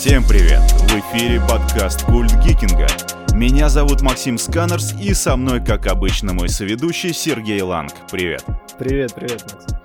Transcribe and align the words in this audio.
Всем 0.00 0.24
привет! 0.24 0.62
В 0.62 0.92
эфире 0.98 1.42
подкаст 1.46 2.06
«Культ 2.06 2.32
Гикинга». 2.42 2.86
Меня 3.34 3.68
зовут 3.68 4.00
Максим 4.00 4.38
Сканерс, 4.38 4.94
и 4.98 5.12
со 5.12 5.36
мной, 5.36 5.62
как 5.62 5.86
обычно, 5.88 6.32
мой 6.32 6.48
соведущий 6.48 7.12
Сергей 7.12 7.60
Ланг. 7.60 7.92
Привет! 8.10 8.42
Привет, 8.78 9.12
привет, 9.14 9.42
Максим. 9.42 9.76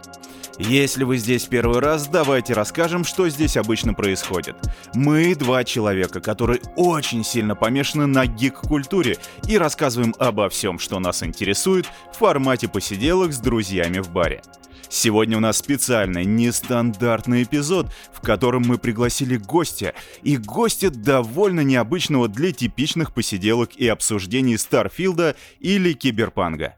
Если 0.57 1.03
вы 1.03 1.17
здесь 1.17 1.43
первый 1.43 1.81
раз, 1.81 2.07
давайте 2.07 2.53
расскажем, 2.53 3.03
что 3.03 3.27
здесь 3.27 3.57
обычно 3.57 3.93
происходит. 3.93 4.55
Мы 4.93 5.35
два 5.35 5.65
человека, 5.65 6.21
которые 6.21 6.61
очень 6.77 7.25
сильно 7.25 7.53
помешаны 7.53 8.05
на 8.05 8.25
гик-культуре 8.25 9.17
и 9.49 9.57
рассказываем 9.57 10.15
обо 10.17 10.47
всем, 10.47 10.79
что 10.79 10.99
нас 10.99 11.23
интересует 11.23 11.87
в 12.13 12.19
формате 12.19 12.69
посиделок 12.69 13.33
с 13.33 13.39
друзьями 13.39 13.99
в 13.99 14.09
баре. 14.11 14.41
Сегодня 14.89 15.37
у 15.37 15.39
нас 15.39 15.57
специальный, 15.57 16.25
нестандартный 16.25 17.43
эпизод, 17.43 17.87
в 18.13 18.21
котором 18.21 18.63
мы 18.65 18.77
пригласили 18.77 19.37
гостя, 19.37 19.93
и 20.23 20.37
гостя 20.37 20.89
довольно 20.89 21.61
необычного 21.61 22.27
для 22.27 22.51
типичных 22.51 23.13
посиделок 23.13 23.75
и 23.75 23.87
обсуждений 23.87 24.57
Старфилда 24.57 25.35
или 25.59 25.93
Киберпанга. 25.93 26.75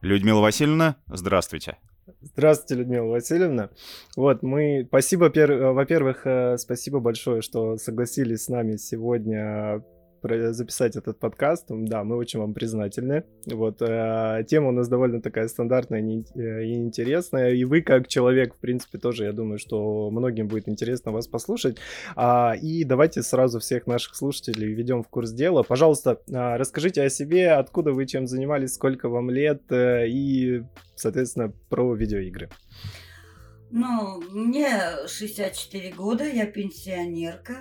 Людмила 0.00 0.40
Васильевна, 0.40 0.96
здравствуйте. 1.06 1.78
Здравствуйте, 2.20 2.82
Людмила 2.82 3.06
Васильевна. 3.06 3.70
Вот, 4.16 4.42
мы... 4.42 4.84
Спасибо, 4.88 5.30
пер... 5.30 5.72
во-первых, 5.72 6.26
э, 6.26 6.58
спасибо 6.58 7.00
большое, 7.00 7.42
что 7.42 7.76
согласились 7.76 8.44
с 8.44 8.48
нами 8.48 8.76
сегодня 8.76 9.82
записать 10.52 10.96
этот 10.96 11.18
подкаст. 11.18 11.66
Да, 11.68 12.04
мы 12.04 12.16
очень 12.16 12.40
вам 12.40 12.54
признательны. 12.54 13.24
Вот, 13.46 13.80
э, 13.80 14.44
тема 14.48 14.68
у 14.68 14.72
нас 14.72 14.88
довольно 14.88 15.20
такая 15.20 15.48
стандартная 15.48 16.00
э, 16.00 16.64
и 16.64 16.74
интересная. 16.74 17.50
И 17.52 17.64
вы, 17.64 17.82
как 17.82 18.08
человек, 18.08 18.54
в 18.54 18.58
принципе, 18.58 18.98
тоже, 18.98 19.24
я 19.24 19.32
думаю, 19.32 19.58
что 19.58 20.10
многим 20.10 20.48
будет 20.48 20.68
интересно 20.68 21.12
вас 21.12 21.26
послушать. 21.26 21.78
А, 22.16 22.54
и 22.60 22.84
давайте 22.84 23.22
сразу 23.22 23.60
всех 23.60 23.86
наших 23.86 24.14
слушателей 24.14 24.72
введем 24.72 25.02
в 25.02 25.08
курс 25.08 25.32
дела. 25.32 25.62
Пожалуйста, 25.62 26.20
а, 26.32 26.56
расскажите 26.58 27.02
о 27.02 27.10
себе, 27.10 27.52
откуда 27.52 27.92
вы 27.92 28.06
чем 28.06 28.26
занимались, 28.26 28.74
сколько 28.74 29.08
вам 29.08 29.30
лет 29.30 29.62
э, 29.70 30.08
и, 30.08 30.62
соответственно, 30.96 31.52
про 31.68 31.94
видеоигры. 31.94 32.48
Ну, 33.70 34.22
мне 34.30 34.68
64 35.08 35.94
года, 35.94 36.24
я 36.24 36.46
пенсионерка. 36.46 37.56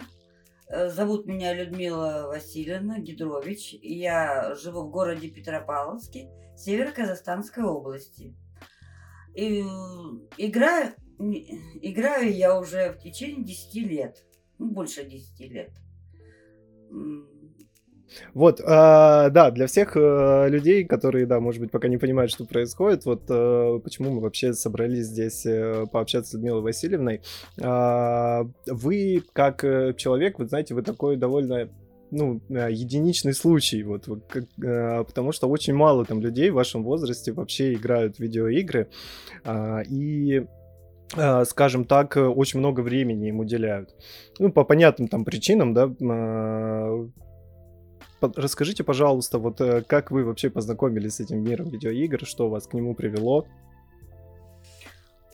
Э, 0.75 0.89
зовут 0.89 1.27
меня 1.27 1.53
Людмила 1.53 2.25
Васильевна 2.27 2.97
Гидрович. 2.97 3.75
Я 3.83 4.55
живу 4.55 4.87
в 4.87 4.89
городе 4.89 5.29
Петропавловске, 5.29 6.31
Северо-Казахстанской 6.57 7.63
области. 7.63 8.35
И 9.35 9.61
э, 9.61 9.63
играю, 10.37 10.95
играю 11.19 12.35
я 12.35 12.59
уже 12.59 12.91
в 12.91 12.97
течение 12.97 13.45
10 13.45 13.75
лет. 13.87 14.25
Ну, 14.57 14.71
больше 14.71 15.05
10 15.05 15.39
лет. 15.51 15.73
Вот, 18.33 18.59
э, 18.59 18.63
да, 18.65 19.51
для 19.51 19.67
всех 19.67 19.95
э, 19.95 20.47
людей, 20.49 20.85
которые, 20.85 21.25
да, 21.25 21.39
может 21.39 21.61
быть, 21.61 21.71
пока 21.71 21.87
не 21.87 21.97
понимают, 21.97 22.31
что 22.31 22.45
происходит, 22.45 23.05
вот 23.05 23.23
э, 23.29 23.79
почему 23.83 24.11
мы 24.11 24.21
вообще 24.21 24.53
собрались 24.53 25.05
здесь 25.05 25.45
э, 25.45 25.85
пообщаться 25.91 26.31
с 26.31 26.33
Людмилой 26.33 26.61
Васильевной. 26.61 27.21
Э, 27.61 28.43
вы, 28.67 29.23
как 29.33 29.63
э, 29.63 29.93
человек, 29.95 30.39
вы 30.39 30.47
знаете, 30.47 30.73
вы 30.73 30.81
такой 30.81 31.15
довольно 31.17 31.69
ну, 32.13 32.41
э, 32.49 32.71
единичный 32.71 33.33
случай, 33.33 33.83
вот, 33.83 34.05
как, 34.29 34.43
э, 34.63 35.03
потому 35.03 35.31
что 35.31 35.49
очень 35.49 35.73
мало 35.73 36.05
там 36.05 36.21
людей 36.21 36.51
в 36.51 36.55
вашем 36.55 36.83
возрасте 36.83 37.31
вообще 37.31 37.73
играют 37.73 38.17
в 38.17 38.19
видеоигры, 38.19 38.87
э, 39.43 39.83
и 39.89 40.45
скажем 41.45 41.85
так, 41.85 42.17
очень 42.17 42.57
много 42.57 42.81
времени 42.81 43.27
им 43.29 43.39
уделяют. 43.39 43.93
Ну, 44.39 44.51
по 44.51 44.63
понятным 44.63 45.07
там 45.07 45.25
причинам, 45.25 45.75
да, 45.75 45.85
расскажите, 48.35 48.83
пожалуйста, 48.83 49.39
вот 49.39 49.61
э, 49.61 49.81
как 49.81 50.11
вы 50.11 50.23
вообще 50.23 50.49
познакомились 50.49 51.15
с 51.15 51.19
этим 51.19 51.43
миром 51.43 51.69
видеоигр, 51.69 52.25
что 52.25 52.49
вас 52.49 52.67
к 52.67 52.73
нему 52.73 52.95
привело? 52.95 53.45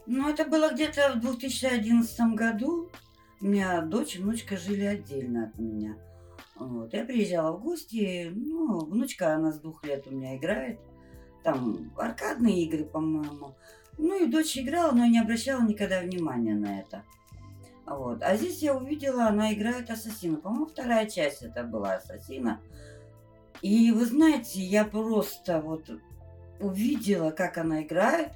Ну, 0.06 0.30
это 0.30 0.46
было 0.46 0.72
где-то 0.74 1.14
в 1.16 1.20
2011 1.20 2.20
году. 2.36 2.90
У 3.42 3.46
меня 3.46 3.82
дочь 3.82 4.16
и 4.16 4.20
внучка 4.20 4.58
жили 4.58 4.84
отдельно 4.84 5.46
от 5.46 5.60
меня. 5.60 5.98
Вот. 6.56 6.94
Я 6.94 7.06
приезжала 7.06 7.56
в 7.56 7.64
гости, 7.64 8.32
ну, 8.34 8.80
внучка, 8.86 9.36
она 9.36 9.52
с 9.52 9.60
двух 9.60 9.84
лет 9.86 10.08
у 10.08 10.12
меня 10.12 10.36
играет. 10.36 10.80
Там 11.44 11.94
аркадные 11.96 12.64
игры, 12.66 12.86
по-моему. 12.86 13.56
Ну 13.98 14.26
и 14.26 14.30
дочь 14.30 14.58
играла, 14.58 14.92
но 14.92 15.06
я 15.06 15.10
не 15.10 15.20
обращала 15.20 15.62
никогда 15.62 16.02
внимания 16.02 16.56
на 16.56 16.80
это. 16.80 17.04
Вот. 17.90 18.22
А 18.22 18.36
здесь 18.38 18.62
я 18.62 18.76
увидела, 18.76 19.26
она 19.26 19.52
играет 19.52 19.90
Ассасина. 19.90 20.38
По-моему, 20.38 20.68
вторая 20.68 21.10
часть 21.10 21.42
это 21.42 21.64
была 21.64 21.96
Ассасина. 21.96 22.62
И 23.62 23.92
вы 23.92 24.06
знаете, 24.06 24.62
я 24.62 24.86
просто 24.86 25.60
вот 25.60 25.90
увидела, 26.60 27.32
как 27.32 27.58
она 27.58 27.82
играет. 27.82 28.30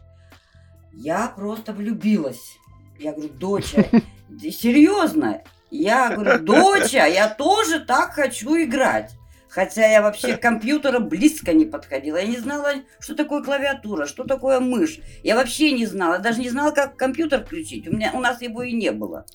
Я 0.91 1.27
просто 1.27 1.71
влюбилась. 1.73 2.57
Я 2.99 3.13
говорю, 3.13 3.33
доча, 3.33 3.85
серьезно? 4.39 5.43
Я 5.69 6.15
говорю, 6.15 6.43
доча, 6.43 7.05
я 7.05 7.29
тоже 7.29 7.79
так 7.79 8.13
хочу 8.13 8.55
играть. 8.57 9.11
Хотя 9.49 9.85
я 9.85 10.01
вообще 10.01 10.35
к 10.35 10.41
компьютеру 10.41 10.99
близко 10.99 11.53
не 11.53 11.65
подходила. 11.65 12.17
Я 12.17 12.25
не 12.25 12.37
знала, 12.37 12.73
что 12.99 13.13
такое 13.13 13.43
клавиатура, 13.43 14.07
что 14.07 14.23
такое 14.23 14.59
мышь. 14.59 14.99
Я 15.23 15.35
вообще 15.35 15.73
не 15.73 15.85
знала. 15.85 16.17
Даже 16.17 16.41
не 16.41 16.49
знала, 16.49 16.71
как 16.71 16.97
компьютер 16.97 17.45
включить. 17.45 17.87
У, 17.87 17.91
меня, 17.91 18.11
у 18.15 18.19
нас 18.19 18.41
его 18.41 18.63
и 18.63 18.73
не 18.73 18.91
было. 18.91 19.25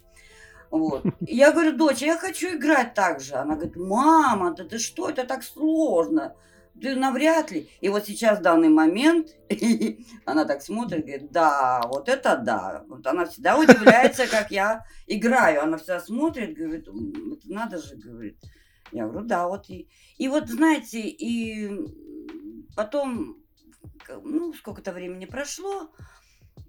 Вот. 0.71 1.05
я 1.21 1.53
говорю, 1.53 1.77
дочь, 1.77 2.03
я 2.03 2.17
хочу 2.17 2.57
играть 2.57 2.95
так 2.95 3.21
же. 3.21 3.35
Она 3.35 3.55
говорит, 3.55 3.77
мама, 3.77 4.55
да 4.55 4.65
ты 4.65 4.79
что, 4.79 5.09
это 5.09 5.25
так 5.25 5.43
сложно. 5.43 6.35
Ты 6.81 6.95
навряд 6.95 7.51
ли. 7.51 7.69
И 7.81 7.89
вот 7.89 8.07
сейчас 8.07 8.39
в 8.39 8.43
данный 8.43 8.69
момент 8.69 9.31
она 10.25 10.45
так 10.45 10.63
смотрит, 10.63 11.05
говорит, 11.05 11.33
да, 11.33 11.81
вот 11.87 12.09
это 12.09 12.37
да. 12.37 12.85
Вот 12.89 13.07
она 13.07 13.25
всегда 13.27 13.59
удивляется, 13.59 14.27
как 14.31 14.51
я 14.51 14.85
играю. 15.07 15.63
Она 15.63 15.77
всегда 15.79 16.01
смотрит, 16.01 16.57
говорит, 16.57 16.83
это 16.83 16.93
надо 17.45 17.79
же, 17.79 17.97
говорит. 17.97 18.39
Я 18.93 19.07
говорю, 19.07 19.27
да, 19.27 19.49
вот. 19.49 19.69
И, 19.69 19.89
и 20.19 20.29
вот, 20.29 20.49
знаете, 20.49 21.01
и 21.01 21.71
потом, 22.77 23.39
ну, 24.23 24.53
сколько-то 24.53 24.93
времени 24.93 25.25
прошло, 25.25 25.91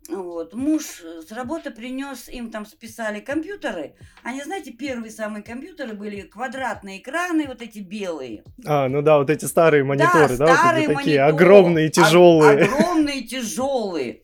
вот. 0.09 0.53
Муж 0.53 1.01
э, 1.03 1.21
с 1.21 1.31
работы 1.31 1.71
принес, 1.71 2.29
им 2.29 2.51
там 2.51 2.65
списали 2.65 3.19
компьютеры. 3.19 3.95
Они, 4.23 4.41
знаете, 4.41 4.71
первые 4.71 5.11
самые 5.11 5.43
компьютеры 5.43 5.93
были 5.93 6.21
квадратные 6.21 6.99
экраны, 6.99 7.45
вот 7.47 7.61
эти 7.61 7.79
белые. 7.79 8.43
А, 8.65 8.87
ну 8.87 9.01
да, 9.01 9.19
вот 9.19 9.29
эти 9.29 9.45
старые 9.45 9.83
мониторы, 9.83 10.37
да? 10.37 10.47
да 10.47 10.55
старые 10.57 10.87
вот 10.87 10.97
такие 10.97 11.21
огромные, 11.21 11.89
тяжелые. 11.89 12.65
Огромные, 12.65 13.23
тяжелые. 13.23 14.21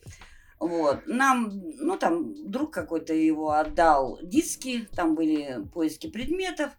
Вот. 0.59 1.05
Нам, 1.05 1.51
ну 1.79 1.97
там, 1.97 2.33
друг 2.49 2.73
какой-то 2.73 3.13
его 3.13 3.51
отдал 3.51 4.19
диски, 4.23 4.87
там 4.95 5.15
были 5.15 5.59
поиски 5.73 6.07
предметов. 6.07 6.71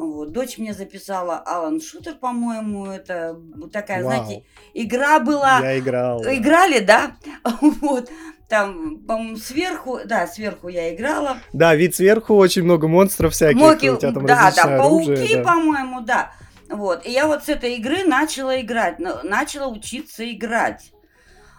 Вот. 0.00 0.32
Дочь 0.32 0.56
мне 0.56 0.72
записала 0.72 1.36
Алан 1.36 1.78
Шутер, 1.78 2.14
по-моему, 2.14 2.86
это 2.86 3.38
такая, 3.70 4.02
Вау. 4.02 4.24
знаете, 4.24 4.44
игра 4.72 5.20
была. 5.20 5.60
Я 5.60 5.78
играл. 5.78 6.22
Играли, 6.24 6.78
да? 6.78 7.16
Вот. 7.60 8.10
Там, 8.48 8.98
по-моему, 9.00 9.36
сверху, 9.36 10.00
да, 10.06 10.26
сверху 10.26 10.68
я 10.68 10.94
играла. 10.94 11.36
Да, 11.52 11.74
вид 11.76 11.94
сверху 11.94 12.34
очень 12.34 12.64
много 12.64 12.88
монстров 12.88 13.34
всяких. 13.34 13.60
Моки, 13.60 13.90
у 13.90 13.98
тебя 13.98 14.12
там 14.12 14.24
да, 14.24 14.50
да, 14.56 14.62
оружие, 14.62 15.18
пауки, 15.18 15.34
да. 15.36 15.42
по-моему, 15.42 16.00
да. 16.00 16.32
Вот. 16.70 17.04
И 17.04 17.10
я 17.10 17.26
вот 17.26 17.44
с 17.44 17.48
этой 17.50 17.76
игры 17.76 18.04
начала 18.04 18.58
играть, 18.58 18.98
начала 18.98 19.68
учиться 19.68 20.28
играть. 20.32 20.92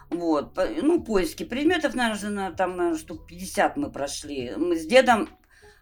Вот, 0.10 0.60
ну, 0.82 1.02
поиски 1.02 1.44
предметов, 1.44 1.94
наверное, 1.94 2.52
там, 2.52 2.76
наверное, 2.76 3.00
штук 3.00 3.26
50 3.28 3.78
мы 3.78 3.92
прошли. 3.92 4.52
Мы 4.58 4.76
с 4.76 4.86
дедом 4.86 5.30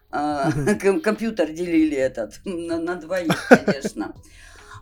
компьютер 0.09 1.51
делили 1.51 1.95
этот 1.95 2.41
на, 2.45 2.79
на 2.79 2.95
двоих, 2.95 3.47
конечно. 3.49 4.15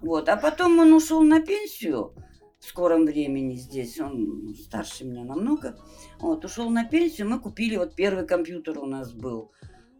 Вот. 0.01 0.29
А 0.29 0.37
потом 0.37 0.77
он 0.77 0.93
ушел 0.93 1.23
на 1.23 1.41
пенсию 1.41 2.13
в 2.59 2.65
скором 2.65 3.05
времени 3.05 3.55
здесь. 3.55 3.99
Он 3.99 4.55
старше 4.55 5.05
меня 5.05 5.23
намного. 5.23 5.75
Вот, 6.19 6.45
ушел 6.45 6.69
на 6.69 6.85
пенсию. 6.85 7.29
Мы 7.29 7.39
купили, 7.39 7.77
вот 7.77 7.95
первый 7.95 8.27
компьютер 8.27 8.77
у 8.77 8.85
нас 8.85 9.11
был. 9.11 9.51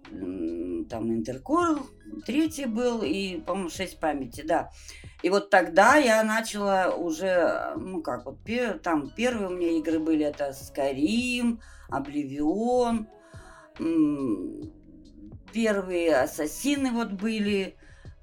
Там 0.10 1.12
Интеркор, 1.12 1.82
третий 2.26 2.66
был, 2.66 3.02
и, 3.02 3.42
по-моему, 3.42 3.70
6 3.70 4.00
памяти, 4.00 4.44
да. 4.46 4.70
И 5.22 5.30
вот 5.30 5.50
тогда 5.50 5.96
я 5.96 6.24
начала 6.24 6.96
уже, 6.96 7.74
ну 7.76 8.02
как, 8.02 8.26
вот 8.26 8.38
там 8.84 9.10
первые 9.10 9.48
у 9.48 9.52
меня 9.52 9.72
игры 9.72 10.00
были, 10.00 10.24
это 10.24 10.52
Skyrim, 10.52 11.60
Oblivion, 11.92 13.08
первые 15.58 16.16
ассасины 16.22 16.92
вот 16.92 17.12
были. 17.12 17.76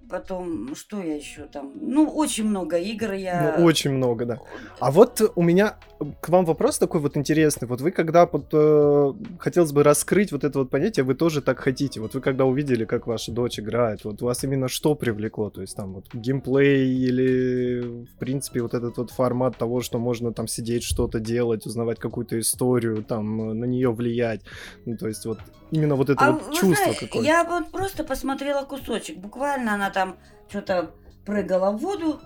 потом, 0.08 0.76
что 0.76 1.02
я 1.02 1.16
еще 1.16 1.46
там? 1.46 1.72
Ну, 1.74 2.08
очень 2.08 2.44
много 2.44 2.76
игр 2.76 3.12
я... 3.12 3.56
Ну, 3.58 3.64
очень 3.64 3.90
много, 3.90 4.24
да. 4.24 4.38
А 4.78 4.90
вот 4.92 5.32
у 5.34 5.42
меня 5.42 5.76
к 6.20 6.28
вам 6.28 6.44
вопрос 6.44 6.78
такой 6.78 7.00
вот 7.00 7.16
интересный. 7.16 7.68
Вот 7.68 7.80
вы 7.80 7.90
когда 7.90 8.26
вот, 8.26 8.48
э, 8.52 9.12
хотелось 9.38 9.72
бы 9.72 9.82
раскрыть 9.82 10.32
вот 10.32 10.44
это 10.44 10.58
вот 10.58 10.70
понятие, 10.70 11.04
вы 11.04 11.14
тоже 11.14 11.42
так 11.42 11.58
хотите. 11.58 12.00
Вот 12.00 12.14
вы 12.14 12.20
когда 12.20 12.44
увидели, 12.44 12.84
как 12.84 13.06
ваша 13.06 13.32
дочь 13.32 13.58
играет, 13.58 14.04
вот 14.04 14.22
вас 14.22 14.44
именно 14.44 14.68
что 14.68 14.94
привлекло? 14.94 15.50
То 15.50 15.60
есть 15.60 15.76
там 15.76 15.94
вот 15.94 16.06
геймплей 16.12 16.92
или, 16.94 18.04
в 18.04 18.18
принципе, 18.18 18.62
вот 18.62 18.74
этот 18.74 18.96
вот 18.96 19.10
формат 19.10 19.56
того, 19.56 19.80
что 19.80 19.98
можно 19.98 20.32
там 20.32 20.46
сидеть, 20.48 20.84
что-то 20.84 21.20
делать, 21.20 21.66
узнавать 21.66 21.98
какую-то 21.98 22.38
историю, 22.38 23.02
там, 23.04 23.58
на 23.58 23.64
нее 23.64 23.92
влиять. 23.92 24.42
Ну, 24.86 24.96
то 24.96 25.08
есть 25.08 25.26
вот 25.26 25.38
именно 25.70 25.96
вот 25.96 26.10
это 26.10 26.24
А 26.24 26.32
вот 26.32 26.50
чувство 26.50 26.74
знаете, 26.74 27.06
какое-то. 27.06 27.26
я 27.26 27.44
вот 27.44 27.70
просто 27.70 28.04
посмотрела 28.04 28.64
кусочек. 28.64 29.18
Буквально 29.18 29.74
она 29.74 29.90
там 29.90 30.16
что-то 30.48 30.90
прыгала 31.24 31.72
в 31.72 31.78
воду, 31.78 32.20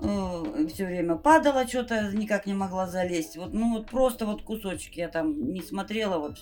все 0.00 0.86
время 0.86 1.16
падала, 1.16 1.66
что-то 1.66 2.10
никак 2.12 2.46
не 2.46 2.54
могла 2.54 2.86
залезть. 2.86 3.36
Вот, 3.36 3.52
ну 3.52 3.74
вот 3.74 3.90
просто 3.90 4.26
вот 4.26 4.42
кусочек 4.42 4.94
я 4.94 5.08
там 5.08 5.52
не 5.52 5.62
смотрела, 5.62 6.18
вот. 6.18 6.38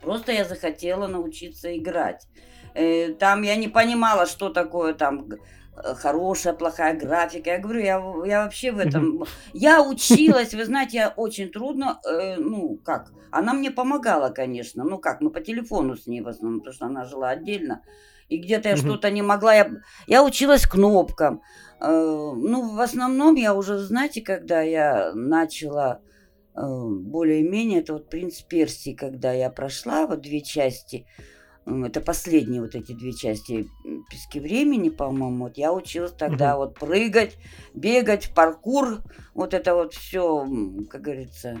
Просто 0.00 0.32
я 0.32 0.44
захотела 0.44 1.06
научиться 1.06 1.76
играть. 1.76 2.28
Э, 2.74 3.12
Там 3.14 3.42
я 3.42 3.56
не 3.56 3.68
понимала, 3.68 4.26
что 4.26 4.50
такое 4.50 4.94
там 4.94 5.28
э, 5.30 5.94
хорошая, 5.94 6.52
плохая 6.52 6.94
графика. 6.96 7.50
Я 7.50 7.58
говорю, 7.58 7.80
я, 7.80 8.02
я 8.26 8.44
вообще 8.44 8.70
в 8.70 8.78
этом... 8.78 9.24
Я 9.52 9.82
училась, 9.82 10.54
вы 10.54 10.64
знаете, 10.64 10.98
я 10.98 11.08
очень 11.08 11.48
трудно, 11.48 11.98
э, 12.08 12.36
ну, 12.36 12.78
как, 12.84 13.12
она 13.30 13.54
мне 13.54 13.70
помогала, 13.70 14.28
конечно. 14.28 14.84
Ну, 14.84 14.98
как, 14.98 15.20
мы 15.20 15.30
по 15.30 15.40
телефону 15.40 15.96
с 15.96 16.06
ней 16.06 16.20
в 16.20 16.28
основном, 16.28 16.60
потому 16.60 16.74
что 16.74 16.86
она 16.86 17.04
жила 17.04 17.30
отдельно. 17.30 17.82
И 18.28 18.38
где-то 18.38 18.68
я 18.68 18.76
что-то 18.76 19.10
не 19.10 19.22
могла, 19.22 19.54
я, 19.54 19.70
я 20.06 20.22
училась 20.24 20.66
кнопкам. 20.66 21.42
Э, 21.80 21.86
ну, 21.88 22.74
в 22.74 22.80
основном 22.80 23.34
я 23.34 23.54
уже, 23.54 23.78
знаете, 23.78 24.22
когда 24.22 24.62
я 24.62 25.12
начала 25.14 26.00
э, 26.54 26.60
более-менее, 26.60 27.80
это 27.80 27.94
вот 27.94 28.08
«Принц 28.08 28.40
Персии», 28.40 28.94
когда 28.94 29.32
я 29.32 29.50
прошла, 29.50 30.06
вот 30.06 30.22
две 30.22 30.40
части, 30.40 31.06
это 31.66 32.00
последние 32.00 32.62
вот 32.62 32.74
эти 32.74 32.92
две 32.92 33.12
части 33.12 33.68
«Пески 34.08 34.40
времени», 34.40 34.88
по-моему, 34.88 35.44
вот 35.44 35.58
я 35.58 35.72
училась 35.72 36.12
тогда 36.12 36.56
вот 36.56 36.78
прыгать, 36.78 37.36
бегать, 37.74 38.32
паркур, 38.34 39.02
вот 39.34 39.52
это 39.52 39.74
вот 39.74 39.92
все, 39.92 40.46
как 40.88 41.02
говорится. 41.02 41.58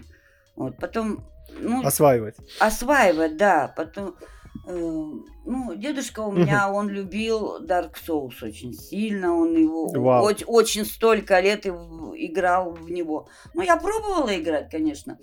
Вот, 0.54 0.78
потом, 0.78 1.24
ну, 1.60 1.84
Осваивать. 1.84 2.36
осваивать, 2.60 3.36
да. 3.36 3.72
Потом, 3.76 4.16
ну, 4.64 5.74
дедушка 5.74 6.20
у 6.20 6.32
меня, 6.32 6.70
он 6.70 6.88
любил 6.88 7.62
Dark 7.64 7.94
Souls 8.06 8.34
очень 8.42 8.72
сильно, 8.72 9.34
он 9.34 9.56
его 9.56 9.88
Вау. 9.88 10.28
оч- 10.30 10.44
очень 10.46 10.84
столько 10.84 11.40
лет 11.40 11.66
играл 11.66 12.72
в 12.72 12.90
него. 12.90 13.28
Ну, 13.54 13.62
я 13.62 13.76
пробовала 13.76 14.34
играть, 14.36 14.70
конечно, 14.70 15.18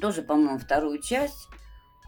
тоже, 0.00 0.22
по-моему, 0.22 0.58
вторую 0.58 1.00
часть. 1.00 1.48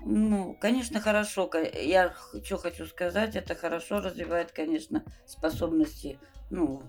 Ну, 0.07 0.57
конечно, 0.61 1.01
хорошо. 1.01 1.51
Я 1.83 2.13
что 2.45 2.59
хочу 2.59 2.87
сказать, 2.87 3.37
это 3.37 3.55
хорошо 3.55 4.01
развивает, 4.01 4.53
конечно, 4.53 5.03
способности, 5.27 6.19
ну, 6.51 6.83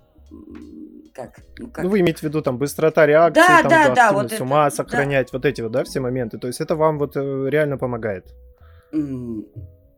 как, 1.13 1.39
ну, 1.59 1.69
как 1.69 1.83
Ну, 1.85 1.91
вы 1.91 2.01
имеете 2.01 2.19
в 2.19 2.23
виду 2.23 2.41
там 2.41 2.57
быстрота 2.57 3.05
реакции, 3.05 3.39
Да, 3.41 3.61
там 3.61 3.69
да, 3.69 3.87
да, 3.87 3.95
да, 3.95 4.11
вот 4.11 4.33
это, 4.33 4.43
ума, 4.43 4.65
да. 4.65 4.71
сохранять 4.71 5.31
вот 5.31 5.45
эти 5.45 5.61
вот, 5.61 5.71
да, 5.71 5.83
все 5.83 5.99
моменты. 6.01 6.37
То 6.39 6.47
есть 6.47 6.59
это 6.61 6.75
вам 6.75 6.97
вот 6.97 7.15
э, 7.15 7.49
реально 7.49 7.77
помогает. 7.77 8.33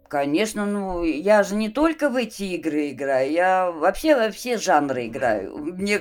Конечно, 0.09 0.65
ну 0.65 1.03
я 1.03 1.43
же 1.43 1.55
не 1.55 1.67
только 1.69 2.09
в 2.09 2.15
эти 2.15 2.43
игры 2.43 2.91
играю, 2.91 3.29
я 3.31 3.71
вообще 3.71 4.15
во 4.15 4.31
все 4.31 4.57
жанры 4.57 5.07
играю. 5.07 5.57
Мне 5.57 5.99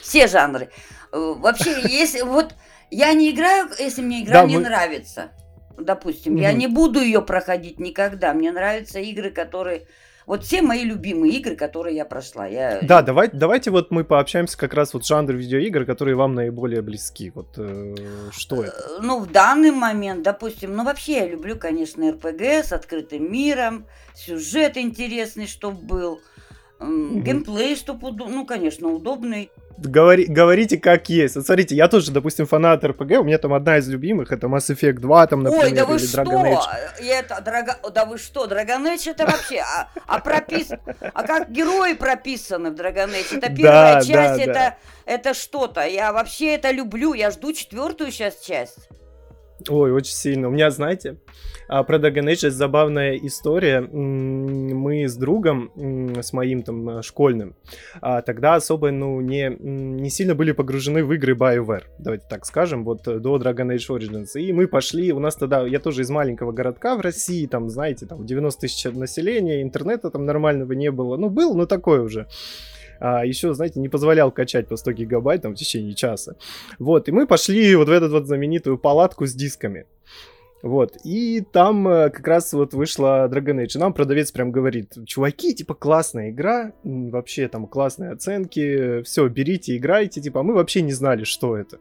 все 0.00 0.28
жанры. 0.28 0.70
Э, 1.12 1.34
Вообще, 1.36 1.80
если 1.82 2.22
вот 2.22 2.54
я 2.90 3.12
не 3.14 3.30
играю, 3.30 3.68
если 3.78 4.02
мне 4.02 4.22
игра 4.22 4.42
Да, 4.42 4.46
не 4.46 4.56
мы- 4.58 4.62
нравится. 4.62 5.32
Допустим, 5.76 6.36
я 6.36 6.50
Мгм. 6.50 6.58
не 6.58 6.66
буду 6.68 7.00
ее 7.00 7.20
проходить 7.20 7.80
никогда. 7.80 8.32
Мне 8.32 8.52
нравятся 8.52 9.00
игры, 9.00 9.30
которые. 9.30 9.86
Вот 10.28 10.44
все 10.44 10.60
мои 10.60 10.84
любимые 10.84 11.32
игры, 11.38 11.56
которые 11.56 11.96
я 11.96 12.04
прошла. 12.04 12.46
Я... 12.46 12.80
Да, 12.82 13.00
давай, 13.00 13.30
давайте 13.32 13.70
вот 13.70 13.90
мы 13.90 14.04
пообщаемся 14.04 14.58
как 14.58 14.74
раз 14.74 14.92
вот 14.92 15.06
жанр 15.06 15.32
видеоигр, 15.32 15.86
которые 15.86 16.16
вам 16.16 16.34
наиболее 16.34 16.82
близки. 16.82 17.32
Вот 17.34 17.54
э, 17.56 17.94
что 18.30 18.62
это? 18.62 18.76
Э, 18.76 19.00
Ну, 19.00 19.20
в 19.20 19.32
данный 19.32 19.70
момент, 19.70 20.22
допустим, 20.22 20.76
ну, 20.76 20.84
вообще 20.84 21.12
я 21.20 21.26
люблю, 21.26 21.56
конечно, 21.56 22.10
РПГ 22.12 22.42
с 22.42 22.74
открытым 22.74 23.32
миром, 23.32 23.86
сюжет 24.14 24.76
интересный, 24.76 25.46
чтобы 25.46 25.80
был, 25.80 26.20
м, 26.78 27.06
Мгм. 27.06 27.22
геймплей, 27.22 27.74
чтобы, 27.74 28.12
ну, 28.12 28.44
конечно, 28.44 28.88
удобный. 28.88 29.50
Говори, 29.80 30.26
говорите 30.26 30.76
как 30.76 31.08
есть. 31.08 31.36
Вот 31.36 31.46
смотрите, 31.46 31.76
я 31.76 31.86
тоже, 31.86 32.10
допустим, 32.10 32.46
фанат 32.46 32.84
РПГ, 32.84 33.20
у 33.20 33.24
меня 33.24 33.38
там 33.38 33.54
одна 33.54 33.78
из 33.78 33.88
любимых, 33.88 34.32
это 34.32 34.48
Mass 34.48 34.74
Effect 34.74 34.98
2, 34.98 35.26
там, 35.28 35.44
например, 35.44 35.66
Ой, 35.66 35.72
да 35.72 35.86
вы 35.86 35.96
или 35.96 36.06
что? 36.06 36.22
Dragon 36.22 36.52
Age. 36.52 37.04
Это, 37.08 37.40
дорога... 37.40 37.78
да 37.94 38.04
вы 38.04 38.18
что, 38.18 38.46
Dragon 38.46 38.84
Age 38.84 39.10
это 39.12 39.26
вообще, 39.26 39.60
а, 39.60 39.88
а 40.06 40.18
пропис... 40.18 40.70
а 41.14 41.22
как 41.22 41.52
герои 41.52 41.94
прописаны 41.94 42.72
в 42.72 42.74
Dragon 42.74 43.10
Age? 43.10 43.38
Это 43.38 43.54
первая 43.54 43.94
Да, 43.94 44.00
часть, 44.00 44.12
да, 44.12 44.36
это, 44.36 44.52
да. 44.52 44.76
это 45.06 45.34
что-то. 45.34 45.86
Я 45.86 46.12
вообще 46.12 46.56
это 46.56 46.72
люблю, 46.72 47.14
я 47.14 47.30
жду 47.30 47.52
четвертую 47.52 48.10
сейчас 48.10 48.40
часть. 48.40 48.88
Ой, 49.68 49.92
очень 49.92 50.14
сильно. 50.14 50.48
У 50.48 50.50
меня, 50.50 50.70
знаете, 50.70 51.16
а, 51.68 51.82
про 51.82 51.98
Dragon 51.98 52.24
Age 52.24 52.50
забавная 52.50 53.16
история. 53.16 53.80
Мы 53.80 55.06
с 55.06 55.16
другом, 55.16 55.70
с 56.20 56.32
моим 56.32 56.62
там 56.62 56.88
э, 56.88 57.02
школьным, 57.02 57.54
а, 58.00 58.22
тогда 58.22 58.54
особо, 58.54 58.90
ну, 58.90 59.20
не, 59.20 59.54
не 59.60 60.08
сильно 60.10 60.34
были 60.34 60.52
погружены 60.52 61.04
в 61.04 61.12
игры 61.12 61.34
BioWare, 61.34 61.84
давайте 61.98 62.24
так 62.28 62.46
скажем, 62.46 62.84
вот 62.84 63.06
э, 63.06 63.18
до 63.18 63.36
Dragon 63.36 63.74
Age 63.74 63.88
Origins. 63.88 64.40
И 64.40 64.52
мы 64.52 64.66
пошли, 64.66 65.12
у 65.12 65.18
нас 65.18 65.36
тогда, 65.36 65.66
я 65.66 65.78
тоже 65.78 66.02
из 66.02 66.10
маленького 66.10 66.52
городка 66.52 66.96
в 66.96 67.00
России, 67.00 67.46
там, 67.46 67.68
знаете, 67.68 68.06
там 68.06 68.24
90 68.24 68.60
тысяч 68.60 68.84
населения, 68.84 69.62
интернета 69.62 70.10
там 70.10 70.24
нормального 70.24 70.72
не 70.72 70.90
было. 70.90 71.16
Ну, 71.16 71.28
был, 71.28 71.54
но 71.54 71.66
такой 71.66 72.00
уже. 72.00 72.26
А, 73.00 73.24
еще, 73.24 73.54
знаете, 73.54 73.80
не 73.80 73.88
позволял 73.88 74.30
качать 74.30 74.68
по 74.68 74.76
100 74.76 74.92
гигабайт 74.92 75.42
там 75.42 75.54
в 75.54 75.58
течение 75.58 75.94
часа. 75.94 76.36
Вот, 76.78 77.08
и 77.08 77.12
мы 77.12 77.26
пошли 77.26 77.74
вот 77.76 77.88
в 77.88 77.92
эту 77.92 78.08
вот 78.08 78.26
знаменитую 78.26 78.78
палатку 78.78 79.26
с 79.26 79.34
дисками. 79.34 79.86
Вот, 80.60 80.96
и 81.04 81.40
там 81.40 81.86
э, 81.86 82.10
как 82.10 82.26
раз 82.26 82.52
вот 82.52 82.74
вышла 82.74 83.28
Dragon 83.30 83.62
Age, 83.64 83.76
и 83.76 83.78
нам 83.78 83.92
продавец 83.92 84.32
прям 84.32 84.50
говорит, 84.50 84.92
чуваки, 85.06 85.54
типа, 85.54 85.74
классная 85.74 86.30
игра, 86.30 86.72
вообще 86.82 87.46
там 87.46 87.68
классные 87.68 88.10
оценки, 88.10 89.02
все, 89.02 89.28
берите, 89.28 89.76
играйте, 89.76 90.20
типа, 90.20 90.40
а 90.40 90.42
мы 90.42 90.54
вообще 90.54 90.82
не 90.82 90.92
знали, 90.92 91.22
что 91.22 91.56
это. 91.56 91.78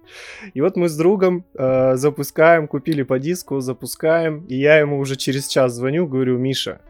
И 0.54 0.62
вот 0.62 0.76
мы 0.76 0.90
с 0.90 0.96
другом 0.96 1.44
э, 1.56 1.96
запускаем, 1.96 2.68
купили 2.68 3.02
по 3.02 3.18
диску, 3.18 3.62
запускаем, 3.62 4.46
и 4.46 4.56
я 4.56 4.78
ему 4.78 5.00
уже 5.00 5.16
через 5.16 5.48
час 5.48 5.74
звоню, 5.74 6.06
говорю, 6.06 6.38
Миша, 6.38 6.82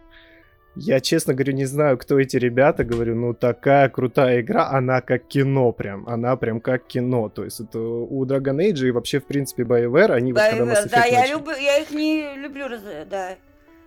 я, 0.79 0.99
честно 0.99 1.33
говорю, 1.33 1.53
не 1.53 1.65
знаю, 1.65 1.97
кто 1.97 2.19
эти 2.19 2.37
ребята. 2.37 2.83
Говорю, 2.83 3.15
ну 3.15 3.33
такая 3.33 3.89
крутая 3.89 4.41
игра, 4.41 4.69
она 4.69 5.01
как 5.01 5.27
кино 5.27 5.71
прям. 5.71 6.07
Она 6.07 6.35
прям 6.35 6.59
как 6.59 6.85
кино. 6.87 7.29
То 7.29 7.43
есть 7.43 7.59
это 7.59 7.79
у 7.79 8.25
Dragon 8.25 8.57
Age 8.57 8.87
и 8.87 8.91
вообще, 8.91 9.19
в 9.19 9.25
принципе, 9.25 9.63
BioWare, 9.63 10.11
они 10.11 10.33
вот 10.33 10.41
когда 10.41 10.63
Mass 10.63 10.85
BioWare, 10.85 10.89
да, 10.91 11.07
Effect 11.07 11.11
я, 11.11 11.27
люблю, 11.27 11.55
я 11.55 11.77
их 11.79 11.91
не 11.91 12.35
люблю, 12.35 12.67
раз- 12.67 12.81
да, 13.09 13.35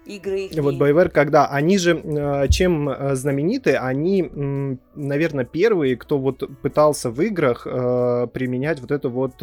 игры 0.07 0.41
их. 0.41 0.63
Вот 0.63 0.75
BioWare, 0.75 1.11
когда 1.11 1.47
они 1.47 1.79
же 1.79 1.97
э, 1.97 2.49
чем 2.49 2.89
э, 2.89 3.15
знамениты, 3.15 3.77
они, 3.77 4.79
наверное, 4.95 5.45
первые, 5.45 5.97
кто 5.97 6.19
вот 6.19 6.49
пытался 6.63 7.11
в 7.11 7.21
играх 7.21 7.67
э, 7.67 8.27
применять 8.33 8.81
вот 8.81 8.91
эту 8.91 9.11
вот 9.11 9.35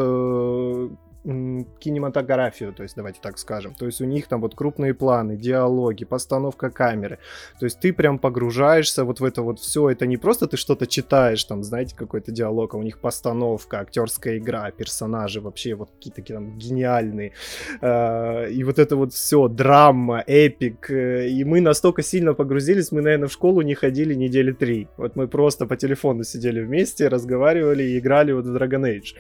кинематографию, 1.80 2.74
то 2.74 2.84
есть 2.84 2.96
давайте 2.96 3.20
так 3.22 3.38
скажем. 3.38 3.74
То 3.74 3.86
есть 3.86 4.02
у 4.02 4.06
них 4.06 4.28
там 4.28 4.42
вот 4.42 4.56
крупные 4.56 4.94
планы, 4.94 5.36
диалоги, 5.36 6.06
постановка 6.06 6.70
камеры. 6.70 7.20
То 7.60 7.66
есть 7.66 7.80
ты 7.80 7.94
прям 7.94 8.18
погружаешься 8.18 9.04
вот 9.04 9.20
в 9.20 9.26
это 9.26 9.42
вот 9.42 9.60
все. 9.60 9.90
Это 9.90 10.08
не 10.08 10.18
просто 10.18 10.48
ты 10.48 10.58
что-то 10.58 10.88
читаешь, 10.88 11.44
там, 11.44 11.64
знаете, 11.64 11.96
какой-то 11.96 12.32
диалог, 12.32 12.74
а 12.74 12.78
у 12.78 12.84
них 12.84 13.00
постановка, 13.00 13.80
актерская 13.80 14.38
игра, 14.38 14.72
персонажи 14.72 15.42
вообще 15.42 15.76
вот 15.76 15.90
какие-то 15.92 16.16
такие 16.22 16.36
там 16.36 16.58
гениальные. 16.58 17.34
Э, 17.82 18.50
И 18.50 18.64
вот 18.64 18.80
это 18.80 18.96
вот 18.96 19.14
все, 19.14 19.48
драма, 19.48 20.24
эпик. 20.26 20.90
э, 20.90 21.28
И 21.30 21.44
мы 21.44 21.62
настолько 21.62 22.04
сильно 22.04 22.34
погрузились, 22.34 22.92
мы, 22.92 23.02
наверное, 23.02 23.28
в 23.28 23.34
школу 23.34 23.62
не 23.62 23.76
ходили 23.76 24.14
недели 24.14 24.52
три. 24.52 24.88
Вот 24.98 25.16
мы 25.16 25.28
просто 25.28 25.66
по 25.66 25.76
телефону 25.76 26.24
сидели 26.24 26.62
вместе, 26.62 27.10
разговаривали 27.10 27.84
и 27.84 28.00
играли 28.00 28.32
вот 28.32 28.46
в 28.46 28.56
Dragon 28.56 28.84
Age. 28.84 29.16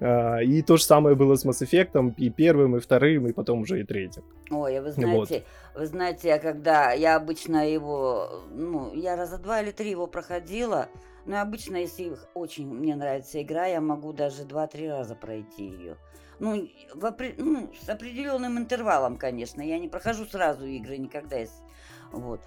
А, 0.00 0.38
И 0.38 0.62
то 0.62 0.76
же 0.76 0.84
самое 0.84 1.16
было 1.16 1.36
с 1.36 1.44
Mass 1.46 1.62
Effect, 1.66 2.14
и 2.16 2.30
первым, 2.30 2.76
и 2.76 2.80
вторым, 2.80 3.26
и 3.28 3.32
потом 3.32 3.60
уже 3.62 3.80
и 3.80 3.84
третьим. 3.84 4.24
Ой, 4.50 4.78
а 4.78 4.82
вы 4.82 4.88
Вот. 4.88 4.94
знаете, 4.94 5.44
вы 5.74 5.86
знаете, 5.86 6.28
я 6.28 6.38
когда, 6.38 6.92
я 6.92 7.16
обычно 7.16 7.68
его, 7.70 8.42
ну, 8.50 8.92
я 8.94 9.16
раза 9.16 9.38
два 9.38 9.62
или 9.62 9.70
три 9.70 9.90
его 9.90 10.06
проходила, 10.06 10.88
но 11.24 11.40
обычно, 11.40 11.76
если 11.76 12.16
очень 12.34 12.68
мне 12.68 12.94
нравится 12.94 13.42
игра, 13.42 13.66
я 13.66 13.80
могу 13.80 14.12
даже 14.12 14.44
два-три 14.44 14.88
раза 14.88 15.14
пройти 15.14 15.64
ее. 15.66 15.96
Ну, 16.38 16.68
в 16.94 17.14
ну, 17.38 17.70
с 17.80 17.88
определенным 17.88 18.58
интервалом, 18.58 19.16
конечно. 19.16 19.62
Я 19.62 19.78
не 19.78 19.88
прохожу 19.88 20.26
сразу 20.26 20.66
игры 20.66 20.98
никогда. 20.98 21.36
если- 21.38 21.54
Вот. 22.12 22.40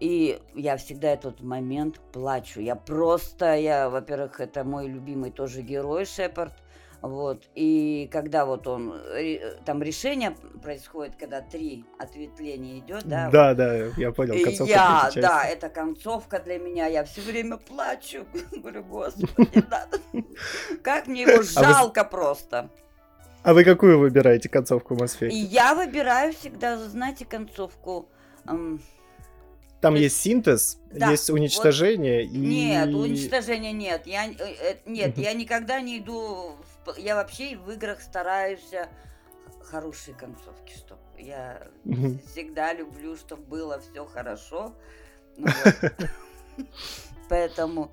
И 0.00 0.40
я 0.54 0.76
всегда 0.76 1.12
этот 1.12 1.42
момент 1.42 2.00
плачу. 2.12 2.60
Я 2.60 2.74
просто, 2.74 3.54
я, 3.54 3.88
во-первых, 3.90 4.40
это 4.40 4.64
мой 4.64 4.88
любимый 4.88 5.30
тоже 5.30 5.62
герой 5.62 6.04
Шепард. 6.06 6.54
Вот. 7.04 7.50
И 7.54 8.08
когда 8.10 8.46
вот 8.46 8.66
он, 8.66 8.94
там 9.66 9.82
решение 9.82 10.34
происходит, 10.62 11.16
когда 11.16 11.42
три 11.42 11.84
ответвления 11.98 12.78
идет, 12.78 13.04
да? 13.04 13.28
Да, 13.30 13.48
вот. 13.48 13.56
да, 13.58 13.74
я 13.98 14.10
понял. 14.10 14.42
Концовка 14.42 14.72
я, 14.72 15.10
да, 15.16 15.44
это 15.44 15.68
концовка 15.68 16.40
для 16.40 16.58
меня. 16.58 16.86
Я 16.86 17.04
все 17.04 17.20
время 17.20 17.58
плачу. 17.58 18.24
Говорю, 18.52 18.84
господи, 18.84 19.62
как 20.82 21.06
мне 21.06 21.22
его 21.22 21.42
жалко 21.42 22.04
просто. 22.04 22.70
А 23.42 23.52
вы 23.52 23.64
какую 23.64 23.98
выбираете 23.98 24.48
концовку 24.48 24.94
Effect? 24.94 25.28
Я 25.28 25.74
выбираю 25.74 26.32
всегда, 26.32 26.78
знаете, 26.78 27.26
концовку... 27.26 28.08
Там 29.84 29.96
есть 29.96 30.18
синтез, 30.18 30.78
да, 30.90 31.10
есть 31.10 31.28
уничтожение 31.28 32.24
вот, 32.24 32.34
и... 32.34 32.38
Нет, 32.38 32.94
уничтожения 32.94 33.72
нет. 33.72 34.06
Я, 34.06 34.26
э, 34.26 34.34
э, 34.38 34.76
нет, 34.86 35.18
я 35.18 35.34
никогда 35.34 35.82
не 35.82 35.98
иду... 35.98 36.56
В, 36.86 36.96
я 36.96 37.14
вообще 37.14 37.58
в 37.58 37.70
играх 37.70 38.00
стараюсь 38.00 38.72
хорошие 39.62 40.14
концовки, 40.14 40.72
чтоб 40.74 40.98
я 41.18 41.68
всегда 42.32 42.72
люблю, 42.72 43.14
чтобы 43.14 43.42
было 43.42 43.78
все 43.78 44.06
хорошо. 44.06 44.74
Ну, 45.36 45.48
Поэтому 47.28 47.92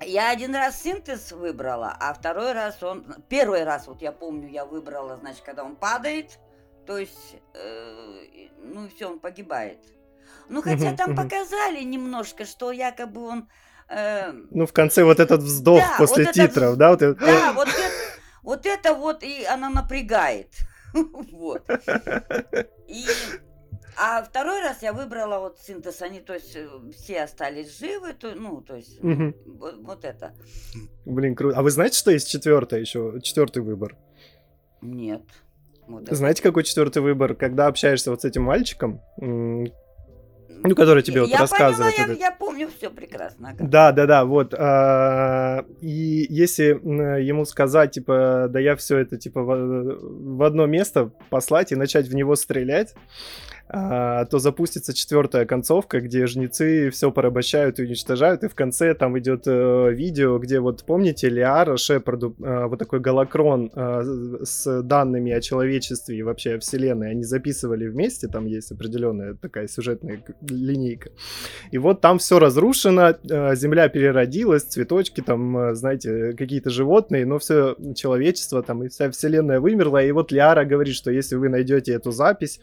я 0.00 0.30
один 0.30 0.54
раз 0.54 0.80
синтез 0.80 1.32
выбрала, 1.32 1.96
а 1.98 2.14
второй 2.14 2.52
раз 2.52 2.80
он... 2.80 3.04
Первый 3.28 3.64
раз, 3.64 3.88
вот 3.88 4.02
я 4.02 4.12
помню, 4.12 4.48
я 4.48 4.64
выбрала, 4.64 5.16
значит, 5.16 5.42
когда 5.42 5.64
он 5.64 5.74
падает, 5.74 6.38
то 6.86 6.96
есть, 6.96 7.38
э, 7.54 8.48
ну 8.58 8.88
все, 8.88 9.10
он 9.10 9.18
погибает. 9.18 9.80
Ну, 10.52 10.60
хотя 10.60 10.94
там 10.94 11.16
показали 11.16 11.82
немножко, 11.82 12.44
что 12.44 12.72
якобы 12.72 13.22
он... 13.22 13.48
Э, 13.88 14.32
ну, 14.50 14.66
в 14.66 14.72
конце 14.72 15.02
вот 15.02 15.18
этот 15.18 15.40
вздох 15.40 15.80
да, 15.80 15.96
после 15.98 16.24
вот 16.26 16.34
титров, 16.34 16.76
этот, 16.76 16.78
да? 16.78 16.90
Вот 16.90 17.02
это... 17.02 17.14
Да, 17.20 17.52
вот 17.54 17.68
это, 17.68 17.80
вот 18.42 18.66
это 18.66 18.94
вот, 18.94 19.22
и 19.22 19.44
она 19.44 19.70
напрягает. 19.70 20.48
Вот. 21.32 21.64
И... 22.86 23.06
А 23.96 24.22
второй 24.22 24.60
раз 24.60 24.82
я 24.82 24.92
выбрала 24.92 25.38
вот 25.38 25.58
синтез, 25.58 26.02
они, 26.02 26.20
то 26.20 26.34
есть, 26.34 26.54
э, 26.54 26.68
все 26.94 27.22
остались 27.22 27.78
живы, 27.78 28.12
то, 28.12 28.34
ну, 28.34 28.60
то 28.60 28.76
есть, 28.76 29.02
угу. 29.02 29.34
вот, 29.46 29.76
вот 29.80 30.04
это. 30.04 30.34
Блин, 31.06 31.34
круто. 31.34 31.58
А 31.58 31.62
вы 31.62 31.70
знаете, 31.70 31.98
что 31.98 32.10
есть 32.10 32.28
четвертое 32.30 32.80
еще, 32.80 33.20
четвертый 33.22 33.62
выбор? 33.62 33.96
Нет. 34.82 35.22
Вот 35.86 36.08
Знаете, 36.10 36.42
какой 36.42 36.64
четвертый 36.64 37.00
выбор? 37.00 37.34
Когда 37.34 37.66
общаешься 37.66 38.10
вот 38.10 38.22
с 38.22 38.24
этим 38.24 38.42
мальчиком, 38.42 39.00
ну, 40.70 40.74
который 40.74 41.02
тебе 41.02 41.22
вот 41.22 41.30
я 41.30 41.38
рассказывает. 41.38 41.96
Поняла, 41.96 42.12
я, 42.14 42.18
я 42.18 42.30
помню 42.32 42.68
все 42.76 42.90
прекрасно. 42.90 43.54
Да, 43.58 43.92
да, 43.92 44.06
да, 44.06 44.24
вот. 44.24 44.54
А, 44.54 45.64
и 45.80 46.26
если 46.28 46.64
ему 46.64 47.44
сказать, 47.44 47.92
типа, 47.92 48.46
да 48.48 48.60
я 48.60 48.76
все 48.76 48.98
это, 48.98 49.16
типа, 49.16 49.42
в, 49.42 50.36
в 50.36 50.42
одно 50.42 50.66
место 50.66 51.10
послать 51.30 51.72
и 51.72 51.76
начать 51.76 52.08
в 52.08 52.14
него 52.14 52.36
стрелять, 52.36 52.94
а, 53.74 54.26
то 54.26 54.38
запустится 54.38 54.92
четвертая 54.92 55.46
концовка, 55.46 56.02
где 56.02 56.26
жнецы 56.26 56.90
все 56.90 57.10
порабощают 57.10 57.78
и 57.78 57.84
уничтожают, 57.84 58.44
и 58.44 58.48
в 58.48 58.54
конце 58.54 58.92
там 58.92 59.18
идет 59.18 59.44
э, 59.46 59.92
видео, 59.92 60.38
где 60.38 60.60
вот 60.60 60.84
помните 60.84 61.30
Лиара 61.30 61.78
Шепарду 61.78 62.36
э, 62.38 62.66
вот 62.66 62.78
такой 62.78 63.00
голокрон 63.00 63.70
э, 63.74 64.40
с 64.42 64.82
данными 64.82 65.32
о 65.32 65.40
человечестве 65.40 66.18
и 66.18 66.22
вообще 66.22 66.56
о 66.56 66.58
вселенной, 66.58 67.12
они 67.12 67.22
записывали 67.22 67.88
вместе, 67.88 68.28
там 68.28 68.44
есть 68.44 68.70
определенная 68.72 69.36
такая 69.36 69.68
сюжетная 69.68 70.22
линейка. 70.42 71.08
И 71.70 71.78
вот 71.78 72.02
там 72.02 72.18
все 72.18 72.38
разрушено, 72.38 73.14
э, 73.26 73.56
земля 73.56 73.88
переродилась, 73.88 74.64
цветочки 74.64 75.22
там, 75.22 75.56
э, 75.56 75.74
знаете, 75.74 76.34
какие-то 76.36 76.68
животные, 76.68 77.24
но 77.24 77.38
все 77.38 77.74
человечество 77.96 78.62
там 78.62 78.82
и 78.84 78.90
вся 78.90 79.10
вселенная 79.10 79.60
вымерла, 79.60 80.04
и 80.04 80.12
вот 80.12 80.30
Лиара 80.30 80.66
говорит, 80.66 80.94
что 80.94 81.10
если 81.10 81.36
вы 81.36 81.48
найдете 81.48 81.92
эту 81.92 82.10
запись, 82.10 82.60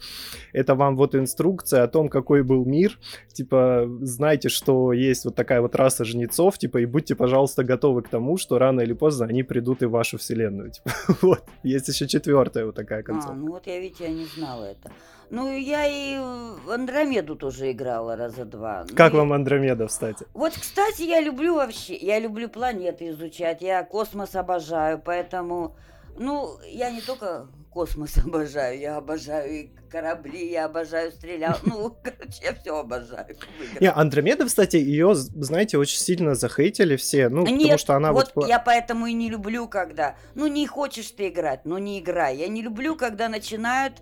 это 0.53 0.75
вам 0.75 0.98
вот 0.99 1.15
инструкция 1.15 1.83
о 1.83 1.87
том, 1.87 2.09
какой 2.09 2.43
был 2.43 2.65
мир. 2.65 2.99
Типа, 3.33 3.89
знайте, 4.01 4.49
что 4.49 4.93
есть 4.93 5.25
вот 5.25 5.35
такая 5.35 5.61
вот 5.61 5.75
раса 5.75 6.05
жнецов, 6.05 6.57
типа, 6.57 6.77
и 6.77 6.85
будьте, 6.85 7.15
пожалуйста, 7.15 7.63
готовы 7.63 8.03
к 8.03 8.09
тому, 8.09 8.37
что 8.37 8.59
рано 8.59 8.81
или 8.81 8.93
поздно 8.93 9.25
они 9.25 9.43
придут 9.43 9.81
и 9.81 9.85
в 9.85 9.91
вашу 9.91 10.17
вселенную. 10.17 10.71
Типа, 10.71 10.91
вот. 11.21 11.43
Есть 11.63 11.87
еще 11.87 12.07
четвертая 12.07 12.65
вот 12.65 12.75
такая 12.75 13.01
концовка. 13.01 13.33
А, 13.33 13.35
ну 13.35 13.51
вот 13.51 13.65
я, 13.65 13.79
видите, 13.79 14.03
я 14.03 14.11
не 14.11 14.25
знала 14.25 14.65
это. 14.65 14.91
Ну, 15.31 15.55
я 15.55 15.85
и 15.85 16.17
в 16.65 16.71
Андромеду 16.71 17.35
тоже 17.35 17.71
играла 17.71 18.15
раза 18.15 18.45
два. 18.45 18.85
Ну 18.89 18.95
как 18.95 19.13
ну, 19.13 19.19
вам 19.19 19.33
Андромеда, 19.33 19.87
кстати? 19.87 20.25
Вот, 20.33 20.53
кстати, 20.53 21.03
я 21.03 21.21
люблю 21.21 21.55
вообще, 21.55 21.95
я 21.95 22.19
люблю 22.19 22.49
планеты 22.49 23.09
изучать, 23.09 23.61
я 23.61 23.83
космос 23.83 24.35
обожаю, 24.35 24.99
поэтому, 24.99 25.75
ну, 26.19 26.59
я 26.65 26.91
не 26.91 27.01
только 27.01 27.47
космос 27.71 28.17
обожаю, 28.23 28.77
я 28.77 28.97
обожаю 28.97 29.51
и 29.51 29.69
корабли, 29.89 30.51
я 30.51 30.65
обожаю 30.65 31.11
стрелять. 31.11 31.57
Ну, 31.63 31.95
короче, 32.03 32.43
я 32.43 32.53
все 32.53 32.77
обожаю. 32.77 33.37
Не, 33.79 33.91
Андромеда, 33.91 34.45
кстати, 34.45 34.75
ее, 34.75 35.15
знаете, 35.15 35.77
очень 35.77 35.97
сильно 35.97 36.35
захейтили 36.35 36.95
все. 36.95 37.29
Ну, 37.29 37.45
Нет, 37.45 37.57
потому 37.61 37.77
что 37.77 37.95
она 37.95 38.11
вот... 38.11 38.31
вот 38.35 38.47
я 38.47 38.59
поэтому 38.59 39.07
и 39.07 39.13
не 39.13 39.29
люблю, 39.29 39.67
когда... 39.67 40.15
Ну, 40.35 40.47
не 40.47 40.67
хочешь 40.67 41.09
ты 41.11 41.29
играть, 41.29 41.61
ну, 41.65 41.77
не 41.77 41.99
играй. 41.99 42.37
Я 42.37 42.47
не 42.47 42.61
люблю, 42.61 42.95
когда 42.95 43.29
начинают 43.29 44.01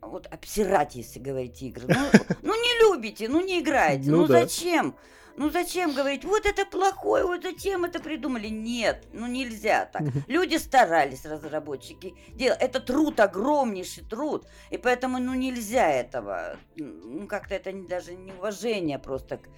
вот 0.00 0.26
обсирать, 0.26 0.94
если 0.94 1.18
говорить 1.18 1.60
игры. 1.62 1.86
Ну, 1.88 2.20
ну 2.42 2.54
не 2.54 2.80
любите, 2.80 3.28
ну 3.28 3.40
не 3.40 3.60
играйте. 3.60 4.10
Ну, 4.10 4.18
ну 4.18 4.26
да. 4.26 4.42
зачем? 4.42 4.96
Ну 5.38 5.50
зачем 5.50 5.94
говорить, 5.94 6.24
вот 6.24 6.46
это 6.46 6.66
плохое, 6.66 7.24
вот 7.24 7.44
зачем 7.44 7.84
это 7.84 8.00
придумали? 8.00 8.48
Нет, 8.48 9.06
ну 9.12 9.28
нельзя 9.28 9.84
так. 9.86 10.02
Люди 10.26 10.56
старались, 10.56 11.24
разработчики. 11.24 12.16
Это 12.36 12.80
труд, 12.80 13.20
огромнейший 13.20 14.02
труд. 14.04 14.48
И 14.70 14.78
поэтому, 14.78 15.18
ну 15.20 15.34
нельзя 15.34 15.88
этого. 15.88 16.56
Ну 16.76 17.28
как-то 17.28 17.54
это 17.54 17.72
даже 17.72 18.16
неуважение 18.16 18.98
просто 18.98 19.36
к 19.36 19.48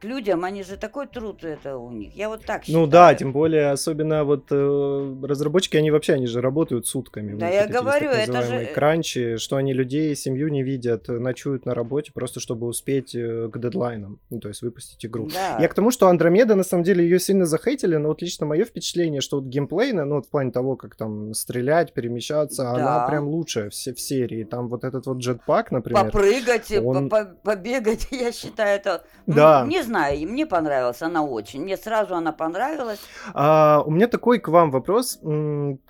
к 0.00 0.04
людям, 0.04 0.44
они 0.44 0.62
же 0.62 0.76
такой 0.76 1.06
труд 1.06 1.44
это 1.44 1.76
у 1.76 1.90
них. 1.90 2.14
Я 2.14 2.28
вот 2.28 2.44
так 2.44 2.64
считаю. 2.64 2.84
Ну 2.84 2.86
да, 2.86 3.14
тем 3.14 3.32
более, 3.32 3.70
особенно 3.70 4.24
вот 4.24 4.46
э, 4.50 5.16
разработчики, 5.22 5.76
они 5.76 5.90
вообще, 5.90 6.14
они 6.14 6.26
же 6.26 6.40
работают 6.40 6.86
сутками. 6.86 7.38
Да, 7.38 7.48
я 7.48 7.66
говорю, 7.66 8.10
это 8.10 8.42
же... 8.42 8.66
Кранчи, 8.74 9.36
что 9.38 9.56
они 9.56 9.72
людей, 9.72 10.14
семью 10.14 10.48
не 10.48 10.62
видят, 10.62 11.08
ночуют 11.08 11.66
на 11.66 11.74
работе 11.74 12.12
просто, 12.12 12.40
чтобы 12.40 12.66
успеть 12.66 13.14
э, 13.14 13.48
к 13.52 13.58
дедлайнам, 13.58 14.20
ну 14.30 14.40
то 14.40 14.48
есть 14.48 14.62
выпустить 14.62 15.04
игру. 15.06 15.28
Да. 15.32 15.58
Я 15.58 15.68
к 15.68 15.74
тому, 15.74 15.90
что 15.90 16.08
Андромеда, 16.08 16.54
на 16.54 16.64
самом 16.64 16.84
деле, 16.84 17.04
ее 17.04 17.18
сильно 17.18 17.46
захейтили, 17.46 17.96
но 17.96 18.08
вот 18.08 18.22
лично 18.22 18.46
мое 18.46 18.64
впечатление, 18.64 19.20
что 19.20 19.40
вот 19.40 19.46
геймплейно, 19.46 20.04
ну 20.04 20.16
вот 20.16 20.26
в 20.26 20.30
плане 20.30 20.50
того, 20.50 20.76
как 20.76 20.96
там 20.96 21.32
стрелять, 21.34 21.94
перемещаться, 21.94 22.62
да. 22.62 22.72
она 22.72 23.06
прям 23.08 23.28
лучшая 23.28 23.70
в, 23.70 23.74
в 23.74 24.00
серии. 24.00 24.44
Там 24.44 24.68
вот 24.68 24.84
этот 24.84 25.06
вот 25.06 25.18
джетпак, 25.18 25.70
например. 25.70 26.04
Попрыгать, 26.04 26.72
он... 26.72 27.08
побегать, 27.08 28.08
я 28.10 28.32
считаю, 28.32 28.76
это... 28.76 29.04
Да, 29.26 29.61
не 29.68 29.82
знаю, 29.82 30.28
мне 30.28 30.46
понравилась 30.46 31.02
она 31.02 31.22
очень. 31.22 31.62
Мне 31.62 31.76
сразу 31.76 32.14
она 32.14 32.32
понравилась. 32.32 33.00
А, 33.34 33.82
у 33.86 33.90
меня 33.90 34.08
такой 34.08 34.38
к 34.38 34.48
вам 34.48 34.70
вопрос. 34.70 35.18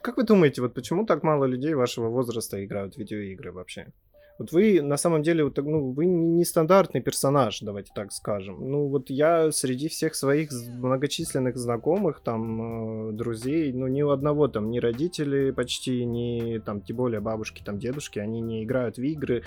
Как 0.02 0.16
вы 0.16 0.22
думаете, 0.22 0.62
вот 0.62 0.74
почему 0.74 1.06
так 1.06 1.22
мало 1.22 1.44
людей 1.44 1.74
вашего 1.74 2.08
возраста 2.08 2.64
играют 2.64 2.94
в 2.94 2.98
видеоигры 2.98 3.52
вообще? 3.52 3.92
Вот 4.38 4.52
вы 4.52 4.80
на 4.82 4.96
самом 4.96 5.22
деле, 5.22 5.44
вот, 5.44 5.56
ну, 5.58 5.92
вы 5.92 6.06
не 6.06 6.44
стандартный 6.44 7.00
персонаж, 7.00 7.60
давайте 7.60 7.92
так 7.94 8.12
скажем. 8.12 8.56
Ну, 8.60 8.88
вот 8.88 9.10
я 9.10 9.52
среди 9.52 9.88
всех 9.88 10.14
своих 10.14 10.50
многочисленных 10.52 11.56
знакомых, 11.56 12.20
там, 12.20 13.10
э, 13.10 13.12
друзей, 13.12 13.72
ну, 13.72 13.86
ни 13.86 14.02
у 14.02 14.10
одного 14.10 14.48
там, 14.48 14.70
ни 14.70 14.78
родители 14.78 15.50
почти, 15.50 16.04
ни 16.04 16.58
там, 16.58 16.80
тем 16.80 16.96
более 16.96 17.20
бабушки, 17.20 17.62
там, 17.62 17.78
дедушки, 17.78 18.18
они 18.18 18.40
не 18.40 18.64
играют 18.64 18.96
в 18.96 19.02
игры. 19.02 19.42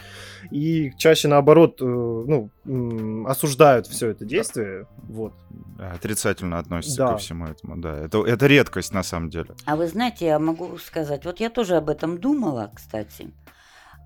И 0.51 0.91
чаще 0.97 1.27
наоборот, 1.27 1.81
э, 1.81 1.85
ну, 1.85 2.49
э, 2.65 3.29
осуждают 3.29 3.87
все 3.87 4.09
это 4.09 4.23
действие. 4.25 4.87
Вот. 5.09 5.33
Отрицательно 5.79 6.59
относятся 6.59 6.97
да. 6.97 7.11
ко 7.11 7.17
всему 7.17 7.47
этому, 7.47 7.77
да. 7.77 7.97
Это, 7.97 8.25
это 8.25 8.47
редкость 8.47 8.93
на 8.93 9.03
самом 9.03 9.29
деле. 9.29 9.49
А 9.65 9.75
вы 9.75 9.87
знаете, 9.87 10.25
я 10.25 10.39
могу 10.39 10.77
сказать, 10.77 11.25
вот 11.25 11.39
я 11.39 11.49
тоже 11.49 11.75
об 11.75 11.89
этом 11.89 12.17
думала, 12.17 12.71
кстати. 12.73 13.33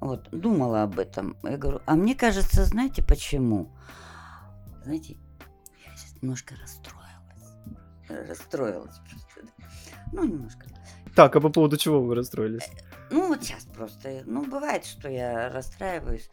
Вот, 0.01 0.29
думала 0.31 0.83
об 0.83 0.97
этом. 0.97 1.35
Я 1.43 1.57
говорю, 1.57 1.81
а 1.85 1.95
мне 1.95 2.15
кажется, 2.15 2.65
знаете 2.65 3.03
почему? 3.03 3.75
Знаете, 4.83 5.17
я 5.85 5.95
сейчас 5.95 6.21
немножко 6.21 6.55
расстроилась. 6.55 8.29
Расстроилась 8.29 8.97
просто. 9.09 9.53
Ну, 10.13 10.23
немножко. 10.23 10.65
Так, 11.15 11.35
а 11.35 11.41
по 11.41 11.49
поводу 11.49 11.77
чего 11.77 12.01
вы 12.01 12.15
расстроились? 12.15 12.63
Э, 12.63 12.89
ну, 13.11 13.27
вот 13.27 13.43
сейчас 13.43 13.65
просто. 13.65 14.23
Ну, 14.25 14.45
бывает, 14.45 14.85
что 14.85 15.09
я 15.09 15.49
расстраиваюсь. 15.49 16.29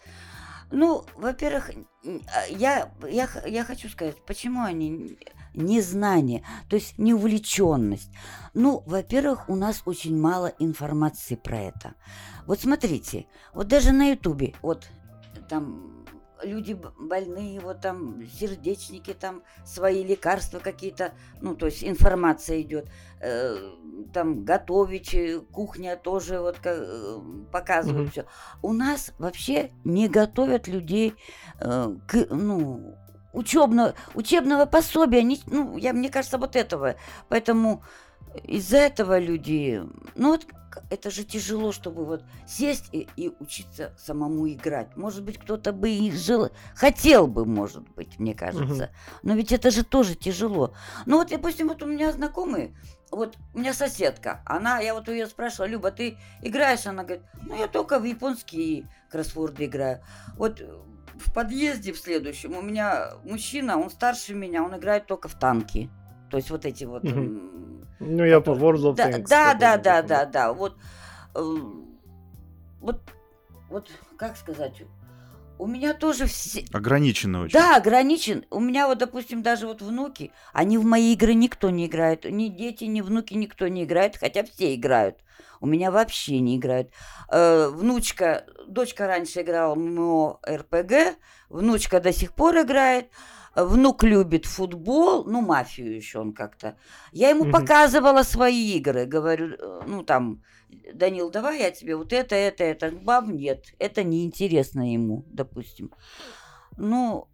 Ну, 0.70 1.04
во-первых, 1.14 1.70
а, 2.04 2.46
я, 2.48 2.90
я, 3.08 3.28
я 3.46 3.64
хочу 3.64 3.88
сказать, 3.88 4.16
почему 4.26 4.62
они 4.62 5.18
незнание, 5.56 6.42
то 6.68 6.76
есть 6.76 6.98
неувлеченность. 6.98 8.10
Ну, 8.54 8.82
во-первых, 8.86 9.48
у 9.48 9.56
нас 9.56 9.82
очень 9.84 10.18
мало 10.18 10.52
информации 10.58 11.34
про 11.34 11.58
это. 11.60 11.94
Вот 12.46 12.60
смотрите, 12.60 13.26
вот 13.54 13.68
даже 13.68 13.92
на 13.92 14.10
Ютубе, 14.10 14.54
вот 14.62 14.86
там 15.48 16.04
люди 16.42 16.78
больные, 16.98 17.60
вот 17.60 17.80
там 17.80 18.22
сердечники, 18.28 19.14
там 19.14 19.42
свои 19.64 20.04
лекарства 20.04 20.58
какие-то, 20.58 21.12
ну, 21.40 21.54
то 21.54 21.66
есть 21.66 21.82
информация 21.82 22.60
идет. 22.60 22.88
Э, 23.20 23.56
там 24.12 24.44
готовить, 24.44 25.14
э, 25.14 25.40
кухня 25.40 25.96
тоже 25.96 26.40
вот 26.40 26.58
э, 26.64 27.18
показывают 27.50 28.02
Мгм. 28.04 28.10
все. 28.10 28.26
У 28.62 28.72
нас 28.72 29.12
вообще 29.18 29.70
не 29.84 30.08
готовят 30.08 30.68
людей 30.68 31.14
э, 31.58 31.96
к, 32.06 32.26
ну, 32.30 32.94
учебного, 33.36 33.94
учебного 34.14 34.66
пособия. 34.66 35.22
не- 35.22 35.40
ну, 35.46 35.76
я, 35.76 35.92
мне 35.92 36.08
кажется, 36.08 36.38
вот 36.38 36.56
этого. 36.56 36.96
Поэтому 37.28 37.82
из-за 38.44 38.78
этого 38.78 39.18
люди, 39.18 39.82
ну 40.14 40.30
вот 40.30 40.46
это 40.90 41.10
же 41.10 41.24
тяжело, 41.24 41.72
чтобы 41.72 42.04
вот 42.04 42.22
сесть 42.46 42.90
и, 42.92 43.08
и 43.16 43.32
учиться 43.40 43.94
самому 43.98 44.46
играть. 44.48 44.94
Может 44.96 45.22
быть, 45.24 45.38
кто-то 45.38 45.72
бы 45.72 45.90
и 45.90 46.12
жил, 46.12 46.50
хотел 46.74 47.26
бы, 47.26 47.46
может 47.46 47.88
быть, 47.94 48.18
мне 48.18 48.34
кажется. 48.34 48.90
Но 49.22 49.34
ведь 49.34 49.52
это 49.52 49.70
же 49.70 49.84
тоже 49.84 50.14
тяжело. 50.14 50.74
Ну 51.06 51.16
вот, 51.18 51.28
допустим, 51.28 51.68
вот 51.68 51.82
у 51.82 51.86
меня 51.86 52.12
знакомые, 52.12 52.76
вот 53.10 53.36
у 53.54 53.58
меня 53.58 53.72
соседка, 53.72 54.42
она, 54.44 54.80
я 54.80 54.92
вот 54.92 55.08
у 55.08 55.12
нее 55.12 55.26
спрашивала, 55.26 55.66
Люба, 55.66 55.90
ты 55.90 56.18
играешь? 56.42 56.86
Она 56.86 57.04
говорит, 57.04 57.24
ну 57.46 57.58
я 57.58 57.68
только 57.68 57.98
в 57.98 58.04
японские 58.04 58.86
кроссворды 59.10 59.64
играю. 59.64 60.02
Вот 60.36 60.60
в 61.18 61.32
подъезде 61.32 61.92
в 61.92 61.98
следующем 61.98 62.56
у 62.56 62.62
меня 62.62 63.12
мужчина, 63.24 63.78
он 63.78 63.90
старше 63.90 64.34
меня, 64.34 64.62
он 64.62 64.76
играет 64.76 65.06
только 65.06 65.28
в 65.28 65.38
танки. 65.38 65.90
То 66.30 66.36
есть 66.36 66.50
вот 66.50 66.64
эти 66.64 66.84
вот... 66.84 67.02
Ну, 67.98 68.24
я 68.24 68.40
по 68.40 68.50
World 68.50 68.92
of 68.92 68.94
да, 68.94 69.10
Tanks. 69.10 69.26
Да, 69.28 69.54
да, 69.54 69.78
да, 69.78 70.02
да, 70.02 70.24
да. 70.26 70.52
Вот, 70.52 70.76
э, 71.34 71.40
вот, 72.80 73.00
вот, 73.70 73.90
как 74.18 74.36
сказать, 74.36 74.82
у 75.58 75.66
меня 75.66 75.94
тоже 75.94 76.26
все... 76.26 76.64
Ограничено 76.72 77.42
очень. 77.42 77.52
Да, 77.52 77.76
ограничен. 77.76 78.44
У 78.50 78.60
меня 78.60 78.88
вот, 78.88 78.98
допустим, 78.98 79.42
даже 79.42 79.66
вот 79.66 79.82
внуки, 79.82 80.32
они 80.52 80.78
в 80.78 80.84
мои 80.84 81.12
игры 81.12 81.34
никто 81.34 81.70
не 81.70 81.86
играет. 81.86 82.24
Ни 82.24 82.48
дети, 82.48 82.84
ни 82.84 83.00
внуки 83.00 83.34
никто 83.34 83.68
не 83.68 83.84
играет, 83.84 84.16
хотя 84.16 84.44
все 84.44 84.74
играют. 84.74 85.16
У 85.60 85.66
меня 85.66 85.90
вообще 85.90 86.40
не 86.40 86.56
играют. 86.56 86.90
Э, 87.30 87.68
внучка, 87.68 88.44
дочка 88.66 89.06
раньше 89.06 89.42
играла 89.42 89.74
в 89.74 89.78
ММО 89.78 90.40
РПГ, 90.46 91.18
внучка 91.48 92.00
до 92.00 92.12
сих 92.12 92.32
пор 92.32 92.60
играет. 92.60 93.10
Внук 93.56 94.04
любит 94.04 94.44
футбол, 94.44 95.24
ну, 95.24 95.40
мафию 95.40 95.96
еще 95.96 96.18
он 96.18 96.32
как-то. 96.32 96.76
Я 97.12 97.30
ему 97.30 97.44
Мгм. 97.44 97.52
показывала 97.52 98.22
свои 98.22 98.76
игры, 98.76 99.06
говорю, 99.06 99.56
ну, 99.86 100.02
там, 100.02 100.42
Данил, 100.94 101.30
давай 101.30 101.60
я 101.60 101.70
тебе 101.70 101.96
вот 101.96 102.12
это, 102.12 102.34
это, 102.34 102.64
это. 102.64 102.90
Баб, 102.90 103.26
нет, 103.28 103.64
это 103.78 104.04
неинтересно 104.04 104.92
ему, 104.92 105.24
допустим. 105.30 105.90
Ну, 106.76 107.28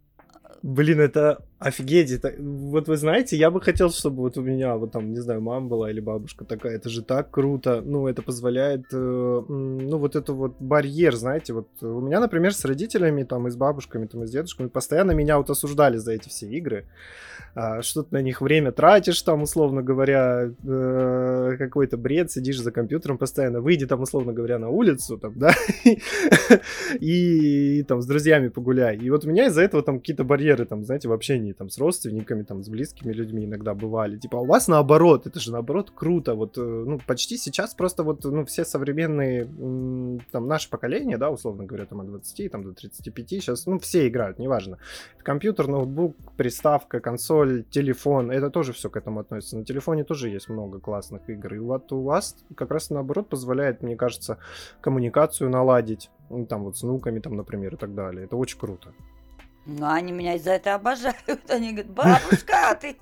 Блин, 0.61 1.01
это 1.01 1.45
офигеть. 1.63 2.11
Это... 2.11 2.33
Вот 2.39 2.87
вы 2.87 2.97
знаете, 2.97 3.37
я 3.37 3.49
бы 3.49 3.61
хотел, 3.61 3.89
чтобы 3.89 4.21
вот 4.21 4.37
у 4.37 4.41
меня, 4.41 4.75
вот 4.75 4.91
там, 4.91 5.13
не 5.13 5.19
знаю, 5.19 5.41
мама 5.41 5.67
была 5.67 5.89
или 5.89 6.01
бабушка 6.01 6.45
такая. 6.45 6.75
Это 6.75 6.89
же 6.89 7.01
так 7.03 7.31
круто. 7.31 7.81
Ну, 7.85 8.07
это 8.07 8.21
позволяет, 8.21 8.85
э, 8.93 9.43
ну, 9.47 9.97
вот 9.97 10.15
это 10.15 10.33
вот 10.33 10.55
барьер, 10.59 11.15
знаете. 11.15 11.53
Вот 11.53 11.67
у 11.81 12.01
меня, 12.01 12.19
например, 12.19 12.53
с 12.53 12.65
родителями, 12.65 13.23
там, 13.23 13.47
и 13.47 13.51
с 13.51 13.55
бабушками, 13.55 14.05
там, 14.05 14.23
и 14.23 14.27
с 14.27 14.31
дедушками 14.31 14.67
постоянно 14.67 15.11
меня 15.11 15.37
вот 15.37 15.49
осуждали 15.49 15.97
за 15.97 16.11
эти 16.13 16.29
все 16.29 16.47
игры. 16.47 16.85
А, 17.55 17.83
что 17.83 18.01
ты 18.01 18.15
на 18.15 18.21
них 18.21 18.41
время 18.41 18.71
тратишь, 18.71 19.21
там, 19.21 19.43
условно 19.43 19.83
говоря, 19.83 20.49
э, 20.65 21.55
какой-то 21.59 21.97
бред, 21.97 22.31
сидишь 22.31 22.59
за 22.59 22.71
компьютером 22.71 23.17
постоянно. 23.17 23.61
Выйди 23.61 23.85
там, 23.85 24.01
условно 24.01 24.33
говоря, 24.33 24.57
на 24.57 24.69
улицу, 24.69 25.17
там, 25.17 25.33
да, 25.35 25.53
и, 26.99 27.83
там 27.83 28.01
с 28.01 28.07
друзьями 28.07 28.47
погуляй. 28.47 28.97
И 28.97 29.09
вот 29.09 29.25
у 29.25 29.29
меня 29.29 29.47
из-за 29.47 29.61
этого 29.61 29.83
там 29.83 29.99
какие-то 29.99 30.23
барьеры, 30.23 30.65
там, 30.65 30.83
знаете, 30.83 31.07
в 31.07 31.13
общении 31.13 31.52
там 31.53 31.69
с 31.69 31.77
родственниками, 31.77 32.43
там, 32.43 32.63
с 32.63 32.69
близкими 32.69 33.13
людьми 33.13 33.45
иногда 33.45 33.73
бывали. 33.73 34.17
Типа, 34.17 34.39
а 34.39 34.41
у 34.41 34.45
вас 34.45 34.67
наоборот, 34.67 35.27
это 35.27 35.39
же 35.39 35.51
наоборот 35.51 35.91
круто. 35.95 36.35
Вот, 36.35 36.57
э, 36.57 36.61
ну, 36.61 36.99
почти 37.05 37.37
сейчас 37.37 37.73
просто 37.73 38.03
вот, 38.03 38.23
ну, 38.23 38.45
все 38.45 38.65
современные, 38.65 39.45
там, 40.31 40.47
наше 40.47 40.69
поколение, 40.69 41.17
да, 41.17 41.29
условно 41.29 41.65
говоря, 41.65 41.85
там, 41.85 42.01
от 42.01 42.07
20, 42.07 42.51
там, 42.51 42.63
до 42.63 42.73
35, 42.73 43.29
сейчас, 43.29 43.65
ну, 43.65 43.79
все 43.79 44.07
играют, 44.07 44.39
неважно. 44.39 44.77
Компьютер, 45.19 45.67
ноутбук, 45.67 46.15
приставка, 46.37 46.99
консоль, 46.99 47.63
телефон, 47.69 48.31
это 48.31 48.49
тоже 48.49 48.73
все 48.73 48.89
к 48.89 48.97
этому 48.97 49.19
относится. 49.19 49.57
На 49.57 49.65
телефоне 49.65 50.03
тоже 50.03 50.29
есть 50.29 50.49
много 50.49 50.79
классных 50.79 51.29
игр. 51.29 51.53
И 51.55 51.59
вот 51.59 51.91
у 51.91 52.01
вас 52.01 52.37
как 52.55 52.71
раз 52.71 52.89
наоборот 52.89 53.29
позволяет, 53.29 53.81
мне 53.81 53.95
кажется, 53.95 54.37
коммуникацию 54.81 55.49
наладить. 55.49 56.09
Ну, 56.29 56.45
там 56.45 56.63
вот 56.63 56.77
с 56.77 56.83
внуками, 56.83 57.19
там, 57.19 57.35
например, 57.35 57.75
и 57.75 57.77
так 57.77 57.93
далее. 57.93 58.25
Это 58.25 58.35
очень 58.35 58.59
круто. 58.59 58.93
Ну, 59.65 59.89
они 59.89 60.11
меня 60.11 60.35
из-за 60.35 60.51
этого 60.51 60.75
обожают. 60.75 61.49
Они 61.49 61.71
говорят, 61.71 61.91
бабушка, 61.91 62.71
а 62.71 62.75
ты... 62.75 62.97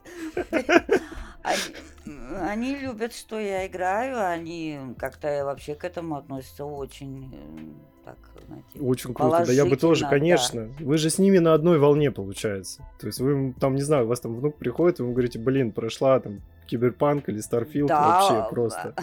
Они, 2.40 2.76
любят, 2.76 3.14
что 3.14 3.40
я 3.40 3.68
играю, 3.68 4.28
они 4.28 4.80
как-то 4.98 5.44
вообще 5.46 5.76
к 5.76 5.84
этому 5.84 6.18
относятся 6.18 6.66
очень 6.66 7.32
э, 7.34 8.06
так, 8.06 8.18
знаете. 8.48 8.80
Очень 8.80 9.14
круто. 9.14 9.46
Да 9.46 9.54
я 9.54 9.66
бы 9.66 9.76
тоже, 9.76 10.08
конечно. 10.08 10.70
Вы 10.80 10.98
же 10.98 11.10
с 11.10 11.20
ними 11.20 11.40
на 11.40 11.54
одной 11.54 11.80
волне, 11.80 12.12
получается. 12.12 12.86
То 13.00 13.08
есть 13.08 13.20
вы 13.20 13.54
там, 13.60 13.76
не 13.76 13.82
знаю, 13.82 14.06
у 14.06 14.08
вас 14.08 14.20
там 14.20 14.36
внук 14.36 14.58
приходит, 14.58 15.00
и 15.00 15.04
вы 15.04 15.12
говорите, 15.12 15.40
блин, 15.40 15.72
прошла 15.72 16.20
там 16.20 16.42
Киберпанк 16.68 17.30
или 17.30 17.40
Starfield, 17.40 17.90
вообще 17.90 18.48
просто. 18.50 18.96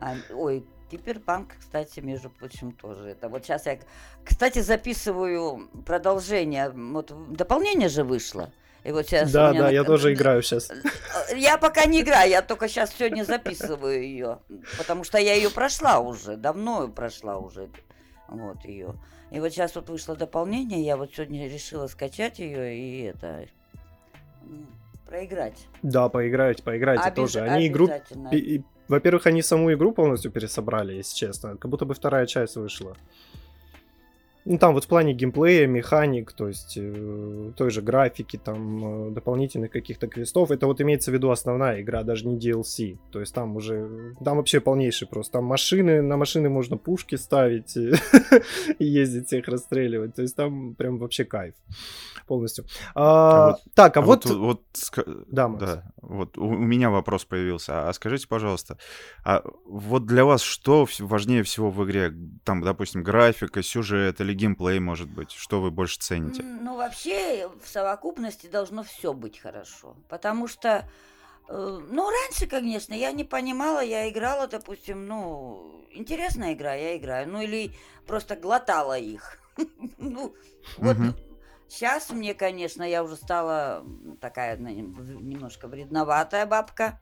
А, 0.00 0.14
ой, 0.32 0.64
Киберпанк, 0.90 1.56
кстати, 1.58 2.00
между 2.00 2.30
прочим, 2.30 2.72
тоже. 2.72 3.08
Это 3.08 3.28
вот 3.28 3.44
сейчас 3.44 3.66
я, 3.66 3.78
кстати, 4.24 4.60
записываю 4.60 5.68
продолжение. 5.86 6.70
Вот 6.70 7.12
дополнение 7.32 7.88
же 7.88 8.04
вышло. 8.04 8.50
И 8.84 8.92
вот 8.92 9.06
сейчас 9.06 9.30
Да, 9.32 9.52
да, 9.52 9.70
я 9.70 9.84
тоже 9.84 10.14
играю 10.14 10.42
сейчас. 10.42 10.70
Я 11.36 11.58
пока 11.58 11.84
не 11.84 12.00
играю, 12.00 12.30
я 12.30 12.42
только 12.42 12.68
сейчас 12.68 12.94
сегодня 12.94 13.24
записываю 13.24 14.02
ее, 14.02 14.38
потому 14.78 15.04
что 15.04 15.18
я 15.18 15.34
ее 15.34 15.50
прошла 15.50 15.98
уже, 15.98 16.36
давно 16.36 16.88
прошла 16.88 17.36
уже, 17.36 17.68
вот 18.28 18.64
ее. 18.64 18.94
И 19.30 19.40
вот 19.40 19.50
сейчас 19.50 19.74
вот 19.74 19.90
вышло 19.90 20.16
дополнение, 20.16 20.80
я 20.82 20.96
вот 20.96 21.12
сегодня 21.12 21.48
решила 21.48 21.86
скачать 21.86 22.38
ее 22.38 22.78
и 22.78 23.02
это 23.02 23.46
проиграть. 25.06 25.66
Да, 25.82 26.08
поиграйте, 26.08 26.62
поиграйте 26.62 27.02
Обяз- 27.02 27.14
тоже. 27.14 27.40
Они 27.40 27.66
игру... 27.66 27.90
Во-первых, 28.88 29.26
они 29.26 29.42
саму 29.42 29.72
игру 29.72 29.92
полностью 29.92 30.30
пересобрали, 30.30 30.94
если 30.94 31.14
честно. 31.14 31.56
Как 31.56 31.70
будто 31.70 31.84
бы 31.84 31.94
вторая 31.94 32.26
часть 32.26 32.56
вышла. 32.56 32.96
Ну, 34.50 34.56
там 34.56 34.72
вот 34.72 34.84
в 34.84 34.88
плане 34.88 35.12
геймплея, 35.12 35.66
механик, 35.66 36.32
то 36.32 36.48
есть 36.48 36.78
э, 36.78 37.52
той 37.54 37.70
же 37.70 37.82
графики, 37.82 38.38
там, 38.42 39.08
э, 39.08 39.10
дополнительных 39.10 39.70
каких-то 39.70 40.08
квестов. 40.08 40.50
Это 40.50 40.66
вот 40.66 40.80
имеется 40.80 41.10
в 41.10 41.14
виду 41.14 41.30
основная 41.30 41.82
игра, 41.82 42.02
даже 42.02 42.26
не 42.26 42.38
DLC. 42.38 42.96
То 43.12 43.20
есть 43.20 43.34
там 43.34 43.56
уже, 43.56 44.14
там 44.24 44.38
вообще 44.38 44.60
полнейший 44.60 45.06
просто. 45.06 45.34
Там 45.34 45.44
машины, 45.44 46.00
на 46.00 46.16
машины 46.16 46.48
можно 46.48 46.78
пушки 46.78 47.16
ставить 47.16 47.76
и, 47.76 47.92
ездить 48.78 49.26
всех 49.26 49.48
расстреливать. 49.48 50.14
То 50.14 50.22
есть 50.22 50.34
там 50.34 50.74
прям 50.74 50.98
вообще 50.98 51.26
кайф 51.26 51.54
полностью. 52.26 52.64
А, 52.94 53.48
А 53.48 53.50
вот- 53.50 53.60
так, 53.74 53.96
а, 53.98 54.00
А 54.00 54.02
вот... 54.02 54.24
вот, 54.24 54.62
Да, 55.26 55.48
Макс. 55.48 55.64
да, 55.64 55.92
вот 56.00 56.38
у, 56.38 56.44
у 56.46 56.56
меня 56.58 56.88
вопрос 56.88 57.26
появился. 57.26 57.88
А 57.88 57.92
скажите, 57.92 58.26
пожалуйста, 58.28 58.78
а 59.24 59.42
вот 59.66 60.06
для 60.06 60.24
вас 60.24 60.40
что 60.40 60.86
важнее 61.00 61.42
всего 61.42 61.70
в 61.70 61.84
игре? 61.84 62.14
Там, 62.44 62.62
допустим, 62.62 63.02
графика, 63.02 63.62
сюжет 63.62 64.20
или 64.22 64.37
геймплей, 64.38 64.78
может 64.78 65.10
быть? 65.10 65.32
Что 65.32 65.60
вы 65.60 65.70
больше 65.70 65.98
цените? 65.98 66.42
Ну, 66.42 66.76
вообще, 66.76 67.50
в 67.62 67.68
совокупности 67.68 68.46
должно 68.46 68.82
все 68.82 69.12
быть 69.12 69.38
хорошо. 69.38 69.96
Потому 70.08 70.48
что, 70.48 70.88
э, 71.48 71.80
ну, 71.90 72.08
раньше, 72.08 72.46
конечно, 72.46 72.94
я 72.94 73.12
не 73.12 73.24
понимала, 73.24 73.80
я 73.80 74.08
играла, 74.08 74.46
допустим, 74.46 75.06
ну, 75.06 75.84
интересная 75.90 76.54
игра, 76.54 76.74
я 76.74 76.96
играю. 76.96 77.28
Ну, 77.28 77.42
или 77.42 77.72
просто 78.06 78.36
глотала 78.36 78.98
их. 78.98 79.38
Ну, 79.98 80.34
вот 80.76 80.96
сейчас 81.68 82.10
мне, 82.10 82.34
конечно, 82.34 82.82
я 82.82 83.02
уже 83.04 83.16
стала 83.16 83.84
такая 84.20 84.56
ну, 84.56 84.68
немножко 84.68 85.68
вредноватая 85.68 86.46
бабка. 86.46 87.00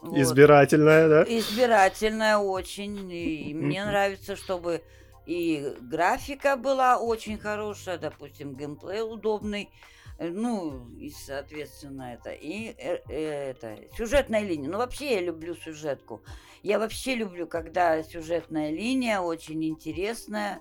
Вот. 0.00 0.18
Избирательная, 0.18 1.08
да? 1.08 1.22
Избирательная 1.24 2.38
очень. 2.38 3.10
И 3.10 3.54
мне 3.54 3.84
нравится, 3.86 4.36
чтобы 4.36 4.82
и 5.26 5.74
графика 5.80 6.56
была 6.56 6.98
очень 6.98 7.38
хорошая, 7.38 7.98
допустим, 7.98 8.54
геймплей 8.54 9.02
удобный. 9.02 9.70
Э, 10.18 10.28
Ну, 10.28 10.88
и, 10.98 11.10
соответственно, 11.10 12.14
это. 12.14 12.30
И 12.30 12.74
э, 12.78 13.00
э, 13.08 13.50
это 13.50 13.76
сюжетная 13.96 14.42
линия. 14.42 14.68
Ну, 14.70 14.78
вообще 14.78 15.14
я 15.14 15.20
люблю 15.20 15.54
сюжетку. 15.54 16.22
Я 16.62 16.78
вообще 16.78 17.14
люблю, 17.16 17.46
когда 17.46 18.02
сюжетная 18.02 18.70
линия 18.70 19.20
очень 19.20 19.62
интересная. 19.64 20.60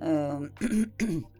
Эм, 0.00 0.52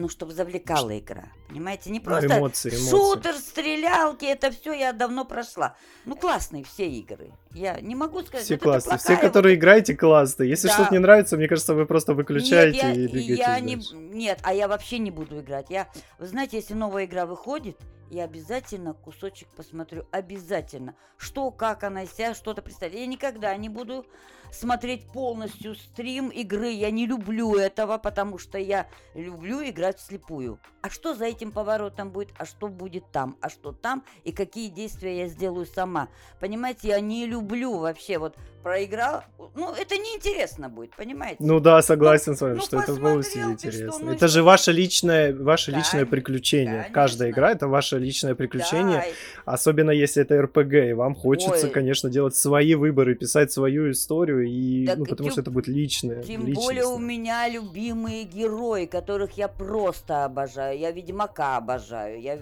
ну, 0.00 0.08
чтобы 0.08 0.32
завлекала 0.32 0.98
игра. 0.98 1.24
Понимаете, 1.48 1.90
не 1.90 1.98
Ну, 1.98 2.04
просто 2.04 2.38
эмоции, 2.38 2.70
эмоции. 2.70 2.90
шутер, 2.90 3.34
стрелялки, 3.34 4.24
это 4.24 4.50
все 4.50 4.72
я 4.72 4.92
давно 4.92 5.24
прошла. 5.24 5.76
Ну, 6.06 6.16
классные 6.16 6.64
все 6.64 6.88
игры. 6.88 7.32
Я 7.52 7.80
не 7.80 7.94
могу 7.94 8.22
сказать, 8.22 8.44
Все 8.46 8.56
классные. 8.56 8.98
Все, 8.98 9.16
которые 9.16 9.56
играете, 9.56 9.94
классные. 9.94 10.48
Если 10.48 10.68
Да. 10.68 10.74
что-то 10.74 10.92
не 10.94 10.98
нравится, 11.00 11.36
мне 11.36 11.48
кажется, 11.48 11.74
вы 11.74 11.84
просто 11.84 12.14
выключаете 12.14 12.78
нет, 12.78 12.96
я, 12.96 13.04
и 13.04 13.08
двигаетесь 13.08 13.38
я 13.38 13.60
не, 13.60 13.76
дальше. 13.76 13.94
нет, 13.96 14.38
а 14.42 14.54
я 14.54 14.68
вообще 14.68 14.98
не 14.98 15.10
буду 15.10 15.40
играть. 15.40 15.66
Я, 15.68 15.88
вы 16.18 16.26
знаете, 16.26 16.56
если 16.56 16.74
новая 16.74 17.04
игра 17.04 17.26
выходит, 17.26 17.76
я 18.10 18.24
обязательно 18.24 18.94
кусочек 18.94 19.48
посмотрю, 19.54 20.04
обязательно. 20.10 20.94
Что, 21.16 21.50
как 21.50 21.84
она 21.84 22.04
из 22.04 22.12
себя 22.12 22.34
что-то 22.34 22.62
представляет. 22.62 23.00
Я 23.00 23.06
никогда 23.06 23.54
не 23.56 23.68
буду 23.68 24.04
смотреть 24.52 25.06
полностью 25.12 25.74
стрим 25.74 26.28
игры. 26.28 26.70
Я 26.70 26.90
не 26.90 27.06
люблю 27.06 27.54
этого, 27.56 27.98
потому 27.98 28.38
что 28.38 28.58
я 28.58 28.86
люблю 29.14 29.62
играть 29.62 29.98
вслепую. 29.98 30.58
А 30.82 30.88
что 30.88 31.14
за 31.14 31.26
этим 31.26 31.52
поворотом 31.52 32.10
будет, 32.10 32.30
а 32.38 32.46
что 32.46 32.68
будет 32.68 33.04
там, 33.12 33.36
а 33.40 33.50
что 33.50 33.72
там, 33.72 34.02
и 34.24 34.32
какие 34.32 34.68
действия 34.68 35.18
я 35.18 35.28
сделаю 35.28 35.66
сама. 35.66 36.08
Понимаете, 36.40 36.88
я 36.88 37.00
не 37.00 37.26
люблю 37.26 37.76
вообще 37.78 38.18
вот 38.18 38.34
проиграл. 38.62 39.22
Ну, 39.54 39.72
это 39.74 39.96
неинтересно 39.96 40.68
будет, 40.68 40.94
понимаете? 40.96 41.36
Ну 41.40 41.60
да, 41.60 41.82
согласен 41.82 42.36
с 42.36 42.40
вами, 42.40 42.54
ну, 42.56 42.60
что 42.60 42.78
это 42.80 42.94
полностью 42.94 43.56
ты, 43.56 43.70
что, 43.72 43.98
ну, 43.98 44.12
это 44.12 44.28
же 44.28 44.42
ваше 44.42 44.72
личное, 44.72 45.34
ваше 45.34 45.70
личное 45.70 46.02
Кон- 46.04 46.10
приключение. 46.10 46.74
конечно. 46.74 46.94
Каждая 46.94 47.30
игра 47.30 47.50
это 47.52 47.68
ваше 47.68 47.98
личное 47.98 48.34
приключение, 48.34 48.98
Да, 49.46 49.52
особенно 49.52 49.90
если 49.90 50.22
это 50.22 50.40
РПГ, 50.42 50.72
и 50.90 50.92
вам 50.92 51.14
хочется, 51.14 51.66
Ой. 51.66 51.70
конечно, 51.72 52.10
делать 52.10 52.34
свои 52.36 52.74
выборы, 52.74 53.14
писать 53.14 53.50
свою 53.52 53.90
историю, 53.90 54.39
и 54.40 54.86
Так 54.86 54.98
ну, 54.98 55.04
потому 55.06 55.28
тем- 55.28 55.32
что 55.32 55.40
это 55.42 55.50
будет 55.50 55.68
личное. 55.68 56.22
Тем 56.22 56.42
более 56.52 56.84
у 56.84 56.98
личностное. 56.98 57.06
меня 57.06 57.48
любимые 57.48 58.24
герои, 58.24 58.86
которых 58.86 59.32
я 59.38 59.48
просто 59.48 60.24
обожаю. 60.24 60.78
Я 60.78 60.90
Ведьмака 60.90 61.56
обожаю. 61.56 62.20
Я... 62.20 62.38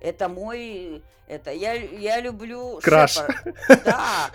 Это 0.00 0.28
мой... 0.28 1.02
Это 1.26 1.50
я, 1.52 1.72
я 1.74 2.20
люблю 2.20 2.78
Краш. 2.82 3.14
Шепард. 3.14 3.54
Да. 3.84 4.30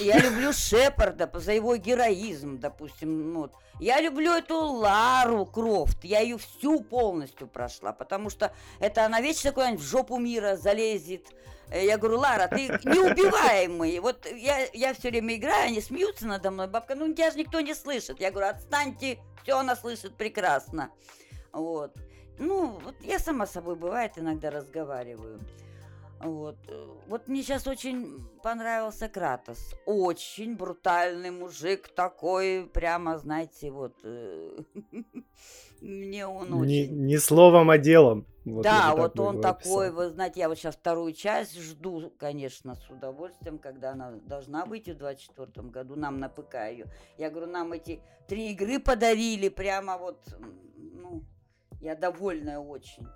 Я 0.00 0.18
люблю 0.18 0.52
Шепарда 0.52 1.30
за 1.34 1.52
его 1.52 1.76
героизм, 1.76 2.58
допустим. 2.58 3.32
ну 3.32 3.40
вот. 3.42 3.52
Я 3.78 4.00
люблю 4.00 4.32
эту 4.32 4.56
Лару 4.58 5.46
Крофт. 5.46 6.02
Я 6.02 6.20
ее 6.20 6.38
всю 6.38 6.80
полностью 6.82 7.46
прошла, 7.46 7.92
потому 7.92 8.30
что 8.30 8.52
это 8.80 9.04
она 9.04 9.20
вечно 9.20 9.52
куда-нибудь 9.52 9.82
в 9.82 9.88
жопу 9.88 10.18
мира 10.18 10.56
залезет. 10.56 11.26
Э, 11.70 11.84
Я 11.84 11.98
говорю, 11.98 12.18
Лара, 12.18 12.48
ты 12.48 12.68
неубиваемый. 12.84 13.98
Вот 14.00 14.26
я, 14.26 14.66
я 14.72 14.94
все 14.94 15.10
время 15.10 15.36
играю, 15.36 15.68
они 15.68 15.80
смеются 15.80 16.26
надо 16.26 16.50
мной. 16.50 16.68
Бабка, 16.68 16.94
ну 16.94 17.12
тебя 17.12 17.30
же 17.30 17.38
никто 17.38 17.60
не 17.60 17.74
слышит. 17.74 18.20
Я 18.20 18.30
говорю, 18.30 18.48
отстаньте, 18.48 19.18
все 19.42 19.58
она 19.58 19.76
слышит 19.76 20.16
прекрасно. 20.16 20.90
Вот. 21.52 21.94
Ну, 22.38 22.78
вот 22.84 22.94
я 23.00 23.18
сама 23.18 23.46
собой 23.46 23.76
бывает 23.76 24.12
иногда 24.16 24.50
разговариваю. 24.50 25.40
Вот. 26.20 26.56
э, 26.68 26.86
Вот 27.08 27.28
мне 27.28 27.42
сейчас 27.42 27.66
очень 27.66 28.26
понравился 28.42 29.08
Кратос. 29.08 29.74
Очень 29.86 30.56
брутальный 30.56 31.30
мужик 31.30 31.88
такой, 31.88 32.70
прямо, 32.72 33.18
знаете, 33.18 33.70
вот. 33.70 33.94
Мне 35.86 36.26
он 36.26 36.48
Не, 36.66 36.84
очень... 36.84 37.06
не 37.06 37.18
словом, 37.18 37.70
а 37.70 37.78
делом. 37.78 38.26
Вот 38.44 38.62
да, 38.62 38.94
вот 38.94 39.18
он 39.18 39.40
такой, 39.40 39.88
описал. 39.88 40.04
вы 40.04 40.10
знаете, 40.10 40.40
я 40.40 40.48
вот 40.48 40.56
сейчас 40.56 40.76
вторую 40.76 41.12
часть 41.12 41.60
жду, 41.60 42.12
конечно, 42.16 42.76
с 42.76 42.90
удовольствием, 42.90 43.58
когда 43.58 43.92
она 43.92 44.12
должна 44.24 44.64
выйти 44.64 44.90
в 44.90 44.98
24 44.98 45.68
году, 45.68 45.96
нам 45.96 46.18
на 46.20 46.28
ПК 46.28 46.54
ее. 46.70 46.86
Я 47.18 47.30
говорю, 47.30 47.50
нам 47.50 47.72
эти 47.72 48.00
три 48.28 48.52
игры 48.52 48.78
подарили, 48.78 49.48
прямо 49.48 49.98
вот, 49.98 50.20
ну, 50.76 51.24
я 51.80 51.96
довольная 51.96 52.60
очень. 52.60 53.06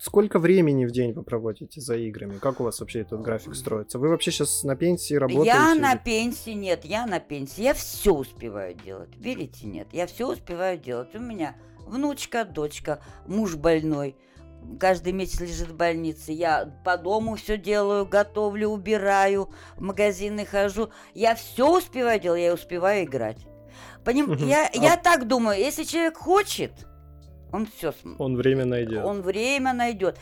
Сколько 0.00 0.40
времени 0.40 0.84
в 0.84 0.90
день 0.90 1.12
вы 1.12 1.22
проводите 1.22 1.80
за 1.80 1.96
играми? 1.96 2.38
Как 2.38 2.60
у 2.60 2.64
вас 2.64 2.80
вообще 2.80 3.02
этот 3.02 3.20
график 3.20 3.54
строится? 3.54 4.00
Вы 4.00 4.08
вообще 4.08 4.32
сейчас 4.32 4.64
на 4.64 4.74
пенсии 4.74 5.14
работаете? 5.14 5.56
Я 5.56 5.74
на 5.76 5.96
пенсии, 5.96 6.50
нет, 6.50 6.84
я 6.84 7.06
на 7.06 7.20
пенсии, 7.20 7.62
я 7.62 7.74
все 7.74 8.12
успеваю 8.12 8.74
делать, 8.74 9.10
верите, 9.16 9.68
нет, 9.68 9.86
я 9.92 10.08
все 10.08 10.32
успеваю 10.32 10.76
делать. 10.76 11.14
У 11.14 11.20
меня 11.20 11.54
внучка, 11.86 12.44
дочка, 12.44 13.00
муж 13.26 13.56
больной, 13.56 14.16
каждый 14.78 15.12
месяц 15.12 15.40
лежит 15.40 15.68
в 15.68 15.76
больнице, 15.76 16.32
я 16.32 16.66
по 16.84 16.96
дому 16.96 17.36
все 17.36 17.56
делаю, 17.58 18.06
готовлю, 18.06 18.68
убираю, 18.68 19.50
в 19.76 19.82
магазины 19.82 20.44
хожу, 20.46 20.90
я 21.14 21.34
все 21.34 21.76
успеваю 21.78 22.20
делать, 22.20 22.40
я 22.42 22.54
успеваю 22.54 23.04
играть. 23.04 23.38
Поним... 24.04 24.32
Я, 24.34 24.66
А- 24.72 24.76
я 24.76 24.96
так 24.96 25.26
думаю, 25.28 25.58
если 25.58 25.84
человек 25.84 26.16
хочет, 26.16 26.72
он 27.52 27.66
все 27.66 27.92
Он 28.18 28.36
время 28.36 28.64
найдет. 28.64 29.04
он 29.04 29.22
время 29.22 29.72
найдет. 29.72 30.18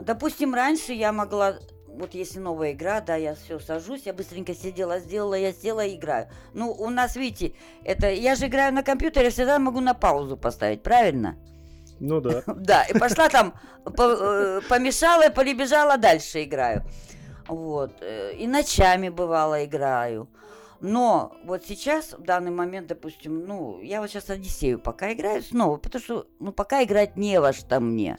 Допустим, 0.00 0.54
раньше 0.54 0.92
я 0.92 1.10
могла, 1.12 1.56
вот 1.98 2.14
если 2.14 2.38
новая 2.38 2.72
игра, 2.72 3.00
да, 3.00 3.16
я 3.16 3.34
все 3.34 3.58
сажусь, 3.58 4.02
я 4.04 4.12
быстренько 4.12 4.54
сидела, 4.54 4.98
сделала, 4.98 5.34
я 5.34 5.52
села 5.52 5.84
и 5.84 5.96
играю. 5.96 6.28
Ну, 6.54 6.70
у 6.72 6.90
нас, 6.90 7.16
видите, 7.16 7.54
это 7.84 8.10
я 8.10 8.34
же 8.34 8.46
играю 8.46 8.72
на 8.72 8.82
компьютере, 8.82 9.30
всегда 9.30 9.58
могу 9.58 9.80
на 9.80 9.94
паузу 9.94 10.36
поставить, 10.36 10.82
правильно? 10.82 11.36
Ну 12.00 12.20
да. 12.20 12.42
Да, 12.54 12.84
и 12.84 12.98
пошла 12.98 13.28
там, 13.28 13.54
э, 13.84 14.60
помешала 14.68 15.28
и 15.28 15.32
полебежала, 15.32 15.96
дальше 15.96 16.44
играю. 16.44 16.84
Вот. 17.48 17.92
э, 18.00 18.34
И 18.34 18.46
ночами 18.46 19.08
бывало 19.08 19.64
играю. 19.64 20.28
Но 20.80 21.32
вот 21.44 21.64
сейчас, 21.64 22.12
в 22.12 22.22
данный 22.22 22.50
момент, 22.50 22.88
допустим, 22.88 23.46
ну, 23.46 23.80
я 23.80 24.00
вот 24.00 24.10
сейчас 24.10 24.28
Одиссею 24.28 24.78
пока 24.78 25.12
играю 25.12 25.42
снова, 25.42 25.78
потому 25.78 26.04
что, 26.04 26.26
ну, 26.38 26.52
пока 26.52 26.84
играть 26.84 27.16
не 27.16 27.40
во 27.40 27.52
что 27.52 27.80
мне. 27.80 28.18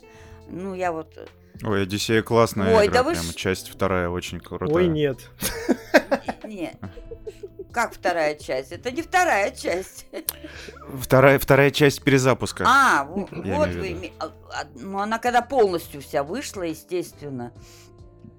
Ну, 0.50 0.74
я 0.74 0.92
вот... 0.92 1.30
Ой, 1.63 1.84
Одиссея 1.84 2.22
классная 2.22 2.76
Ой, 2.76 2.86
игра, 2.86 2.93
да 2.96 3.04
вы 3.04 3.13
прям 3.13 3.24
ж- 3.26 3.36
часть 3.36 3.70
вторая 3.70 4.10
очень 4.10 4.39
крутая. 4.39 4.70
Ой, 4.74 4.88
нет. 4.88 5.20
Не. 6.43 6.74
Как 7.72 7.93
вторая 7.93 8.36
часть? 8.36 8.72
Это 8.72 8.91
не 8.91 9.02
вторая 9.02 9.52
часть. 9.52 10.08
Вторая, 11.00 11.38
вторая 11.38 11.70
часть 11.72 12.02
перезапуска. 12.04 12.63
А, 12.67 13.04
вот 13.06 13.30
вы... 13.32 13.91
име- 13.91 14.13
а- 14.20 14.32
а, 14.52 14.63
Ну, 14.76 15.00
она 15.00 15.20
когда 15.20 15.41
полностью 15.41 16.02
вся 16.02 16.24
вышла, 16.24 16.63
естественно. 16.63 17.52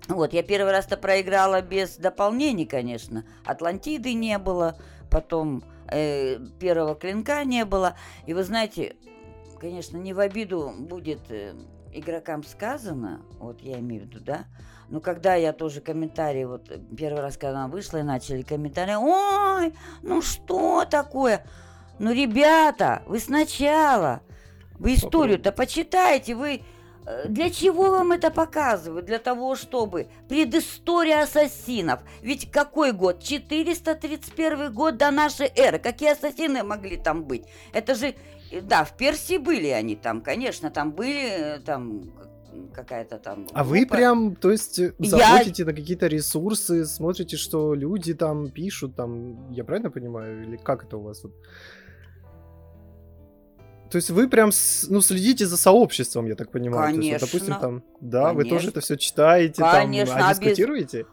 Вот, 0.09 0.33
я 0.33 0.43
первый 0.43 0.73
раз-то 0.73 0.97
проиграла 0.97 1.61
без 1.61 1.97
дополнений, 1.97 2.65
конечно. 2.67 3.25
Атлантиды 3.45 4.15
не 4.15 4.39
было, 4.39 4.77
потом 5.11 5.63
э, 5.91 6.39
первого 6.59 6.95
клинка 6.95 7.45
не 7.45 7.65
было. 7.67 7.95
И 8.27 8.33
вы 8.33 8.43
знаете, 8.43 8.97
конечно, 9.61 9.99
не 9.99 10.15
в 10.15 10.21
обиду 10.21 10.73
будет 10.79 11.21
э, 11.31 11.55
игрокам 11.99 12.45
сказано, 12.45 13.23
вот 13.39 13.61
я 13.61 13.79
имею 13.79 14.03
в 14.03 14.07
виду, 14.07 14.21
да, 14.21 14.45
но 14.89 15.01
когда 15.01 15.35
я 15.35 15.53
тоже 15.53 15.81
комментарии, 15.81 16.45
вот 16.45 16.71
э, 16.71 16.79
первый 16.97 17.21
раз, 17.21 17.37
когда 17.37 17.61
она 17.61 17.69
вышла, 17.69 17.99
и 17.99 18.03
начали 18.03 18.43
комментарии, 18.43 18.95
ой, 18.95 19.75
ну 20.03 20.23
что 20.23 20.85
такое? 20.85 21.45
Ну, 21.99 22.13
ребята, 22.13 23.03
вы 23.07 23.19
сначала, 23.19 24.23
вы 24.79 24.95
историю-то 24.95 25.53
почитайте, 25.53 26.35
вы... 26.35 26.63
э, 27.07 27.29
Для 27.29 27.51
чего 27.51 27.91
вам 27.91 28.13
это 28.13 28.31
показывают? 28.31 29.05
Для 29.07 29.19
того, 29.19 29.57
чтобы... 29.57 30.09
Предыстория 30.29 31.23
ассасинов. 31.23 32.01
Ведь 32.23 32.51
какой 32.51 32.93
год? 32.93 33.23
431 33.23 34.73
год 34.73 34.97
до 34.97 35.11
нашей 35.11 35.51
эры. 35.57 35.79
Какие 35.79 36.13
ассасины 36.13 36.63
могли 36.63 36.97
там 36.97 37.25
быть? 37.25 37.45
Это 37.73 37.95
же... 37.95 38.15
Да, 38.63 38.85
в 38.85 38.97
Персии 38.97 39.39
были 39.39 39.69
они 39.69 39.97
там, 39.97 40.21
конечно, 40.21 40.71
там 40.71 40.93
были, 40.93 41.57
э, 41.57 41.61
там 41.61 42.11
какая-то 42.75 43.19
там... 43.19 43.47
А 43.53 43.63
вы 43.65 43.87
прям, 43.87 44.35
то 44.37 44.51
есть, 44.51 44.79
э, 44.79 44.93
Я- 44.99 45.11
заходите 45.11 45.65
на 45.65 45.73
какие-то 45.73 46.07
ресурсы, 46.07 46.87
смотрите, 46.87 47.37
что 47.37 47.75
люди 47.75 48.15
там 48.15 48.51
пишут, 48.51 48.97
там, 48.97 49.51
я 49.53 49.65
правильно 49.65 49.91
понимаю, 49.91 50.45
или 50.45 50.57
как 50.57 50.85
это 50.85 50.97
у 50.97 51.03
вас 51.03 51.23
вот? 51.25 51.33
То 53.91 53.97
есть 53.97 54.11
вы 54.11 54.29
прям, 54.29 54.51
ну, 54.89 55.01
следите 55.01 55.47
за 55.47 55.57
сообществом, 55.57 56.27
я 56.27 56.35
так 56.35 56.51
понимаю. 56.51 56.95
То 56.95 57.01
есть, 57.01 57.13
вот, 57.13 57.21
допустим, 57.21 57.55
Конечно. 57.55 57.61
там, 57.61 57.83
да, 58.01 58.33
вы 58.35 58.45
тоже 58.45 58.57
Конечно. 58.57 58.69
это 58.71 58.81
все 58.81 58.97
читаете, 58.97 59.63
Конечно, 59.63 60.15
там, 60.15 60.25
а 60.25 60.29
а 60.29 60.35
дискутируете 60.35 61.07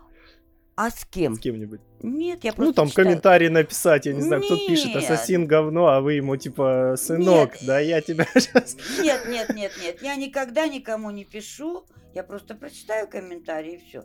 А 0.75 0.89
с 0.89 1.05
кем? 1.05 1.35
с 1.35 1.39
кем-нибудь? 1.39 1.79
Нет, 2.01 2.43
я 2.43 2.51
просто 2.51 2.69
Ну, 2.69 2.73
там 2.73 2.89
читаю. 2.89 3.07
комментарии 3.07 3.47
написать, 3.47 4.05
я 4.05 4.13
не 4.13 4.21
знаю, 4.21 4.41
кто 4.43 4.57
пишет, 4.67 4.95
ассасин 4.95 5.47
говно, 5.47 5.87
а 5.87 6.01
вы 6.01 6.13
ему 6.15 6.35
типа, 6.35 6.95
сынок, 6.97 7.53
Нет. 7.55 7.63
да 7.65 7.79
я 7.79 8.01
тебя 8.01 8.25
сейчас... 8.33 8.75
Нет, 9.01 9.25
нет, 9.29 9.49
нет, 9.55 9.71
нет. 9.81 10.01
Я 10.01 10.15
никогда 10.15 10.67
никому 10.67 11.11
не 11.11 11.23
пишу. 11.23 11.85
Я 12.13 12.23
просто 12.23 12.55
прочитаю 12.55 13.07
комментарии 13.07 13.75
и 13.75 13.77
все. 13.77 14.03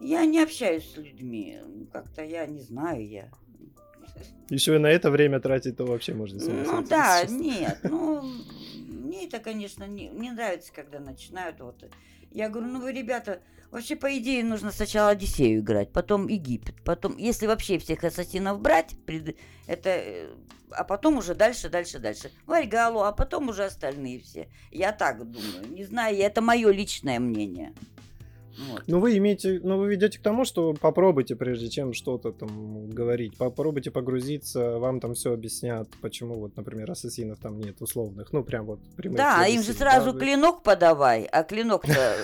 Я 0.00 0.24
не 0.24 0.40
общаюсь 0.42 0.92
с 0.92 0.96
людьми. 0.96 1.58
Ну, 1.64 1.86
Как-то 1.92 2.22
я 2.24 2.46
не 2.46 2.60
знаю, 2.60 3.06
я. 3.08 3.28
Еще 4.48 4.76
и 4.76 4.78
на 4.78 4.88
это 4.88 5.10
время 5.10 5.40
тратить, 5.40 5.76
то 5.76 5.84
вообще 5.86 6.14
можно 6.14 6.38
Ну 6.44 6.82
да, 6.82 7.22
честно. 7.22 7.36
нет. 7.36 7.78
Ну, 7.84 8.22
мне 8.86 9.26
это, 9.26 9.38
конечно, 9.38 9.84
не, 9.84 10.08
не 10.08 10.30
нравится, 10.30 10.72
когда 10.72 11.00
начинают 11.00 11.60
вот. 11.60 11.82
Я 12.30 12.48
говорю, 12.48 12.68
ну 12.68 12.80
вы, 12.80 12.92
ребята, 12.92 13.40
Вообще, 13.72 13.96
по 13.96 14.18
идее, 14.18 14.44
нужно 14.44 14.70
сначала 14.70 15.08
Одиссею 15.12 15.60
играть, 15.60 15.92
потом 15.92 16.28
Египет, 16.28 16.74
потом, 16.84 17.16
если 17.16 17.46
вообще 17.46 17.78
всех 17.78 18.04
ассасинов 18.04 18.60
брать, 18.60 18.94
это, 19.66 19.88
э, 19.88 20.28
а 20.72 20.84
потом 20.84 21.16
уже 21.16 21.34
дальше, 21.34 21.70
дальше, 21.70 21.98
дальше. 21.98 22.30
Вальгалу, 22.44 23.00
а 23.00 23.12
потом 23.12 23.48
уже 23.48 23.64
остальные 23.64 24.20
все. 24.20 24.48
Я 24.70 24.92
так 24.92 25.24
думаю. 25.24 25.66
Не 25.70 25.84
знаю, 25.84 26.18
это 26.18 26.42
мое 26.42 26.70
личное 26.70 27.18
мнение. 27.18 27.72
Вот. 28.58 28.82
Ну, 28.86 29.00
вы 29.00 29.16
имеете, 29.18 29.60
ну, 29.62 29.78
вы 29.78 29.88
ведете 29.88 30.18
к 30.18 30.22
тому, 30.22 30.44
что 30.44 30.74
попробуйте, 30.74 31.36
прежде 31.36 31.68
чем 31.68 31.92
что-то 31.92 32.32
там 32.32 32.90
говорить, 32.90 33.36
попробуйте 33.36 33.90
погрузиться, 33.90 34.78
вам 34.78 35.00
там 35.00 35.14
все 35.14 35.32
объяснят, 35.32 35.88
почему 36.00 36.34
вот, 36.34 36.56
например, 36.56 36.90
ассасинов 36.90 37.38
там 37.38 37.58
нет 37.58 37.80
условных, 37.80 38.32
ну, 38.32 38.44
прям 38.44 38.66
вот 38.66 38.80
прямых. 38.96 39.16
Да, 39.16 39.46
им 39.46 39.62
же 39.62 39.72
сразу 39.72 40.12
да, 40.12 40.18
клинок 40.18 40.62
подавай, 40.62 41.24
а 41.24 41.42
клинок-то... 41.42 42.16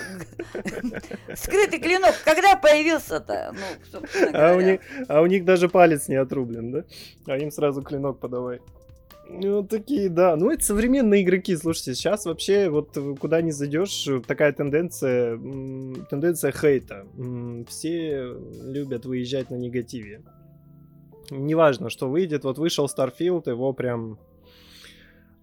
Скрытый 1.35 1.79
клинок, 1.79 2.15
когда 2.25 2.57
появился-то? 2.57 3.55
Ну, 3.93 4.01
а, 4.33 4.79
а 5.09 5.23
у 5.23 5.27
них 5.27 5.45
даже 5.45 5.69
палец 5.69 6.09
не 6.09 6.17
отрублен, 6.17 6.71
да? 6.73 6.85
А 7.27 7.37
им 7.39 7.51
сразу 7.51 7.83
клинок 7.83 8.19
подавай. 8.19 8.61
Ну, 9.31 9.63
такие, 9.63 10.09
да. 10.09 10.37
Ну, 10.37 10.51
это 10.51 10.65
современные 10.65 11.23
игроки. 11.23 11.55
Слушайте, 11.57 11.95
сейчас 11.95 12.25
вообще 12.25 12.71
вот 12.71 12.97
куда 13.21 13.43
не 13.43 13.53
зайдешь, 13.53 14.09
такая 14.27 14.53
тенденция, 14.53 15.39
тенденция 16.09 16.53
хейта. 16.53 17.07
Все 17.69 18.35
любят 18.65 19.05
выезжать 19.05 19.51
на 19.51 19.57
негативе. 19.57 20.23
Неважно, 21.31 21.91
что 21.91 22.09
выйдет. 22.09 22.45
Вот 22.45 22.59
вышел 22.59 22.87
Starfield, 22.87 23.51
его 23.51 23.73
прям 23.75 24.19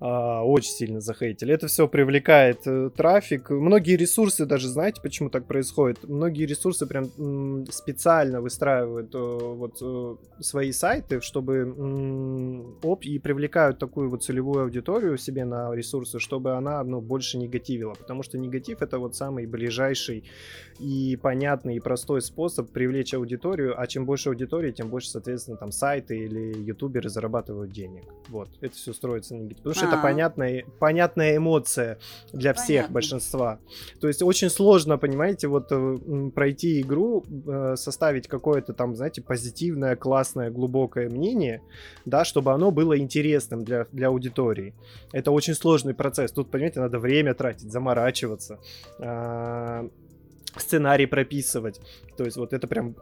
очень 0.08 0.72
сильно 0.72 1.02
захейтили. 1.02 1.54
Это 1.54 1.68
все 1.68 1.88
привлекает 1.88 2.60
э, 2.66 2.90
трафик. 2.96 3.50
Многие 3.50 3.96
ресурсы 3.96 4.46
даже, 4.46 4.68
знаете, 4.68 5.02
почему 5.02 5.30
так 5.30 5.48
происходит? 5.48 6.04
Многие 6.04 6.46
ресурсы 6.46 6.86
прям 6.86 7.66
специально 7.72 8.42
выстраивают 8.42 9.14
э, 9.16 9.18
вот 9.18 9.78
э, 9.82 10.16
свои 10.42 10.72
сайты, 10.72 11.22
чтобы 11.22 12.76
оп, 12.84 13.04
и 13.04 13.20
привлекают 13.20 13.80
такую 13.80 14.10
вот 14.10 14.24
целевую 14.24 14.64
аудиторию 14.64 15.18
себе 15.18 15.46
на 15.46 15.74
ресурсы, 15.74 16.20
чтобы 16.20 16.54
она 16.54 16.84
ну, 16.84 17.02
больше 17.02 17.38
негативила. 17.38 17.94
Потому 17.94 18.24
что 18.24 18.38
негатив 18.38 18.82
это 18.82 19.00
вот 19.00 19.16
самый 19.16 19.46
ближайший 19.46 20.30
и 20.80 21.18
понятный 21.22 21.78
и 21.78 21.80
простой 21.80 22.22
способ 22.22 22.72
привлечь 22.72 23.14
аудиторию, 23.14 23.80
а 23.80 23.88
чем 23.88 24.06
больше 24.06 24.30
аудитории, 24.30 24.72
тем 24.72 24.90
больше, 24.90 25.10
соответственно, 25.10 25.58
там 25.58 25.72
сайты 25.72 26.18
или 26.18 26.58
ютуберы 26.64 27.10
зарабатывают 27.10 27.72
денег. 27.72 28.04
Вот, 28.30 28.50
это 28.62 28.76
все 28.76 28.94
строится 28.94 29.36
на 29.36 29.42
негатив. 29.42 29.64
Потому 29.64 29.76
что 29.76 29.95
это 29.96 30.04
понятная, 30.04 30.66
понятная 30.80 31.38
эмоция 31.38 31.98
для 32.32 32.54
Понятно. 32.54 32.64
всех, 32.64 32.92
большинства. 32.92 33.60
То 34.00 34.08
есть 34.08 34.22
очень 34.22 34.50
сложно, 34.50 34.98
понимаете, 34.98 35.48
вот 35.48 35.68
э, 35.72 35.98
пройти 36.34 36.82
игру, 36.82 37.24
э, 37.48 37.76
составить 37.76 38.28
какое-то 38.28 38.74
там, 38.74 38.96
знаете, 38.96 39.22
позитивное, 39.22 39.96
классное, 39.96 40.52
глубокое 40.52 41.10
мнение, 41.10 41.62
да, 42.06 42.26
чтобы 42.26 42.52
оно 42.54 42.72
было 42.72 42.98
интересным 42.98 43.64
для, 43.64 43.88
для 43.92 44.08
аудитории. 44.08 44.74
Это 45.12 45.32
очень 45.32 45.54
сложный 45.54 45.94
процесс. 45.94 46.32
Тут, 46.32 46.52
понимаете, 46.52 46.80
надо 46.80 47.00
время 47.00 47.34
тратить, 47.34 47.72
заморачиваться 47.72 48.60
а, 49.00 49.90
сценарий 50.58 51.06
прописывать. 51.06 51.82
То 52.18 52.24
есть 52.24 52.38
вот 52.38 52.54
это 52.54 52.68
прям 52.68 52.96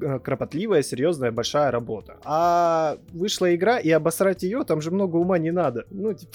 э, 0.00 0.18
кропотливая, 0.20 0.82
серьезная, 0.82 1.32
большая 1.32 1.70
работа. 1.70 2.16
А 2.24 2.98
вышла 3.12 3.54
игра, 3.54 3.78
и 3.78 3.90
обосрать 3.90 4.42
ее 4.42 4.64
там 4.64 4.80
же 4.80 4.90
много 4.90 5.16
ума 5.16 5.38
не 5.38 5.50
надо. 5.50 5.86
Ну, 5.90 6.14
типа, 6.14 6.32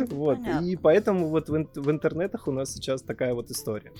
вот. 0.10 0.38
И 0.62 0.76
поэтому 0.76 1.28
вот 1.28 1.48
в, 1.48 1.66
в 1.74 1.90
интернетах 1.90 2.48
у 2.48 2.52
нас 2.52 2.72
сейчас 2.72 3.02
такая 3.02 3.34
вот 3.34 3.50
история. 3.50 3.92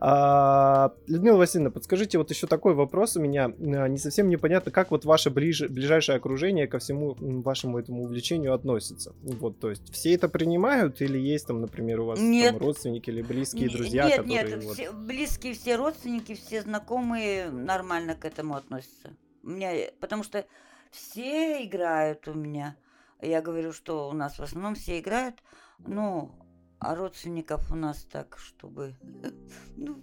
А, 0.00 0.92
Людмила 1.08 1.36
Васильевна, 1.36 1.70
подскажите, 1.70 2.18
вот 2.18 2.30
еще 2.30 2.46
такой 2.46 2.74
вопрос 2.74 3.16
у 3.16 3.20
меня. 3.20 3.46
А, 3.46 3.88
не 3.88 3.98
совсем 3.98 4.28
непонятно, 4.28 4.70
как 4.70 4.90
вот 4.90 5.04
ваше 5.04 5.30
ближе, 5.30 5.68
ближайшее 5.68 6.16
окружение 6.16 6.68
ко 6.68 6.78
всему 6.78 7.16
вашему 7.18 7.78
этому 7.78 8.04
увлечению 8.04 8.54
относится. 8.54 9.12
Вот, 9.22 9.58
то 9.58 9.70
есть 9.70 9.92
все 9.92 10.14
это 10.14 10.28
принимают 10.28 11.02
или 11.02 11.18
есть 11.18 11.46
там, 11.46 11.60
например, 11.60 12.00
у 12.00 12.06
вас 12.06 12.18
там, 12.18 12.58
родственники 12.58 13.10
или 13.10 13.22
близкие 13.22 13.68
друзья, 13.68 14.04
нет, 14.04 14.16
которые... 14.16 14.44
Нет, 14.44 14.64
вот... 14.64 14.74
все, 14.74 14.92
близкие 15.14 15.54
все 15.54 15.76
родственники, 15.76 16.34
все 16.34 16.62
знакомые 16.62 17.48
нормально 17.48 18.16
к 18.16 18.24
этому 18.24 18.56
относятся. 18.56 19.14
У 19.44 19.50
меня, 19.50 19.90
потому 20.00 20.24
что 20.24 20.44
все 20.90 21.64
играют 21.64 22.26
у 22.26 22.34
меня. 22.34 22.76
Я 23.20 23.40
говорю, 23.40 23.72
что 23.72 24.08
у 24.08 24.12
нас 24.12 24.38
в 24.38 24.42
основном 24.42 24.74
все 24.74 24.98
играют, 24.98 25.40
ну, 25.78 26.32
а 26.80 26.96
родственников 26.96 27.70
у 27.70 27.76
нас 27.76 28.04
так, 28.04 28.38
чтобы... 28.38 28.96
Ну, 29.76 30.02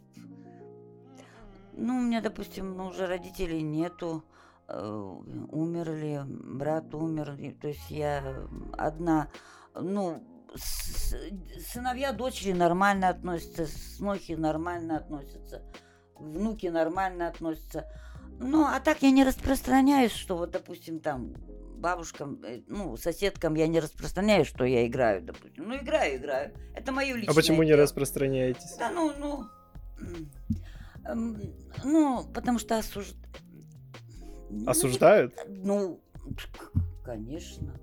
ну, 1.73 1.97
у 1.97 2.01
меня, 2.01 2.21
допустим, 2.21 2.75
ну, 2.75 2.87
уже 2.87 3.05
родителей 3.05 3.61
нету, 3.61 4.23
э, 4.67 5.15
умерли, 5.51 6.21
брат 6.25 6.93
умер, 6.93 7.37
то 7.59 7.67
есть 7.67 7.89
я 7.89 8.47
одна, 8.77 9.29
ну, 9.73 10.23
сыновья, 10.57 12.13
дочери 12.13 12.51
нормально 12.51 13.09
относятся, 13.09 13.67
снохи 13.67 14.33
нормально 14.33 14.97
относятся, 14.97 15.63
внуки 16.15 16.67
нормально 16.67 17.27
относятся. 17.27 17.87
Ну, 18.39 18.65
а 18.65 18.79
так 18.79 19.01
я 19.01 19.11
не 19.11 19.23
распространяюсь, 19.23 20.13
что 20.13 20.35
вот, 20.35 20.51
допустим, 20.51 20.99
там 20.99 21.35
бабушкам, 21.81 22.43
э, 22.43 22.61
ну, 22.67 22.95
соседкам 22.97 23.55
я 23.55 23.67
не 23.67 23.79
распространяю, 23.79 24.45
что 24.45 24.65
я 24.65 24.85
играю, 24.87 25.21
допустим. 25.21 25.67
Ну, 25.67 25.75
играю, 25.75 26.17
играю. 26.17 26.53
Это 26.75 26.91
мое 26.91 27.15
личное 27.15 27.31
А 27.31 27.35
почему 27.35 27.63
не 27.63 27.73
распространяетесь? 27.73 28.75
Да, 28.77 28.91
ну, 28.91 29.11
ну... 29.19 29.45
Ну, 31.83 32.25
потому 32.33 32.59
что 32.59 32.77
осуж... 32.77 33.13
Осуждают? 34.65 35.35
Ну, 35.47 35.99
конечно. 37.03 37.79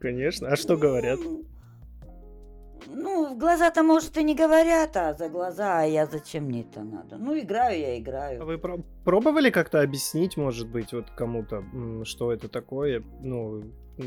Конечно. 0.00 0.48
А 0.48 0.56
что 0.56 0.76
говорят? 0.76 1.18
Ну, 1.22 1.44
ну, 2.94 3.34
в 3.34 3.38
глаза-то, 3.38 3.82
может, 3.82 4.16
и 4.16 4.22
не 4.22 4.34
говорят, 4.34 4.96
а 4.96 5.14
за 5.14 5.28
глаза, 5.28 5.80
а 5.80 5.84
я 5.84 6.06
зачем 6.06 6.44
мне 6.44 6.62
это 6.62 6.82
надо? 6.82 7.16
Ну, 7.16 7.38
играю 7.38 7.78
я, 7.78 7.98
играю. 7.98 8.42
А 8.42 8.44
вы 8.44 8.58
про- 8.58 8.82
пробовали 9.04 9.50
как-то 9.50 9.80
объяснить, 9.80 10.36
может 10.36 10.68
быть, 10.68 10.92
вот 10.92 11.10
кому-то, 11.10 11.64
что 12.04 12.32
это 12.32 12.48
такое? 12.48 13.02
Ну, 13.20 13.64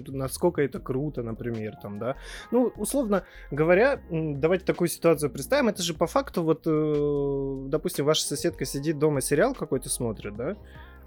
насколько 0.07 0.61
это 0.61 0.79
круто, 0.79 1.21
например, 1.23 1.75
там, 1.81 1.99
да. 1.99 2.15
Ну, 2.51 2.71
условно 2.77 3.25
говоря, 3.51 4.01
давайте 4.09 4.65
такую 4.65 4.87
ситуацию 4.87 5.29
представим. 5.29 5.69
Это 5.69 5.81
же 5.83 5.93
по 5.93 6.07
факту, 6.07 6.43
вот, 6.43 6.63
э, 6.65 7.69
допустим, 7.69 8.05
ваша 8.05 8.23
соседка 8.23 8.65
сидит 8.65 8.99
дома, 8.99 9.21
сериал 9.21 9.53
какой-то 9.53 9.89
смотрит, 9.89 10.35
да, 10.35 10.55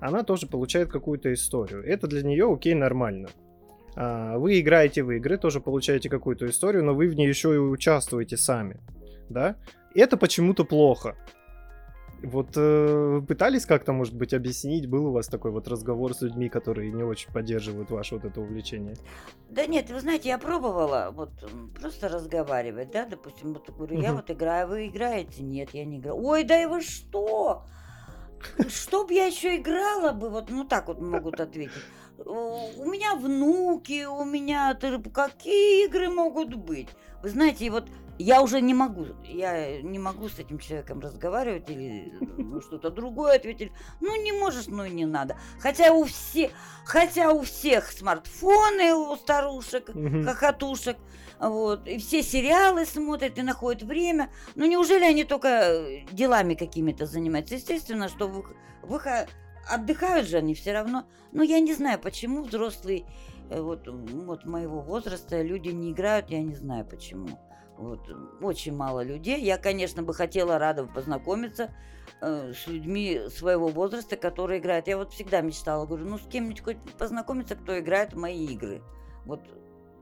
она 0.01 0.23
тоже 0.23 0.47
получает 0.47 0.91
какую-то 0.91 1.33
историю. 1.33 1.83
Это 1.85 2.07
для 2.07 2.23
нее 2.23 2.53
окей, 2.53 2.75
нормально. 2.75 3.29
А, 3.97 4.39
вы 4.39 4.61
играете 4.61 5.03
в 5.03 5.11
игры, 5.13 5.39
тоже 5.39 5.61
получаете 5.61 6.09
какую-то 6.09 6.47
историю, 6.47 6.85
но 6.85 6.95
вы 6.95 7.09
в 7.09 7.15
ней 7.15 7.29
еще 7.29 7.55
и 7.55 7.59
участвуете 7.59 8.37
сами, 8.37 8.81
да? 9.29 9.57
Это 9.95 10.17
почему-то 10.17 10.65
плохо. 10.65 11.17
Вот 12.23 12.57
э, 12.57 13.21
пытались 13.29 13.67
как-то, 13.67 13.93
может 13.93 14.15
быть, 14.15 14.33
объяснить, 14.33 14.89
был 14.89 15.07
у 15.07 15.13
вас 15.13 15.29
такой 15.29 15.51
вот 15.51 15.69
разговор 15.69 16.15
с 16.15 16.23
людьми, 16.23 16.49
которые 16.49 16.91
не 16.91 17.03
очень 17.03 17.31
поддерживают 17.31 17.91
ваше 17.91 18.15
вот 18.15 18.25
это 18.25 18.41
увлечение? 18.41 18.97
Да 19.51 19.67
нет, 19.67 19.91
вы 19.91 20.01
знаете, 20.01 20.31
я 20.31 20.39
пробовала 20.39 21.11
вот 21.13 21.33
просто 21.79 22.09
разговаривать, 22.09 22.91
да, 22.93 23.05
допустим, 23.05 23.53
вот 23.53 23.69
говорю, 23.69 24.01
я 24.01 24.15
вот 24.15 24.31
играю, 24.31 24.69
вы 24.69 24.87
играете? 24.87 25.43
Нет, 25.43 25.71
я 25.75 25.85
не 25.85 25.99
играю. 25.99 26.17
Ой, 26.17 26.45
да 26.45 26.63
и 26.63 26.65
вы 26.65 26.81
что? 26.81 27.67
Чтоб 28.69 29.11
я 29.11 29.27
еще 29.27 29.57
играла 29.57 30.13
бы, 30.13 30.31
вот, 30.31 30.49
ну 30.49 30.65
так 30.65 30.89
вот 30.89 31.01
могут 31.01 31.41
ответить 31.41 31.73
у 32.19 32.85
меня 32.85 33.15
внуки, 33.15 34.05
у 34.05 34.25
меня 34.25 34.79
какие 35.13 35.87
игры 35.87 36.09
могут 36.09 36.55
быть? 36.55 36.89
Вы 37.23 37.31
знаете, 37.31 37.71
вот 37.71 37.89
я 38.19 38.43
уже 38.43 38.61
не 38.61 38.75
могу, 38.75 39.07
я 39.25 39.83
не 39.83 39.99
могу 39.99 40.29
с 40.29 40.39
этим 40.39 40.59
человеком 40.59 41.01
разговаривать 41.01 41.69
или 41.69 42.13
ну, 42.21 42.61
что-то 42.63 42.91
другое 42.91 43.37
ответить. 43.37 43.73
Ну, 44.01 44.15
не 44.23 44.33
можешь, 44.33 44.67
ну 44.69 44.85
и 44.85 44.91
не 44.91 45.07
надо. 45.07 45.37
Хотя 45.59 45.93
у 45.93 46.05
всех, 46.05 46.53
хотя 46.85 47.33
у 47.33 47.43
всех 47.43 47.91
смартфоны 47.91 48.95
у 48.95 49.17
старушек, 49.17 49.91
хохотушек, 50.25 50.97
вот, 51.41 51.89
и 51.89 51.99
все 51.99 52.23
сериалы 52.23 52.87
смотрят 52.87 53.37
и 53.39 53.43
находят 53.43 53.83
время. 53.83 54.31
Ну, 54.55 54.67
неужели 54.67 55.05
они 55.05 55.25
только 55.25 55.85
делами 56.13 56.55
какими-то 56.55 57.07
занимаются? 57.07 57.57
Естественно, 57.57 58.09
что 58.09 58.29
в, 58.29 58.47
в 58.83 58.95
их 58.95 59.07
отдыхают 59.69 60.29
же 60.29 60.39
они 60.39 60.55
все 60.55 60.73
равно. 60.73 61.05
Но 61.33 61.43
я 61.43 61.61
не 61.61 61.75
знаю, 61.75 61.99
почему 61.99 62.43
взрослые 62.43 63.05
э, 63.51 63.61
вот, 63.61 63.87
вот 63.89 64.45
моего 64.45 64.81
возраста 64.81 65.43
люди 65.43 65.69
не 65.69 65.93
играют, 65.93 66.31
я 66.31 66.43
не 66.43 66.55
знаю 66.55 66.85
почему. 66.85 67.29
Вот, 67.77 68.09
очень 68.41 68.75
мало 68.75 69.03
людей. 69.03 69.41
Я, 69.41 69.59
конечно, 69.59 70.03
бы 70.03 70.15
хотела 70.15 70.59
рада 70.59 70.87
познакомиться 70.87 71.75
э, 72.21 72.53
с 72.53 72.69
людьми 72.69 73.23
своего 73.29 73.69
возраста, 73.69 74.17
которые 74.17 74.61
играют. 74.61 74.87
Я 74.87 74.97
вот 74.97 75.13
всегда 75.13 75.41
мечтала, 75.41 75.87
говорю, 75.87 76.07
ну 76.07 76.19
с 76.19 76.27
кем-нибудь 76.27 76.63
хоть 76.63 76.79
познакомиться, 76.99 77.57
кто 77.57 77.79
играет 77.79 78.13
в 78.13 78.19
мои 78.19 78.47
игры. 78.47 78.83
Вот 79.25 79.41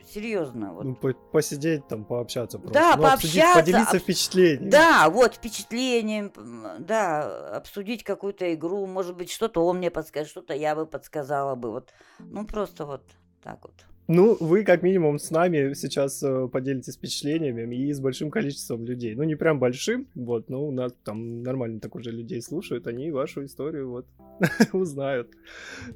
серьезно. 0.09 0.75
Вот. 0.75 0.85
Ну, 0.85 0.95
по- 0.95 1.13
посидеть 1.15 1.87
там, 1.89 2.05
пообщаться 2.05 2.59
просто. 2.59 2.75
Да, 2.79 2.97
Ну, 2.97 3.05
обсудить, 3.07 3.35
пообщаться, 3.43 3.61
поделиться 3.61 3.97
обс- 3.97 4.01
впечатлениями. 4.01 4.71
Да, 4.71 5.11
вот 5.11 5.35
впечатлением, 5.35 6.33
да, 6.81 7.57
обсудить 7.57 8.05
какую-то 8.05 8.53
игру, 8.55 8.87
может 8.87 9.17
быть, 9.17 9.31
что-то 9.31 9.65
он 9.65 9.79
мне 9.79 9.91
подскажет, 9.91 10.31
что-то 10.31 10.55
я 10.55 10.75
бы 10.75 10.87
подсказала 10.87 11.55
бы, 11.55 11.71
вот, 11.71 11.91
ну 12.19 12.47
просто 12.47 12.87
вот 12.87 13.03
так 13.43 13.59
вот. 13.63 13.75
Ну, 14.09 14.37
вы 14.41 14.65
как 14.65 14.83
минимум 14.83 15.19
с 15.19 15.31
нами 15.31 15.75
сейчас 15.75 16.23
э, 16.23 16.49
поделитесь 16.49 16.97
впечатлениями 16.97 17.75
и 17.75 17.93
с 17.93 18.01
большим 18.01 18.31
количеством 18.31 18.85
людей. 18.85 19.15
Ну, 19.15 19.23
не 19.23 19.37
прям 19.37 19.59
большим, 19.59 20.09
вот, 20.15 20.51
но 20.51 20.67
у 20.67 20.73
нас 20.73 20.93
там 21.05 21.43
нормально 21.43 21.81
так 21.81 21.95
уже 21.95 22.11
людей 22.11 22.43
слушают, 22.43 22.87
они 22.87 23.11
вашу 23.11 23.45
историю 23.45 23.91
вот 23.91 24.07
узнают. 24.73 25.31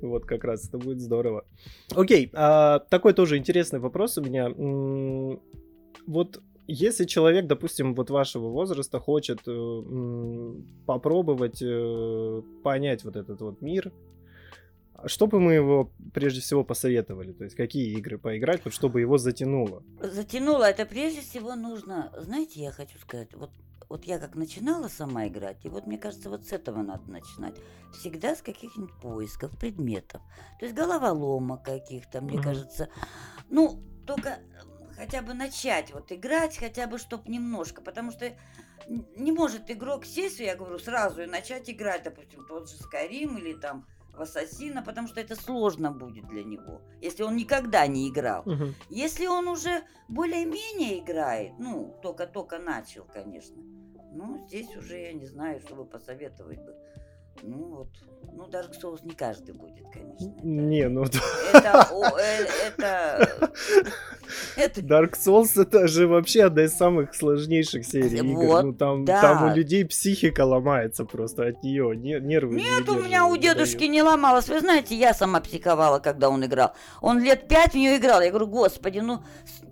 Вот 0.00 0.24
как 0.24 0.44
раз 0.44 0.68
это 0.68 0.78
будет 0.78 1.00
здорово. 1.00 1.44
Окей, 1.94 2.30
а, 2.32 2.78
такой 2.78 3.12
тоже 3.12 3.38
интересный 3.38 3.80
вопрос 3.80 4.18
у 4.18 4.22
меня. 4.22 4.50
Вот 6.06 6.40
если 6.68 7.04
человек, 7.04 7.46
допустим, 7.46 7.94
вот 7.94 8.10
вашего 8.10 8.48
возраста 8.48 8.98
хочет 8.98 9.40
э, 9.46 10.52
попробовать 10.84 11.62
э, 11.62 12.42
понять 12.62 13.04
вот 13.04 13.16
этот 13.16 13.40
вот 13.40 13.62
мир, 13.62 13.92
что 15.06 15.26
бы 15.26 15.40
мы 15.40 15.54
его 15.54 15.92
прежде 16.12 16.40
всего 16.40 16.64
посоветовали? 16.64 17.32
То 17.32 17.44
есть 17.44 17.56
какие 17.56 17.96
игры 17.98 18.18
поиграть, 18.18 18.64
вот 18.64 18.74
чтобы 18.74 19.00
его 19.00 19.18
затянуло? 19.18 19.82
Затянуло, 20.00 20.64
это 20.64 20.86
прежде 20.86 21.20
всего 21.20 21.54
нужно, 21.54 22.12
знаете, 22.18 22.60
я 22.60 22.72
хочу 22.72 22.98
сказать, 22.98 23.34
вот, 23.34 23.50
вот 23.88 24.04
я 24.04 24.18
как 24.18 24.34
начинала 24.34 24.88
сама 24.88 25.26
играть, 25.28 25.64
и 25.64 25.68
вот 25.68 25.86
мне 25.86 25.98
кажется, 25.98 26.30
вот 26.30 26.46
с 26.46 26.52
этого 26.52 26.82
надо 26.82 27.10
начинать. 27.10 27.54
Всегда 27.92 28.34
с 28.34 28.42
каких-нибудь 28.42 28.92
поисков 29.00 29.56
предметов. 29.58 30.20
То 30.58 30.66
есть 30.66 30.76
головоломок 30.76 31.62
каких-то, 31.62 32.20
мне 32.20 32.36
Мгм. 32.36 32.44
кажется. 32.44 32.88
Ну, 33.48 33.82
только 34.06 34.38
хотя 34.96 35.22
бы 35.22 35.34
начать 35.34 35.92
вот 35.92 36.10
играть, 36.10 36.56
хотя 36.56 36.86
бы 36.86 36.98
чтоб 36.98 37.28
немножко, 37.28 37.82
потому 37.82 38.10
что 38.10 38.32
не 38.88 39.32
может 39.32 39.70
игрок 39.70 40.04
сесть, 40.04 40.40
я 40.40 40.56
говорю, 40.56 40.78
сразу 40.78 41.22
и 41.22 41.26
начать 41.26 41.68
играть, 41.70 42.04
допустим, 42.04 42.46
тот 42.46 42.68
же 42.68 42.76
Скарим 42.76 43.36
или 43.38 43.52
там 43.54 43.86
Ассасина, 44.20 44.82
потому 44.82 45.08
что 45.08 45.20
это 45.20 45.36
сложно 45.36 45.90
будет 45.90 46.26
для 46.28 46.44
него, 46.44 46.82
если 47.00 47.22
он 47.22 47.36
никогда 47.36 47.86
не 47.86 48.08
играл. 48.08 48.44
Если 48.88 49.26
он 49.26 49.48
уже 49.48 49.82
более-менее 50.08 51.00
играет, 51.00 51.52
ну, 51.58 51.98
только-только 52.02 52.58
начал, 52.58 53.04
конечно, 53.04 53.56
ну, 54.12 54.46
здесь 54.48 54.74
уже 54.76 54.98
я 55.00 55.12
не 55.12 55.26
знаю, 55.26 55.60
что 55.60 55.74
бы 55.74 55.84
посоветовать 55.84 56.58
бы. 56.58 56.74
Ну, 57.42 57.76
вот, 57.76 57.88
ну, 58.32 58.44
Dark 58.46 58.72
Souls 58.80 59.00
не 59.04 59.14
каждый 59.14 59.54
будет, 59.54 59.84
конечно. 59.92 60.26
Это- 60.26 60.46
Не, 60.46 60.88
ну 60.88 61.04
Это, 61.04 61.88
о, 61.90 62.18
э, 62.18 62.46
это, 62.66 63.50
это, 64.56 64.80
Dark 64.80 65.14
Souls 65.14 65.60
это 65.60 65.88
же 65.88 66.06
вообще 66.06 66.44
одна 66.44 66.64
из 66.64 66.74
самых 66.74 67.14
сложнейших 67.14 67.84
серий 67.86 68.18
игр. 68.18 68.62
Ну 68.62 68.72
там, 68.72 69.04
да. 69.04 69.20
там 69.20 69.50
у 69.50 69.54
людей 69.54 69.84
психика 69.84 70.44
ломается 70.44 71.04
просто 71.04 71.46
от 71.46 71.62
нее, 71.62 71.96
нервы. 71.96 72.56
не 72.56 72.64
Нет, 72.64 72.88
у 72.88 73.00
меня 73.00 73.26
у 73.26 73.36
дедушки 73.36 73.84
не 73.84 74.02
ломалось. 74.02 74.48
Вы 74.48 74.60
знаете, 74.60 74.94
я 74.94 75.14
сама 75.14 75.40
психовала, 75.40 75.98
когда 75.98 76.28
он 76.28 76.44
играл. 76.44 76.72
Он 77.00 77.20
лет 77.22 77.48
пять 77.48 77.72
в 77.72 77.76
нее 77.76 77.96
играл. 77.96 78.20
Я 78.20 78.30
говорю, 78.30 78.48
господи, 78.48 78.98
ну 78.98 79.20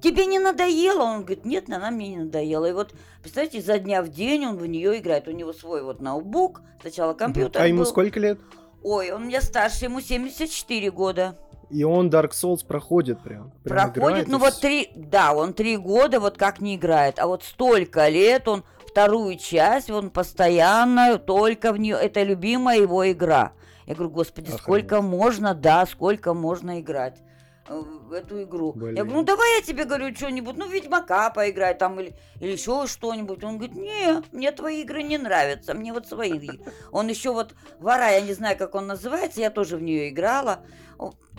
тебе 0.00 0.27
не 0.27 0.38
надоело? 0.38 1.03
Он 1.03 1.20
говорит, 1.20 1.44
нет, 1.44 1.68
она 1.68 1.90
мне 1.90 2.09
не 2.09 2.16
надоела. 2.18 2.66
И 2.66 2.72
вот, 2.72 2.94
представьте, 3.22 3.61
за 3.61 3.79
дня 3.79 4.03
в 4.03 4.09
день 4.09 4.46
он 4.46 4.57
в 4.59 4.66
нее 4.66 4.98
играет. 4.98 5.29
У 5.29 5.33
него 5.33 5.53
свой 5.53 5.83
вот 5.83 6.00
ноутбук, 6.00 6.62
сначала 6.84 7.14
компьютер 7.14 7.62
А 7.62 7.66
ему 7.66 7.78
был. 7.80 7.86
сколько 7.86 8.20
лет? 8.20 8.38
Ой, 8.82 9.10
он 9.10 9.26
меня 9.26 9.40
старше, 9.40 9.86
ему 9.86 10.00
74 10.00 10.90
года. 10.90 11.36
И 11.70 11.82
он 11.82 12.10
Dark 12.10 12.32
Souls 12.32 12.64
проходит 12.66 13.22
прям. 13.22 13.50
прям 13.62 13.92
Проходит, 13.92 13.96
играет, 14.26 14.28
ну 14.28 14.38
вот 14.38 14.60
три, 14.60 14.90
да, 14.94 15.32
он 15.32 15.54
три 15.54 15.78
года 15.78 16.20
вот 16.20 16.36
как 16.36 16.60
не 16.60 16.76
играет, 16.76 17.18
а 17.18 17.26
вот 17.26 17.42
столько 17.42 18.08
лет 18.08 18.46
он 18.46 18.64
вторую 18.86 19.38
часть, 19.38 19.90
он 19.90 20.10
постоянно 20.10 21.18
только 21.18 21.72
в 21.72 21.78
нее, 21.78 21.96
это 21.96 22.22
любимая 22.22 22.78
его 22.78 23.10
игра. 23.10 23.52
Я 23.86 23.94
говорю, 23.94 24.10
господи, 24.10 24.46
Охренеть. 24.46 24.62
сколько 24.62 25.00
можно, 25.00 25.54
да, 25.54 25.86
сколько 25.86 26.34
можно 26.34 26.80
играть 26.80 27.23
эту 27.66 28.42
игру. 28.42 28.72
Блин. 28.72 28.96
Я 28.96 29.05
говорю, 29.05 29.20
ну 29.20 29.24
давай 29.24 29.57
я 29.57 29.62
тебе 29.62 29.85
говорю 29.85 30.14
что-нибудь, 30.14 30.57
ну 30.57 30.68
Ведьмака 30.68 31.31
поиграй 31.31 31.74
там 31.74 31.98
или, 32.00 32.14
или 32.40 32.53
еще 32.53 32.87
что-нибудь. 32.87 33.42
Он 33.44 33.59
говорит, 33.59 33.77
не, 33.77 34.22
мне 34.33 34.53
твои 34.53 34.83
игры 34.83 35.03
не 35.03 35.18
нравятся, 35.18 35.74
мне 35.74 35.92
вот 35.92 36.07
свои. 36.07 36.48
Он 36.92 37.09
еще 37.09 37.33
вот 37.33 37.55
Вора, 37.79 38.11
я 38.11 38.20
не 38.20 38.35
знаю, 38.35 38.57
как 38.57 38.74
он 38.74 38.87
называется, 38.87 39.40
я 39.40 39.50
тоже 39.50 39.77
в 39.77 39.83
нее 39.83 40.11
играла. 40.11 40.64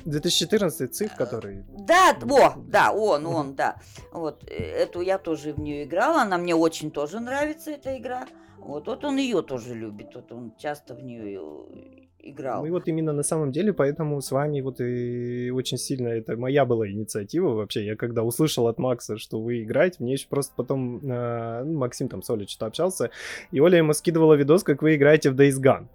2014 0.06 0.94
циф, 0.94 1.16
который... 1.16 1.66
Да, 1.68 2.16
о, 2.30 2.54
да, 2.58 2.92
он, 2.92 3.26
он, 3.26 3.56
да. 3.56 3.78
Вот 4.12 4.44
э, 4.48 4.54
эту 4.54 5.02
я 5.02 5.18
тоже 5.18 5.54
в 5.54 5.60
нее 5.60 5.84
играла, 5.84 6.22
она 6.22 6.38
мне 6.38 6.56
очень 6.56 6.92
тоже 6.92 7.20
нравится 7.20 7.72
эта 7.72 7.98
игра. 7.98 8.28
Вот, 8.60 8.88
вот 8.88 9.04
он 9.04 9.18
ее 9.18 9.42
тоже 9.42 9.74
любит, 9.74 10.14
вот 10.16 10.32
он 10.32 10.54
часто 10.58 10.94
в 10.94 11.04
нее 11.04 12.05
играл. 12.26 12.62
Ну 12.62 12.68
и 12.68 12.72
вот 12.72 12.88
именно 12.88 13.14
на 13.14 13.24
самом 13.24 13.52
деле, 13.52 13.72
поэтому 13.72 14.20
с 14.22 14.32
вами 14.32 14.62
вот 14.62 14.82
и 14.82 15.52
очень 15.52 15.78
сильно 15.78 16.10
это 16.10 16.36
моя 16.36 16.66
была 16.66 16.90
инициатива 16.90 17.50
вообще. 17.50 17.86
Я 17.86 17.96
когда 17.96 18.24
услышал 18.24 18.68
от 18.68 18.78
Макса, 18.80 19.18
что 19.18 19.42
вы 19.42 19.64
играете, 19.64 19.98
мне 20.00 20.14
еще 20.14 20.28
просто 20.28 20.54
потом 20.56 21.00
э, 21.10 21.64
Максим 21.64 22.10
там 22.10 22.22
с 22.22 22.30
Олей 22.30 22.48
что-то 22.48 22.66
общался, 22.66 23.12
и 23.52 23.60
Оля 23.60 23.78
ему 23.78 23.94
скидывала 23.94 24.34
видос, 24.34 24.64
как 24.64 24.82
вы 24.82 24.96
играете 24.96 25.30
в 25.30 25.40
Days 25.40 25.62
Gone. 25.62 25.88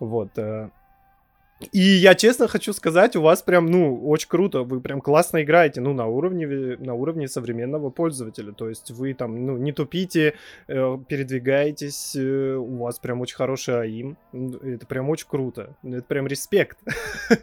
Вот. 0.00 0.36
э. 0.36 0.70
И 1.72 1.80
я 1.80 2.14
честно 2.14 2.48
хочу 2.48 2.72
сказать, 2.72 3.16
у 3.16 3.22
вас 3.22 3.42
прям, 3.42 3.66
ну, 3.66 4.08
очень 4.08 4.28
круто, 4.28 4.62
вы 4.62 4.80
прям 4.80 5.00
классно 5.00 5.42
играете, 5.42 5.80
ну, 5.80 5.92
на 5.92 6.06
уровне, 6.06 6.76
на 6.78 6.94
уровне 6.94 7.28
современного 7.28 7.90
пользователя. 7.90 8.52
То 8.52 8.68
есть 8.68 8.90
вы 8.90 9.12
там, 9.12 9.46
ну, 9.46 9.58
не 9.58 9.72
тупите, 9.72 10.34
э, 10.68 10.98
передвигаетесь, 11.06 12.16
э, 12.16 12.54
у 12.54 12.78
вас 12.78 12.98
прям 12.98 13.20
очень 13.20 13.36
хороший 13.36 13.78
АИМ. 13.80 14.16
Это 14.32 14.86
прям 14.86 15.10
очень 15.10 15.28
круто. 15.28 15.76
Это 15.82 16.02
прям 16.02 16.26
респект. 16.26 16.78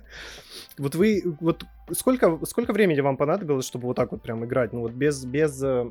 Вот 0.77 0.93
вы, 0.93 1.23
вот 1.39 1.63
сколько, 1.91 2.39
сколько 2.45 2.71
времени 2.71 2.99
вам 2.99 3.17
понадобилось, 3.17 3.65
чтобы 3.65 3.87
вот 3.87 3.95
так 3.95 4.11
вот 4.11 4.21
прям 4.21 4.45
играть? 4.45 4.73
Ну 4.73 4.81
вот 4.81 4.91
без, 4.91 5.25
без, 5.25 5.59
э, 5.63 5.89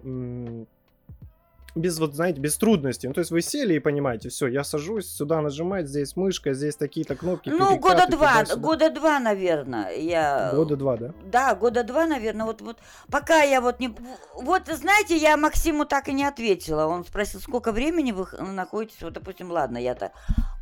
без 1.77 1.99
вот, 1.99 2.15
знаете, 2.15 2.41
без 2.41 2.57
трудностей. 2.57 3.07
Ну, 3.07 3.15
то 3.15 3.21
есть 3.21 3.31
вы 3.31 3.43
сели 3.43 3.75
и 3.75 3.79
понимаете, 3.79 4.31
все, 4.31 4.47
я 4.47 4.65
сажусь, 4.65 5.09
сюда 5.09 5.41
нажимать, 5.43 5.87
здесь 5.87 6.17
мышка, 6.17 6.55
здесь 6.55 6.75
такие-то 6.75 7.15
кнопки. 7.15 7.51
Ну, 7.51 7.79
года 7.79 8.07
два, 8.09 8.41
туда-сюда. 8.41 8.61
года 8.61 8.91
два, 8.91 9.19
наверное, 9.21 9.95
я... 9.95 10.51
Года 10.55 10.77
два, 10.77 10.97
да? 10.97 11.13
Да, 11.25 11.55
года 11.55 11.85
два, 11.85 12.07
наверное. 12.07 12.47
Вот, 12.47 12.63
вот 12.63 12.79
пока 13.11 13.43
я 13.43 13.61
вот 13.61 13.79
не... 13.79 13.95
Вот, 14.35 14.63
знаете, 14.69 15.17
я 15.17 15.37
Максиму 15.37 15.85
так 15.85 16.09
и 16.09 16.13
не 16.15 16.25
ответила. 16.25 16.87
Он 16.87 17.05
спросил, 17.05 17.41
сколько 17.41 17.73
времени 17.73 18.13
вы 18.13 18.27
находитесь. 18.41 19.03
Вот, 19.03 19.13
допустим, 19.13 19.51
ладно, 19.51 19.77
я 19.77 19.95
так... 19.95 20.13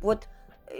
Вот, 0.01 0.27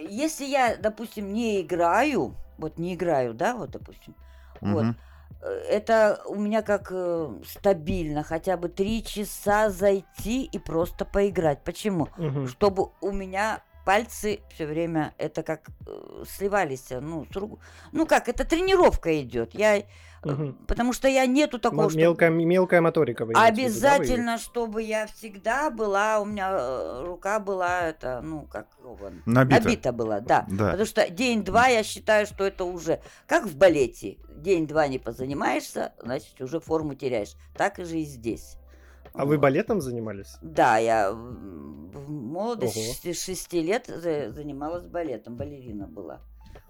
если 0.10 0.46
я, 0.46 0.76
допустим, 0.76 1.32
не 1.32 1.62
играю, 1.62 2.36
вот 2.58 2.78
не 2.78 2.96
играю, 2.96 3.34
да, 3.34 3.56
вот, 3.56 3.72
допустим, 3.72 4.16
вот, 4.60 4.84
Мгм. 4.84 4.92
э, 4.92 4.96
это 5.42 6.22
у 6.28 6.36
меня 6.36 6.62
как 6.62 6.88
э, 6.92 7.34
стабильно, 7.48 8.24
хотя 8.24 8.58
бы 8.58 8.70
три 8.70 9.04
часа 9.04 9.70
зайти 9.70 10.44
и 10.46 10.58
просто 10.58 11.06
поиграть. 11.06 11.64
Почему? 11.64 12.10
Мгм. 12.18 12.48
чтобы 12.48 12.90
у 13.02 13.12
меня 13.12 13.62
пальцы 13.86 14.40
все 14.54 14.66
время 14.66 15.14
это 15.18 15.44
как 15.44 15.70
э, 15.88 16.24
сливались, 16.28 16.92
э, 16.92 17.00
ну, 17.00 17.26
с 17.32 17.36
рук- 17.36 17.60
ну 17.92 18.06
как, 18.06 18.28
это 18.28 18.44
тренировка 18.44 19.22
идет. 19.22 19.54
Я, 19.54 19.84
Мгм. 20.24 20.54
потому 20.68 20.92
что 20.92 21.08
я 21.08 21.26
нету 21.28 21.60
такого, 21.60 21.84
М- 21.84 21.90
что 21.92 22.00
Мелкая, 22.00 22.30
мелкая 22.32 22.82
моторика. 22.82 23.26
вы 23.26 23.28
в 23.28 23.30
виду, 23.30 23.40
да, 23.40 23.46
вы- 23.46 23.48
обязательно, 23.66 24.38
чтобы 24.40 24.82
я 24.82 25.06
всегда 25.08 25.70
была, 25.70 26.20
у 26.20 26.26
меня 26.26 26.50
э, 26.52 27.04
рука 27.06 27.40
была 27.40 27.82
это, 27.90 28.22
ну 28.24 28.42
как 28.48 28.68
его, 28.80 28.98
Набито. 29.26 29.62
набита 29.64 29.92
была, 29.92 30.20
да. 30.20 30.46
Да. 30.50 30.72
Потому 30.72 30.86
что 30.86 31.10
день-два 31.10 31.68
я 31.68 31.84
считаю, 31.84 32.26
что 32.26 32.44
это 32.44 32.66
уже 32.66 33.00
как 33.28 33.46
в 33.46 33.56
балете. 33.56 34.18
День-два 34.36 34.88
не 34.88 35.00
позанимаешься, 35.00 35.94
значит, 36.02 36.42
уже 36.42 36.60
форму 36.60 36.96
теряешь. 36.96 37.34
Так 37.56 37.78
же 37.78 38.00
и 38.00 38.04
здесь. 38.04 38.58
А 39.18 39.26
вы 39.26 39.38
балетом 39.38 39.82
занимались? 39.82 40.38
Да, 40.42 40.78
я 40.78 41.12
в 41.12 42.10
молодости 42.10 42.80
Ого. 43.08 43.14
с 43.14 43.24
шести 43.24 43.62
лет 43.62 43.86
за- 43.88 44.32
занималась 44.32 44.86
балетом, 44.86 45.36
балерина 45.38 45.88
была. 45.88 46.20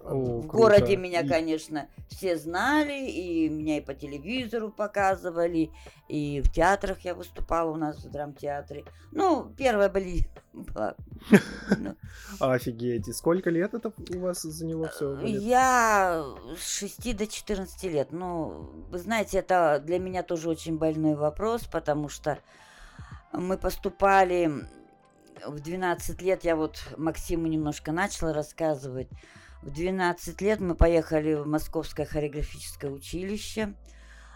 О, 0.00 0.40
в 0.40 0.48
круто. 0.48 0.56
городе 0.56 0.96
меня, 0.96 1.20
И- 1.20 1.28
конечно, 1.28 1.88
все 2.08 2.36
знали, 2.36 3.08
и 3.10 3.48
меня 3.48 3.78
и 3.78 3.80
по 3.80 3.94
телевизору 3.94 4.70
показывали, 4.70 5.70
и 6.08 6.40
в 6.40 6.50
театрах 6.52 7.00
я 7.00 7.14
выступала 7.14 7.70
у 7.70 7.76
нас 7.76 8.04
в 8.04 8.10
драмтеатре. 8.10 8.84
Ну, 9.12 9.52
первая 9.56 9.88
была. 10.52 10.94
Ну, 11.78 11.96
Офигеть. 12.40 13.08
И 13.08 13.12
сколько 13.12 13.50
лет 13.50 13.74
это 13.74 13.92
у 14.14 14.18
вас 14.20 14.42
заняло 14.42 14.88
все? 14.88 15.18
Я 15.24 16.24
с 16.58 16.78
6 16.78 17.16
до 17.16 17.26
14 17.26 17.82
лет. 17.84 18.12
Ну, 18.12 18.70
вы 18.90 18.98
знаете, 18.98 19.38
это 19.38 19.82
для 19.84 19.98
меня 19.98 20.22
тоже 20.22 20.48
очень 20.48 20.78
больной 20.78 21.14
вопрос, 21.14 21.64
потому 21.64 22.08
что 22.08 22.38
мы 23.32 23.58
поступали 23.58 24.50
в 25.46 25.60
12 25.60 26.22
лет, 26.22 26.44
я 26.44 26.56
вот 26.56 26.78
Максиму 26.96 27.46
немножко 27.46 27.92
начала 27.92 28.32
рассказывать. 28.32 29.08
В 29.62 29.70
12 29.70 30.40
лет 30.42 30.60
мы 30.60 30.74
поехали 30.74 31.34
в 31.34 31.46
Московское 31.46 32.06
хореографическое 32.06 32.90
училище. 32.90 33.74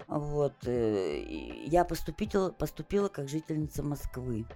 Вот. 0.06 0.54
э, 0.66 1.22
Я 1.66 1.84
поступила, 1.84 2.50
поступила 2.50 3.08
как 3.08 3.28
жительница 3.28 3.82
Москвы. 3.82 4.46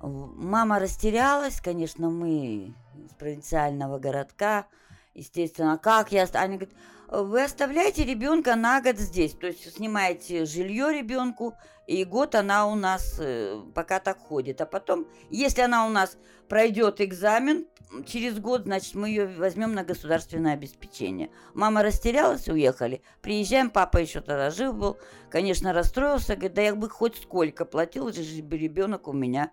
Мама 0.00 0.78
растерялась, 0.78 1.60
конечно, 1.60 2.08
мы 2.10 2.74
из 3.04 3.10
провинциального 3.18 3.98
городка. 3.98 4.66
Естественно, 5.14 5.74
а 5.74 5.78
как 5.78 6.12
я... 6.12 6.28
Они 6.34 6.58
говорят, 6.58 6.76
вы 7.08 7.42
оставляете 7.42 8.04
ребенка 8.04 8.54
на 8.54 8.80
год 8.80 8.98
здесь, 8.98 9.32
то 9.32 9.46
есть 9.46 9.74
снимаете 9.74 10.44
жилье 10.44 10.92
ребенку, 10.92 11.54
и 11.86 12.04
год 12.04 12.34
она 12.34 12.66
у 12.66 12.74
нас 12.74 13.16
э, 13.18 13.62
пока 13.74 13.98
так 13.98 14.18
ходит. 14.18 14.60
А 14.60 14.66
потом, 14.66 15.06
если 15.30 15.62
она 15.62 15.86
у 15.86 15.88
нас 15.88 16.18
пройдет 16.48 17.00
экзамен, 17.00 17.66
через 18.06 18.38
год, 18.38 18.64
значит, 18.64 18.94
мы 18.94 19.08
ее 19.08 19.26
возьмем 19.26 19.72
на 19.72 19.84
государственное 19.84 20.52
обеспечение. 20.52 21.30
Мама 21.54 21.82
растерялась, 21.82 22.48
уехали. 22.48 23.00
Приезжаем, 23.22 23.70
папа 23.70 23.96
еще 23.96 24.20
тогда 24.20 24.50
жив 24.50 24.74
был. 24.74 24.98
Конечно, 25.30 25.72
расстроился, 25.72 26.36
говорит, 26.36 26.54
да 26.54 26.62
я 26.62 26.74
бы 26.74 26.90
хоть 26.90 27.16
сколько 27.16 27.64
платил, 27.64 28.06
бы 28.06 28.58
ребенок 28.58 29.08
у 29.08 29.12
меня 29.14 29.52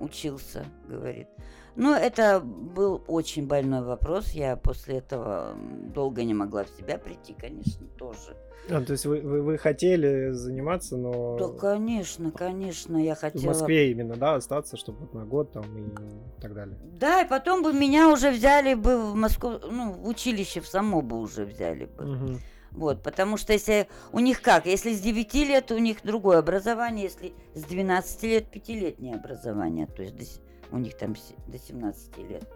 учился, 0.00 0.64
говорит. 0.88 1.28
Ну, 1.76 1.94
это 1.94 2.40
был 2.40 3.02
очень 3.06 3.46
больной 3.46 3.82
вопрос. 3.82 4.30
Я 4.30 4.56
после 4.56 4.98
этого 4.98 5.54
долго 5.94 6.24
не 6.24 6.34
могла 6.34 6.64
в 6.64 6.70
себя 6.70 6.98
прийти, 6.98 7.34
конечно, 7.34 7.86
тоже. 7.96 8.36
А, 8.70 8.82
то 8.82 8.92
есть 8.92 9.06
вы, 9.06 9.20
вы, 9.20 9.42
вы 9.42 9.58
хотели 9.58 10.30
заниматься, 10.32 10.96
но 10.96 11.38
Да, 11.38 11.48
конечно, 11.48 12.30
конечно, 12.30 12.96
я 12.96 13.14
в 13.14 13.20
хотела... 13.20 13.46
Москве 13.46 13.92
именно, 13.92 14.16
да, 14.16 14.34
остаться, 14.34 14.76
чтобы 14.76 14.98
вот 14.98 15.14
на 15.14 15.24
год 15.24 15.52
там 15.52 15.64
и 15.78 16.40
так 16.40 16.52
далее. 16.52 16.76
Да, 16.98 17.22
и 17.22 17.28
потом 17.28 17.62
бы 17.62 17.72
меня 17.72 18.10
уже 18.10 18.30
взяли 18.30 18.74
бы 18.74 19.00
в 19.00 19.14
Москву, 19.14 19.58
ну, 19.70 19.92
в 19.92 20.08
училище 20.08 20.60
в 20.60 20.66
само 20.66 21.00
бы 21.00 21.18
уже 21.18 21.44
взяли 21.44 21.86
бы. 21.86 22.04
Мгм. 22.04 22.40
Вот, 22.72 23.02
потому 23.02 23.36
что 23.36 23.52
если 23.52 23.88
у 24.12 24.18
них 24.18 24.42
как, 24.42 24.66
если 24.66 24.94
с 24.94 25.00
9 25.00 25.34
лет 25.34 25.72
у 25.72 25.78
них 25.78 25.98
другое 26.02 26.38
образование, 26.38 27.04
если 27.04 27.32
с 27.54 27.64
12 27.64 28.22
лет 28.24 28.50
пятилетнее 28.50 29.14
образование, 29.14 29.86
то 29.86 30.02
есть 30.02 30.16
до 30.16 30.24
у 30.70 30.78
них 30.78 30.96
там 30.96 31.14
до 31.46 31.58
17 31.58 32.18
лет. 32.18 32.48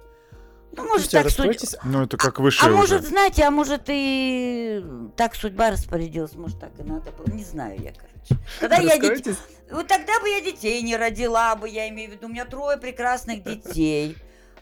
Ну, 0.74 0.84
может, 0.88 1.10
так 1.10 1.28
судьба... 1.28 1.52
Ну, 1.84 2.02
это 2.02 2.16
как 2.16 2.38
А 2.38 2.42
высшее 2.42 2.72
уже. 2.72 2.80
может, 2.80 3.04
знаете, 3.04 3.42
а 3.42 3.50
может 3.50 3.82
и 3.88 4.82
так 5.16 5.34
судьба 5.34 5.70
распорядилась, 5.70 6.34
может, 6.34 6.58
так 6.60 6.70
и 6.78 6.82
надо 6.82 7.10
было, 7.12 7.26
не 7.34 7.44
знаю 7.44 7.78
я, 7.78 7.92
короче. 7.92 8.42
Тогда 8.58 8.76
я. 8.76 8.92
Раскройтесь. 8.92 9.36
Вот 9.70 9.86
тогда 9.86 10.18
бы 10.20 10.28
я 10.28 10.40
детей 10.40 10.80
не 10.82 10.96
родила 10.96 11.56
бы, 11.56 11.68
я 11.68 11.88
имею 11.90 12.10
в 12.10 12.14
виду, 12.14 12.26
у 12.26 12.30
меня 12.30 12.46
трое 12.46 12.78
прекрасных 12.78 13.42
детей. 13.42 14.16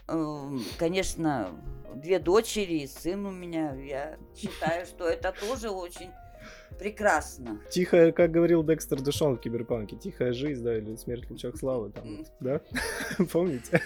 Эм, 0.07 0.63
Конечно, 0.77 1.49
две 1.95 2.19
дочери 2.19 2.81
и 2.81 2.87
сын 2.87 3.25
у 3.25 3.31
меня. 3.31 3.75
Я 3.75 4.17
считаю, 4.35 4.85
что 4.85 5.07
это 5.07 5.33
тоже 5.33 5.69
очень 5.69 6.11
прекрасно. 6.77 7.59
Тихая, 7.69 8.11
как 8.11 8.31
говорил 8.31 8.63
Декстер 8.63 9.01
Дешон 9.01 9.35
в 9.35 9.39
Киберпанке, 9.39 9.95
тихая 9.95 10.33
жизнь, 10.33 10.63
да, 10.63 10.77
или 10.77 10.95
смерть 10.95 11.27
в 11.27 11.31
лучах 11.31 11.55
славы, 11.57 11.91
там, 11.91 12.25
да? 12.39 12.61
Помните? 13.31 13.81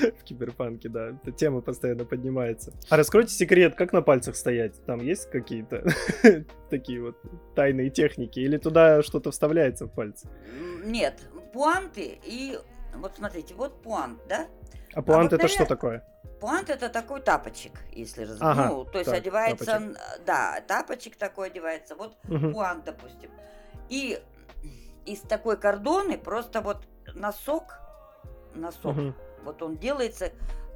В 0.00 0.24
Киберпанке, 0.24 0.88
да, 0.88 1.10
эта 1.10 1.32
тема 1.32 1.60
постоянно 1.60 2.04
поднимается. 2.04 2.72
А 2.88 2.96
раскройте 2.96 3.32
секрет, 3.32 3.74
как 3.74 3.92
на 3.92 4.02
пальцах 4.02 4.36
стоять? 4.36 4.84
Там 4.84 5.00
есть 5.00 5.30
какие-то 5.30 5.86
такие 6.70 7.00
вот 7.00 7.16
тайные 7.54 7.90
техники? 7.90 8.40
Или 8.40 8.56
туда 8.56 9.02
что-то 9.02 9.30
вставляется 9.30 9.86
в 9.86 9.94
пальцы? 9.94 10.28
Нет, 10.84 11.20
пуанты 11.52 12.18
и... 12.24 12.58
Вот 12.96 13.12
смотрите, 13.16 13.54
вот 13.54 13.82
пуант, 13.82 14.20
да? 14.28 14.46
А 14.92 15.02
пуант 15.02 15.32
вот, 15.32 15.40
это 15.40 15.48
что 15.48 15.66
такое? 15.66 16.04
Пуант 16.44 16.68
это 16.68 16.90
такой 16.90 17.22
тапочек, 17.22 17.72
если 17.90 18.24
раз... 18.26 18.36
Ага, 18.38 18.66
ну, 18.68 18.84
то 18.84 18.98
есть 18.98 19.08
так, 19.10 19.18
одевается, 19.18 19.64
тапочек. 19.64 19.88
н- 19.88 19.96
да, 20.26 20.60
тапочек 20.66 21.16
такой 21.16 21.46
одевается. 21.46 21.94
Вот 21.96 22.18
Мгм. 22.24 22.52
пуант, 22.52 22.84
допустим. 22.84 23.30
И 23.88 24.22
из 25.06 25.20
такой 25.20 25.56
кордоны 25.56 26.18
просто 26.18 26.60
вот 26.60 26.86
носок, 27.14 27.78
носок, 28.54 28.94
Мгм. 28.94 29.14
вот 29.42 29.62
он 29.62 29.78
делается, 29.78 30.32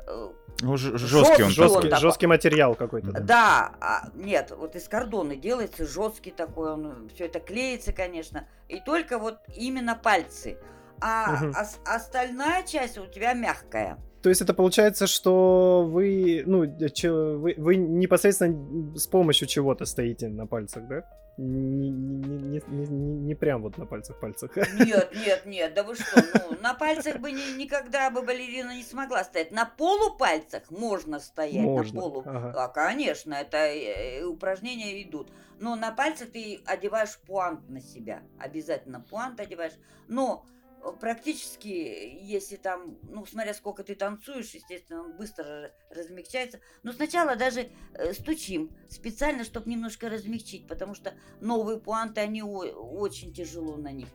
э, 0.07 0.29
Ну, 0.63 0.77
Жесткий 0.79 1.43
он 1.43 1.51
Жесткий. 1.51 1.91
такой. 1.91 2.01
Жесткий, 2.01 2.27
материал 2.27 2.75
какой-то. 2.75 3.13
да. 3.13 3.21
да, 3.21 3.73
а, 3.83 4.09
нет, 4.15 4.51
вот 4.57 4.75
из 4.75 4.89
кордоны 4.89 5.37
делается 5.37 5.87
жесткий 5.87 6.31
такой, 6.31 6.73
он 6.73 7.11
все 7.15 7.27
это 7.27 7.41
клеится, 7.41 7.93
конечно, 7.93 8.49
и 8.69 8.81
только 8.81 9.19
вот 9.19 9.39
именно 9.55 9.95
пальцы. 9.95 10.57
А 11.03 11.33
Мгм. 11.33 11.51
ос- 11.51 11.79
остальная 11.85 12.63
часть 12.63 12.97
у 12.97 13.05
тебя 13.05 13.35
мягкая. 13.35 13.99
То 14.23 14.29
есть 14.31 14.41
это 14.43 14.53
получается, 14.55 15.07
что 15.07 15.85
вы, 15.89 16.43
ну, 16.47 16.61
вы, 16.67 17.55
вы 17.57 17.77
непосредственно 17.77 18.97
с 18.99 19.07
помощью 19.07 19.47
чего-то 19.49 19.85
стоите 19.85 20.29
на 20.29 20.47
пальцах, 20.47 20.87
да? 20.89 21.05
Не, 21.37 21.89
не, 21.91 22.27
не, 22.27 22.61
не- 22.67 22.87
не- 23.27 23.35
прям 23.37 23.63
вот 23.63 23.79
на 23.79 23.87
пальцах 23.87 24.19
пальцах. 24.19 24.57
Нет, 24.57 25.13
нет, 25.27 25.47
нет, 25.47 25.73
да 25.75 25.85
вы 25.85 25.95
что, 25.95 26.21
ну, 26.51 26.57
на 26.61 26.75
пальцах 26.75 27.19
бы 27.21 27.31
ни- 27.31 27.57
никогда 27.57 28.11
бы 28.11 28.23
балерина 28.23 28.75
не 28.75 28.83
смогла 28.83 29.23
стоять. 29.23 29.53
На 29.53 29.65
полупальцах 29.65 30.69
можно 30.73 31.21
стоять, 31.21 31.63
Можно, 31.65 31.95
на 31.95 32.01
полу. 32.01 32.23
ага. 32.27 32.53
А, 32.65 32.69
конечно, 32.69 33.35
это 33.35 33.57
э, 33.59 34.25
упражнения 34.25 35.01
идут. 35.03 35.31
Но 35.61 35.77
на 35.77 35.93
пальцах 35.93 36.31
ты 36.31 36.61
одеваешь 36.67 37.17
пуант 37.25 37.69
на 37.69 37.81
себя. 37.81 38.23
Обязательно 38.41 39.01
пуант 39.01 39.39
одеваешь. 39.39 39.79
Но 40.09 40.45
э, 40.45 40.58
практически, 41.01 41.69
если 41.69 42.57
там, 42.57 42.97
ну, 43.03 43.27
смотря 43.27 43.55
сколько 43.55 43.83
ты 43.83 43.95
танцуешь, 43.95 44.51
естественно, 44.55 45.03
он 45.03 45.17
быстро 45.17 45.45
ра- 45.45 45.71
размягчается. 45.91 46.61
Но 46.83 46.93
сначала 46.93 47.37
даже 47.37 47.69
э, 47.95 48.13
стучим 48.13 48.71
специально, 48.89 49.45
чтобы 49.45 49.71
немножко 49.71 50.09
размягчить, 50.09 50.67
потому 50.67 50.95
что 50.95 51.13
новые 51.41 51.79
пуанты, 51.79 52.21
они 52.21 52.43
очень 52.43 53.33
тяжело 53.33 53.77
на 53.77 53.93
них. 53.93 54.09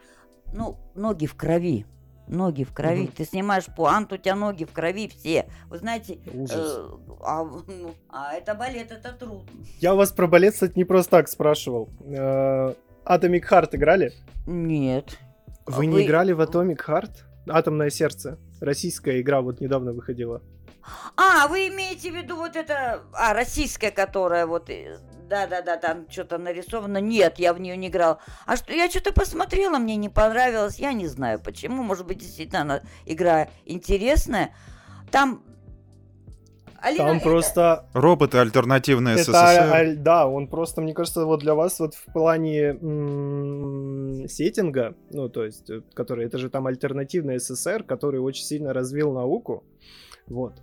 Ну, 0.54 0.78
ноги 0.96 1.26
в 1.26 1.36
крови. 1.36 1.86
Ноги 2.28 2.64
в 2.64 2.74
крови. 2.74 3.02
Мгм. 3.04 3.12
Ты 3.12 3.26
снимаешь 3.26 3.66
пуант, 3.76 4.14
у 4.14 4.18
тебя 4.18 4.36
ноги 4.36 4.64
в 4.64 4.72
крови 4.72 5.10
все. 5.10 5.46
Вы 5.70 5.78
знаете, 5.80 6.20
Ужас. 6.34 6.78
э, 6.78 6.90
а, 7.22 7.44
ну, 7.44 7.94
а 8.10 8.34
это 8.34 8.56
балет, 8.56 8.92
это 8.92 9.12
трудно. 9.12 9.52
Я 9.80 9.94
у 9.94 9.98
вас 9.98 10.12
про 10.14 10.28
балет, 10.28 10.54
кстати, 10.54 10.78
не 10.78 10.86
просто 10.86 11.12
так 11.12 11.28
спрашивал. 11.28 11.90
Э, 12.06 12.74
Atomic 13.06 13.44
Heart 13.50 13.70
играли? 13.74 14.14
Нет. 14.46 15.18
Вы 15.66 15.84
А 15.84 15.86
не 15.86 15.94
вы- 15.96 16.06
играли 16.06 16.32
в 16.34 16.42
Atomic 16.42 16.80
Heart? 16.86 17.12
Атомное 17.48 17.90
сердце. 17.90 18.38
Российская 18.62 19.20
игра 19.22 19.42
вот 19.42 19.60
недавно 19.62 19.92
выходила. 19.94 20.42
А, 21.16 21.48
вы 21.48 21.68
имеете 21.68 22.12
в 22.12 22.16
виду 22.16 22.36
вот 22.36 22.56
это... 22.56 23.04
А, 23.14 23.34
российская, 23.34 23.92
которая 23.92 24.46
вот... 24.46 24.70
э, 24.70 24.98
Да-да-да, 25.30 25.78
там 25.78 26.10
что-то 26.10 26.38
нарисовано. 26.38 26.98
Нет, 27.00 27.40
я 27.40 27.54
в 27.54 27.60
нее 27.60 27.78
не 27.78 27.88
играл. 27.88 28.20
А 28.46 28.58
что, 28.58 28.74
я 28.74 28.90
что-то 28.90 29.14
посмотрела, 29.14 29.78
мне 29.78 29.96
не 29.96 30.10
понравилось. 30.10 30.80
Я 30.80 30.92
не 30.94 31.08
знаю 31.08 31.40
почему. 31.40 31.84
Может 31.84 32.06
быть, 32.06 32.18
действительно, 32.20 32.62
она, 32.62 32.82
игра 33.06 33.48
интересная. 33.66 34.54
Там... 35.12 35.44
Алина, 36.84 37.06
Там 37.06 37.16
это- 37.18 37.24
просто 37.26 37.86
Роботы 37.94 38.38
альтернативные 38.40 39.14
Это, 39.16 39.24
СССР. 39.24 39.36
а, 39.74 39.96
да, 39.96 40.28
он 40.28 40.48
просто, 40.48 40.82
мне 40.82 40.94
кажется, 40.94 41.26
вот 41.26 41.40
для 41.40 41.56
вас 41.56 41.80
вот 41.80 41.94
в 41.96 42.06
плане 42.14 42.78
м, 42.82 44.28
сеттинга, 44.28 44.94
ну, 45.12 45.30
то 45.30 45.46
есть, 45.46 45.70
э, 45.70 45.82
который, 45.94 46.26
это 46.26 46.38
же 46.38 46.50
там 46.50 46.68
альтернативный 46.68 47.40
СССР, 47.40 47.84
который 47.84 48.20
очень 48.20 48.44
сильно 48.44 48.74
развил 48.74 49.14
науку, 49.14 49.64
вот. 50.28 50.54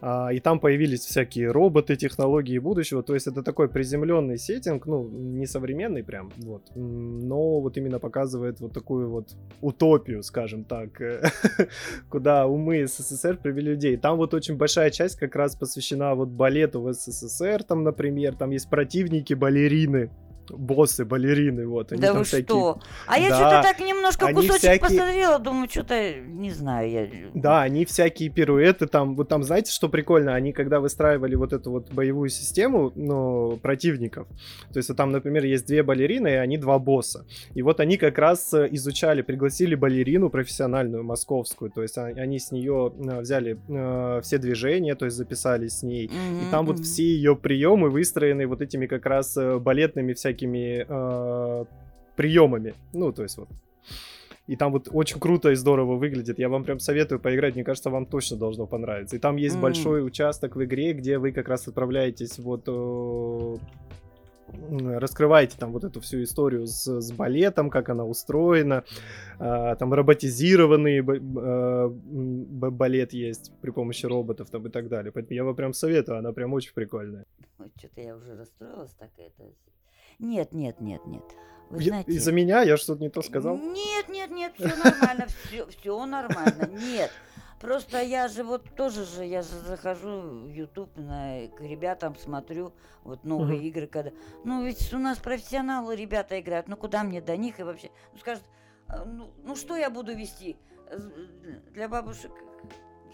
А, 0.00 0.30
и 0.32 0.40
там 0.40 0.60
появились 0.60 1.00
всякие 1.00 1.50
роботы, 1.50 1.96
технологии 1.96 2.58
будущего, 2.58 3.02
то 3.02 3.14
есть 3.14 3.26
это 3.26 3.42
такой 3.42 3.68
приземленный 3.68 4.38
сеттинг, 4.38 4.86
ну, 4.86 5.08
не 5.08 5.46
современный 5.46 6.02
прям, 6.02 6.32
вот, 6.38 6.62
но 6.74 7.60
вот 7.60 7.76
именно 7.76 7.98
показывает 7.98 8.60
вот 8.60 8.72
такую 8.72 9.10
вот 9.10 9.36
утопию, 9.60 10.22
скажем 10.22 10.64
так, 10.64 11.00
э, 11.00 11.22
куда 12.08 12.46
умы 12.46 12.86
СССР 12.86 13.38
привели 13.42 13.66
людей. 13.76 13.96
Там 13.96 14.16
вот 14.16 14.34
очень 14.34 14.56
большая 14.56 14.90
часть 14.90 15.16
как 15.16 15.36
раз 15.36 15.56
посвящена 15.56 16.14
вот 16.14 16.28
балету 16.28 16.80
в 16.80 16.92
СССР, 16.92 17.62
там, 17.62 17.82
например, 17.82 18.34
там 18.34 18.50
есть 18.50 18.68
противники 18.70 19.34
балерины, 19.34 20.10
боссы 20.50 21.04
балерины, 21.04 21.66
вот, 21.66 21.92
они 21.92 22.00
Да 22.00 22.08
там 22.08 22.18
вы 22.18 22.24
всякие... 22.24 22.44
что? 22.46 22.80
А 23.06 23.18
я 23.18 23.30
Да, 23.30 23.36
что-то 23.36 23.62
так 23.62 23.80
немножко 23.80 24.32
кусочек 24.32 24.58
всякие- 24.58 24.80
посмотрела, 24.80 25.38
думаю, 25.38 25.68
что-то, 25.68 26.14
не 26.14 26.50
знаю, 26.50 26.90
я... 26.90 27.08
Да, 27.34 27.62
они 27.62 27.84
всякие 27.84 28.30
пируэты 28.30 28.86
там, 28.86 29.16
вот 29.16 29.28
там, 29.28 29.42
знаете, 29.42 29.72
что 29.72 29.88
прикольно? 29.88 30.34
Они, 30.34 30.52
когда 30.52 30.80
выстраивали 30.80 31.34
вот 31.34 31.52
эту 31.52 31.70
вот 31.70 31.92
боевую 31.92 32.28
систему, 32.28 32.92
ну, 32.94 33.58
противников, 33.62 34.26
то 34.72 34.78
есть 34.78 34.88
вот 34.88 34.96
там, 34.96 35.12
например, 35.12 35.44
есть 35.44 35.66
две 35.66 35.82
балерины, 35.82 36.28
и 36.28 36.34
они 36.34 36.58
два 36.58 36.78
босса. 36.78 37.26
И 37.54 37.62
вот 37.62 37.80
они 37.80 37.96
как 37.96 38.18
раз 38.18 38.52
э, 38.54 38.68
изучали, 38.72 39.22
пригласили 39.22 39.74
балерину 39.74 40.30
профессиональную, 40.30 41.04
московскую, 41.04 41.70
то 41.70 41.82
есть 41.82 41.98
они 41.98 42.38
с 42.38 42.52
нее 42.52 42.92
э, 42.96 43.20
взяли 43.20 43.58
э, 43.68 44.20
все 44.22 44.38
движения, 44.38 44.94
то 44.94 45.04
есть 45.04 45.16
записали 45.16 45.68
с 45.68 45.82
ней, 45.82 46.06
и 46.06 46.50
там 46.50 46.66
вот 46.66 46.80
все 46.80 47.04
ее 47.04 47.36
приемы 47.36 47.90
выстроены 47.90 48.46
вот 48.46 48.60
этими 48.60 48.86
как 48.86 49.06
раз 49.06 49.36
э, 49.36 49.58
балетными 49.58 50.12
всякими 50.12 50.35
э, 50.44 51.64
приемами. 52.16 52.74
Ну, 52.92 53.12
то 53.12 53.22
есть 53.22 53.38
вот. 53.38 53.48
И 54.46 54.54
там 54.54 54.72
вот 54.72 54.88
очень 54.92 55.18
круто 55.18 55.50
и 55.50 55.56
здорово 55.56 55.96
выглядит. 55.96 56.38
Я 56.38 56.48
вам 56.48 56.64
прям 56.64 56.78
советую 56.78 57.18
поиграть. 57.18 57.54
Мне 57.54 57.64
кажется, 57.64 57.90
вам 57.90 58.06
точно 58.06 58.36
должно 58.36 58.66
понравиться. 58.66 59.16
И 59.16 59.18
там 59.18 59.36
есть 59.36 59.56
М. 59.56 59.62
большой 59.62 60.06
участок 60.06 60.54
в 60.54 60.64
игре, 60.64 60.92
где 60.92 61.18
вы 61.18 61.32
как 61.32 61.48
раз 61.48 61.66
отправляетесь 61.66 62.38
вот 62.38 62.62
э, 62.68 63.56
раскрываете 64.68 65.56
там 65.58 65.72
вот 65.72 65.84
эту 65.84 66.00
всю 66.00 66.22
историю 66.22 66.66
с, 66.66 67.00
с 67.00 67.12
балетом, 67.12 67.70
как 67.70 67.88
она 67.88 68.04
устроена, 68.04 68.84
а, 69.38 69.74
там 69.76 69.92
роботизированный 69.92 71.00
а, 71.00 71.88
балет 71.90 73.12
есть 73.12 73.52
при 73.60 73.70
помощи 73.70 74.06
роботов 74.06 74.48
там 74.50 74.66
и 74.66 74.70
так 74.70 74.88
далее. 74.88 75.12
Поэтому 75.12 75.34
я 75.34 75.44
вам 75.44 75.54
прям 75.54 75.72
советую, 75.72 76.18
она 76.18 76.32
прям 76.32 76.52
очень 76.52 76.72
прикольная. 76.74 77.26
Что-то 77.78 78.00
я 78.00 78.16
уже 78.16 78.36
расстроилась 78.36 78.92
так 78.94 79.10
это. 79.18 79.50
Нет, 80.18 80.52
нет, 80.52 80.80
нет, 80.80 81.06
нет. 81.06 81.24
Вы 81.70 81.82
знаете... 81.82 82.12
Из-за 82.12 82.32
меня 82.32 82.62
я 82.62 82.76
что-то 82.76 83.02
не 83.02 83.10
то 83.10 83.22
сказал? 83.22 83.56
Нет, 83.56 84.08
нет, 84.08 84.30
нет, 84.30 84.52
все 84.54 84.74
нормально, 84.76 85.26
все, 85.44 85.66
все 85.66 86.06
нормально, 86.06 86.70
нет. 86.72 87.10
Просто 87.60 88.02
я 88.02 88.28
же 88.28 88.44
вот 88.44 88.64
тоже 88.76 89.04
же, 89.04 89.24
я 89.24 89.42
же 89.42 89.58
захожу 89.66 90.20
в 90.20 90.48
YouTube 90.50 90.94
на, 90.96 91.48
к 91.48 91.60
ребятам, 91.60 92.14
смотрю 92.16 92.74
вот 93.02 93.24
новые 93.24 93.60
uh-huh. 93.60 93.68
игры, 93.68 93.86
когда... 93.86 94.10
Ну, 94.44 94.62
ведь 94.64 94.92
у 94.92 94.98
нас 94.98 95.18
профессионалы 95.18 95.96
ребята 95.96 96.38
играют, 96.38 96.68
ну 96.68 96.76
куда 96.76 97.02
мне 97.02 97.20
до 97.20 97.36
них 97.36 97.58
и 97.58 97.62
вообще... 97.62 97.90
Ну, 98.12 98.18
скажут, 98.18 98.44
«А, 98.88 99.04
ну, 99.04 99.32
ну 99.42 99.56
что 99.56 99.74
я 99.74 99.88
буду 99.88 100.14
вести? 100.14 100.56
Для 101.72 101.88
бабушек, 101.88 102.30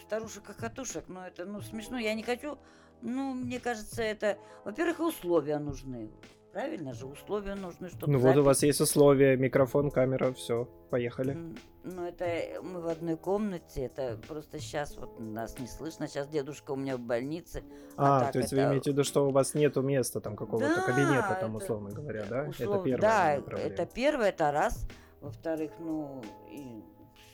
старушек, 0.02 0.44
хохотушек, 0.44 1.04
ну 1.06 1.20
это, 1.20 1.44
ну, 1.44 1.60
смешно, 1.60 1.98
я 1.98 2.14
не 2.14 2.22
хочу... 2.22 2.58
Ну, 3.00 3.34
мне 3.34 3.58
кажется, 3.58 4.02
это... 4.02 4.38
Во-первых, 4.64 5.00
условия 5.00 5.58
нужны. 5.58 6.10
Правильно 6.52 6.92
же, 6.92 7.06
условия 7.06 7.54
нужны, 7.54 7.88
чтобы... 7.88 8.12
Ну 8.12 8.18
вот 8.18 8.36
у 8.36 8.42
вас 8.42 8.62
есть 8.62 8.80
условия, 8.80 9.38
микрофон, 9.38 9.90
камера, 9.90 10.32
все, 10.34 10.68
поехали. 10.90 11.38
Ну 11.82 12.04
это 12.04 12.26
э, 12.26 12.60
мы 12.60 12.82
в 12.82 12.88
одной 12.88 13.16
комнате, 13.16 13.84
это 13.84 14.20
просто 14.28 14.60
сейчас 14.60 14.98
вот 14.98 15.18
нас 15.18 15.58
не 15.58 15.66
слышно, 15.66 16.06
сейчас 16.08 16.28
дедушка 16.28 16.72
у 16.72 16.76
меня 16.76 16.98
в 16.98 17.00
больнице. 17.00 17.64
А, 17.96 18.28
а 18.28 18.32
то 18.32 18.38
есть 18.38 18.52
это... 18.52 18.62
вы 18.62 18.68
имеете 18.68 18.90
в 18.90 18.92
виду, 18.92 19.02
что 19.02 19.26
у 19.26 19.30
вас 19.30 19.54
нету 19.54 19.80
места 19.80 20.20
там 20.20 20.36
какого-то 20.36 20.74
да, 20.76 20.82
кабинета 20.82 21.38
там, 21.40 21.56
это... 21.56 21.64
условно 21.64 21.90
говоря, 21.90 22.24
да? 22.28 22.42
Услов... 22.42 22.76
Это 22.76 22.84
первое. 22.84 23.00
Да, 23.00 23.34
это 23.34 23.86
первое, 23.86 24.28
это 24.28 24.52
раз. 24.52 24.86
Во-вторых, 25.22 25.72
ну, 25.78 26.22
и, 26.50 26.84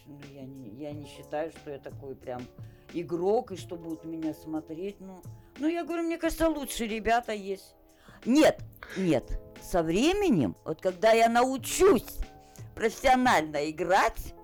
ну 0.06 0.20
я, 0.32 0.42
не, 0.42 0.68
я 0.76 0.92
не 0.92 1.06
считаю, 1.06 1.50
что 1.50 1.72
я 1.72 1.78
такой 1.78 2.14
прям 2.14 2.42
игрок, 2.92 3.50
и 3.50 3.56
что 3.56 3.74
будут 3.74 4.04
меня 4.04 4.32
смотреть. 4.32 5.00
Ну, 5.00 5.22
ну 5.58 5.66
я 5.66 5.84
говорю, 5.84 6.04
мне 6.04 6.18
кажется, 6.18 6.48
лучше 6.48 6.86
ребята 6.86 7.32
есть. 7.32 7.74
Нет, 8.28 8.60
нет. 8.96 9.24
Со 9.62 9.82
временем, 9.82 10.54
вот 10.64 10.82
когда 10.82 11.12
я 11.12 11.30
научусь 11.30 12.18
профессионально 12.74 13.70
играть, 13.70 14.34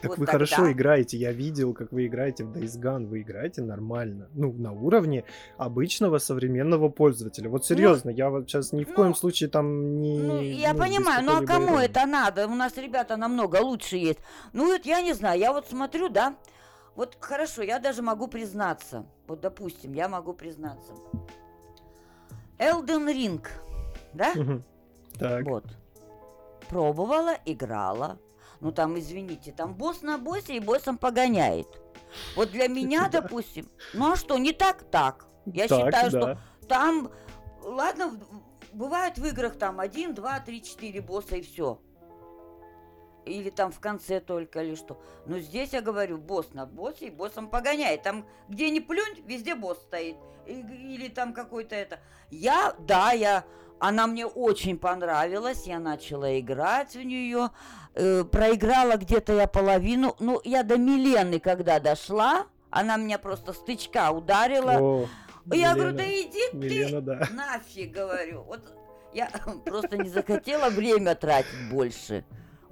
так 0.00 0.10
вот 0.10 0.18
вы 0.18 0.26
тогда... 0.26 0.46
хорошо 0.46 0.70
играете, 0.70 1.16
я 1.16 1.32
видел, 1.32 1.74
как 1.74 1.90
вы 1.90 2.06
играете 2.06 2.44
в 2.44 2.52
Days 2.52 2.80
Gone, 2.80 3.06
вы 3.06 3.22
играете 3.22 3.62
нормально. 3.62 4.28
Ну, 4.34 4.52
на 4.52 4.72
уровне 4.72 5.24
обычного 5.56 6.18
современного 6.18 6.90
пользователя. 6.90 7.48
Вот 7.48 7.66
серьезно, 7.66 8.12
ну, 8.12 8.16
я 8.16 8.30
вот 8.30 8.48
сейчас 8.48 8.72
ни 8.72 8.84
в 8.84 8.90
ну, 8.90 8.94
коем 8.94 9.14
случае 9.16 9.48
там 9.50 10.00
не... 10.00 10.18
Ну, 10.18 10.40
я 10.40 10.72
ну, 10.72 10.78
понимаю, 10.78 11.24
ну 11.24 11.42
а 11.42 11.44
кому 11.44 11.74
игры. 11.74 11.84
это 11.86 12.06
надо? 12.06 12.46
У 12.46 12.54
нас 12.54 12.76
ребята 12.76 13.16
намного 13.16 13.56
лучше 13.56 13.96
есть. 13.96 14.20
Ну, 14.52 14.66
вот 14.66 14.86
я 14.86 15.02
не 15.02 15.12
знаю, 15.12 15.40
я 15.40 15.52
вот 15.52 15.66
смотрю, 15.66 16.08
да, 16.08 16.36
вот 16.94 17.16
хорошо, 17.18 17.62
я 17.62 17.80
даже 17.80 18.00
могу 18.02 18.28
признаться. 18.28 19.06
Вот, 19.26 19.40
допустим, 19.40 19.92
я 19.92 20.08
могу 20.08 20.34
признаться. 20.34 20.92
Elden 22.58 23.06
Ring, 23.06 23.46
да? 24.12 24.32
Так. 25.18 25.44
Вот. 25.44 25.64
Пробовала, 26.68 27.36
играла. 27.44 28.18
Ну 28.60 28.72
там, 28.72 28.98
извините, 28.98 29.52
там 29.52 29.74
босс 29.74 30.02
на 30.02 30.18
боссе 30.18 30.56
и 30.56 30.60
боссом 30.60 30.96
погоняет. 30.98 31.68
Вот 32.36 32.50
для 32.50 32.68
меня, 32.68 33.08
допустим, 33.08 33.68
ну 33.92 34.12
а 34.12 34.16
что, 34.16 34.38
не 34.38 34.52
так 34.52 34.84
так. 34.90 35.26
Я 35.46 35.68
так, 35.68 35.78
считаю, 35.78 36.10
да. 36.10 36.18
что 36.18 36.38
там, 36.66 37.10
ладно, 37.62 38.18
бывает 38.72 39.18
в 39.18 39.26
играх 39.26 39.58
там 39.58 39.80
один, 39.80 40.14
два, 40.14 40.40
три, 40.40 40.62
четыре 40.62 41.00
босса 41.00 41.36
и 41.36 41.42
все. 41.42 41.80
Или 43.24 43.50
там 43.50 43.72
в 43.72 43.80
конце 43.80 44.20
только 44.20 44.62
или 44.62 44.74
что. 44.74 45.00
Но 45.26 45.38
здесь 45.38 45.72
я 45.72 45.80
говорю, 45.80 46.18
босс 46.18 46.52
на 46.52 46.66
боссе 46.66 47.06
и 47.06 47.10
боссом 47.10 47.48
погоняет. 47.48 48.02
Там 48.02 48.26
где 48.48 48.70
ни 48.70 48.80
плюнь, 48.80 49.22
везде 49.26 49.54
босс 49.54 49.78
стоит. 49.78 50.16
Или 50.46 51.08
там 51.08 51.32
какой-то 51.32 51.74
это. 51.74 52.00
Я, 52.30 52.74
да, 52.80 53.12
я, 53.12 53.44
она 53.78 54.06
мне 54.06 54.26
очень 54.26 54.78
понравилась. 54.78 55.66
Я 55.66 55.78
начала 55.78 56.38
играть 56.38 56.94
в 56.94 57.02
нее. 57.02 57.50
Э, 57.94 58.24
проиграла 58.24 58.96
где-то 58.96 59.32
я 59.32 59.46
половину. 59.46 60.16
Ну, 60.18 60.40
я 60.44 60.62
до 60.62 60.76
Милены 60.76 61.40
когда 61.40 61.80
дошла, 61.80 62.46
она 62.70 62.96
меня 62.96 63.18
просто 63.18 63.52
стычка 63.52 64.10
ударила. 64.10 64.78
О, 64.78 65.08
я 65.46 65.72
Милена. 65.72 65.74
говорю, 65.74 65.96
да 65.96 66.04
иди 66.04 66.56
Милена, 66.56 67.00
ты 67.00 67.00
да. 67.00 67.28
нафиг, 67.32 67.92
говорю. 67.92 68.42
Вот 68.42 68.60
я 69.14 69.30
просто 69.64 69.96
не 69.96 70.08
захотела 70.08 70.68
время 70.70 71.14
тратить 71.14 71.70
больше. 71.70 72.24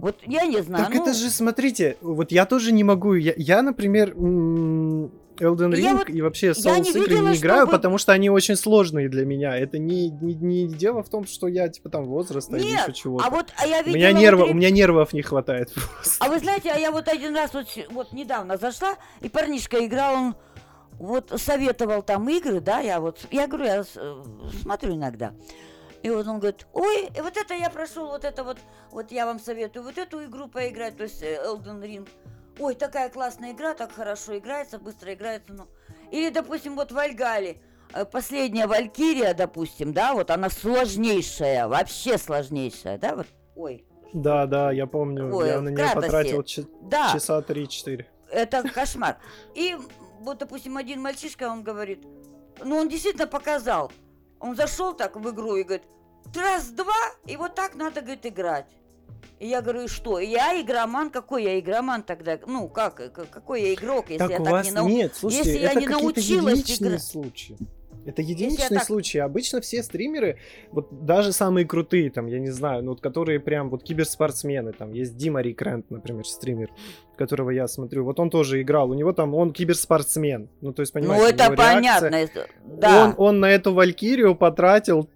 Вот 0.03 0.17
я 0.27 0.47
не 0.47 0.61
знаю. 0.63 0.85
Так 0.85 0.95
ну... 0.97 1.03
это 1.03 1.15
же, 1.15 1.31
смотрите, 1.31 1.97
вот 2.01 2.33
я 2.33 2.45
тоже 2.45 2.73
не 2.73 2.83
могу. 2.83 3.15
Я, 3.15 3.35
я 3.37 3.63
например, 3.63 4.11
Elden 4.17 5.13
Ring 5.39 5.99
вот, 5.99 6.09
и 6.11 6.21
вообще 6.21 6.51
Souls 6.51 6.81
не 6.81 6.91
игры 6.91 7.21
не 7.21 7.37
играю, 7.37 7.61
чтобы... 7.61 7.71
потому 7.71 7.99
что 7.99 8.11
они 8.11 8.29
очень 8.29 8.57
сложные 8.57 9.09
для 9.09 9.25
меня. 9.25 9.57
Это 9.57 9.79
не, 9.79 10.11
не, 10.11 10.35
не 10.35 10.67
дело 10.67 11.05
в 11.05 11.09
том, 11.09 11.25
что 11.25 11.47
я 11.47 11.69
типа 11.69 11.89
там 11.89 12.07
возраста 12.07 12.55
Нет, 12.55 12.65
или 12.65 12.73
еще 12.73 12.93
чего-то. 12.93 13.25
А 13.25 13.31
вот, 13.31 13.47
а 13.57 13.65
я 13.65 13.81
видела, 13.83 13.93
у, 13.93 13.97
меня 13.97 14.13
нерва, 14.13 14.41
вот... 14.41 14.51
у 14.51 14.55
меня 14.55 14.71
нервов 14.71 15.13
не 15.13 15.23
хватает 15.23 15.73
просто. 15.73 16.17
А 16.19 16.29
вы 16.29 16.41
знаете, 16.41 16.73
а 16.73 16.79
я 16.79 16.91
вот 16.91 17.07
один 17.07 17.37
раз 17.37 17.55
вот, 17.55 17.69
вот 17.91 18.13
недавно 18.13 18.57
зашла, 18.57 18.97
и 19.21 19.29
парнишка 19.29 19.87
играл, 19.87 20.17
он 20.17 20.35
вот 20.99 21.33
советовал 21.37 22.03
там 22.03 22.29
игры, 22.29 22.59
да, 22.59 22.81
я 22.81 22.99
вот, 22.99 23.21
я 23.31 23.47
говорю, 23.47 23.67
я 23.67 23.85
э, 23.95 24.23
смотрю 24.63 24.97
иногда. 24.97 25.33
И 26.03 26.11
вот 26.11 26.27
он 26.27 26.41
говорит, 26.41 26.67
ой, 26.73 27.09
вот 27.21 27.37
это 27.37 27.55
я 27.55 27.71
прошел, 27.71 28.09
вот 28.09 28.25
это 28.25 28.43
вот, 28.43 28.59
вот 28.91 29.13
я 29.13 29.25
вам 29.25 29.39
советую, 29.39 29.85
вот 29.85 29.99
эту 29.99 30.25
игру 30.25 30.49
поиграть, 30.49 30.97
то 30.97 31.05
есть 31.05 31.23
э, 31.23 31.41
Elden 31.47 31.81
Ring. 31.81 32.09
Ой, 32.59 32.75
такая 32.75 33.09
классная 33.09 33.53
игра, 33.53 33.75
так 33.75 33.93
хорошо 33.93 34.37
играется, 34.37 34.79
быстро 34.79 35.15
играется, 35.15 35.53
ну. 35.53 35.69
Или, 36.11 36.31
допустим, 36.31 36.75
вот 36.75 36.91
Вальгали, 36.91 37.63
э, 37.95 38.05
последняя 38.05 38.67
Валькирия, 38.67 39.33
допустим, 39.33 39.93
да, 39.93 40.13
вот 40.15 40.31
она 40.31 40.51
сложнейшая, 40.51 41.69
вообще 41.69 42.19
сложнейшая, 42.19 42.99
да, 42.99 43.15
вот. 43.17 43.27
Ой. 43.55 43.85
Да, 44.13 44.47
да, 44.47 44.73
я 44.73 44.87
помню, 44.87 45.35
Ой, 45.35 45.49
я 45.49 45.61
на 45.61 45.69
нее 45.69 45.89
потратил 45.95 46.43
ч- 46.43 46.67
да. 46.83 47.13
часа 47.13 47.39
3-4. 47.41 48.05
Это 48.31 48.63
кошмар. 48.75 49.19
И 49.55 49.77
вот, 50.21 50.39
допустим, 50.39 50.77
один 50.77 51.01
мальчишка, 51.01 51.49
он 51.49 51.63
говорит, 51.63 52.05
ну, 52.63 52.77
он 52.77 52.89
действительно 52.89 53.27
показал, 53.27 53.91
он 54.43 54.57
зашел 54.57 54.93
так 54.93 55.17
в 55.17 55.31
игру 55.31 55.57
и 55.57 55.63
говорит, 55.63 55.87
раз-два, 56.35 56.93
и 57.27 57.37
вот 57.37 57.55
так 57.55 57.75
надо, 57.77 58.01
говорит, 58.01 58.27
играть. 58.27 58.67
И 59.39 59.49
я 59.49 59.63
говорю, 59.63 59.89
что? 59.89 60.19
Я 60.19 60.61
игроман? 60.61 61.11
Какой 61.11 61.45
я 61.45 61.59
игроман 61.59 62.03
тогда? 62.03 62.39
Ну, 62.47 62.69
как? 62.69 63.13
Какой 63.13 63.63
я 63.63 63.75
игрок, 63.75 64.07
если 64.11 64.19
так 64.19 64.31
я 64.31 64.41
у 64.41 64.45
так 64.45 64.53
вас 64.53 64.67
не 64.67 64.73
нау... 64.73 64.89
Нет, 64.89 65.15
слушайте, 65.15 65.51
если 65.51 65.65
это 65.65 65.75
я 65.75 65.81
не 65.81 65.89
научилась 65.89 66.81
играть. 66.81 67.03
случаи. 67.03 67.57
Это 68.05 68.21
единичный 68.21 68.79
так... 68.79 68.85
случай. 68.85 69.19
Обычно 69.19 69.61
все 69.61 69.83
стримеры, 69.83 70.39
вот 70.73 71.05
даже 71.07 71.33
самые 71.33 71.67
крутые, 71.67 72.11
там, 72.11 72.27
я 72.27 72.41
не 72.41 72.51
знаю, 72.51 72.83
ну, 72.83 72.91
вот, 72.93 73.01
которые 73.01 73.39
прям 73.39 73.71
вот 73.71 73.85
киберспортсмены, 73.85 74.73
там, 74.73 74.93
есть 74.93 75.17
Дима 75.17 75.41
Рикрент, 75.41 75.91
например, 75.91 76.27
стример, 76.27 76.71
которого 77.27 77.51
я 77.51 77.69
смотрю, 77.69 78.05
вот 78.05 78.21
он 78.21 78.31
тоже 78.31 78.61
играл, 78.63 78.91
у 78.91 78.95
него 78.95 79.13
там, 79.13 79.35
он 79.35 79.53
киберспортсмен, 79.53 80.49
ну, 80.61 80.73
то 80.73 80.83
есть, 80.83 80.93
понимаете, 80.93 81.25
Ну, 81.25 81.31
это 81.31 81.57
понятно, 81.57 82.09
реакция, 82.09 82.47
да. 82.65 83.05
Он, 83.05 83.15
он 83.29 83.41
на 83.41 83.51
эту 83.51 83.73
Валькирию 83.75 84.35
потратил 84.35 85.09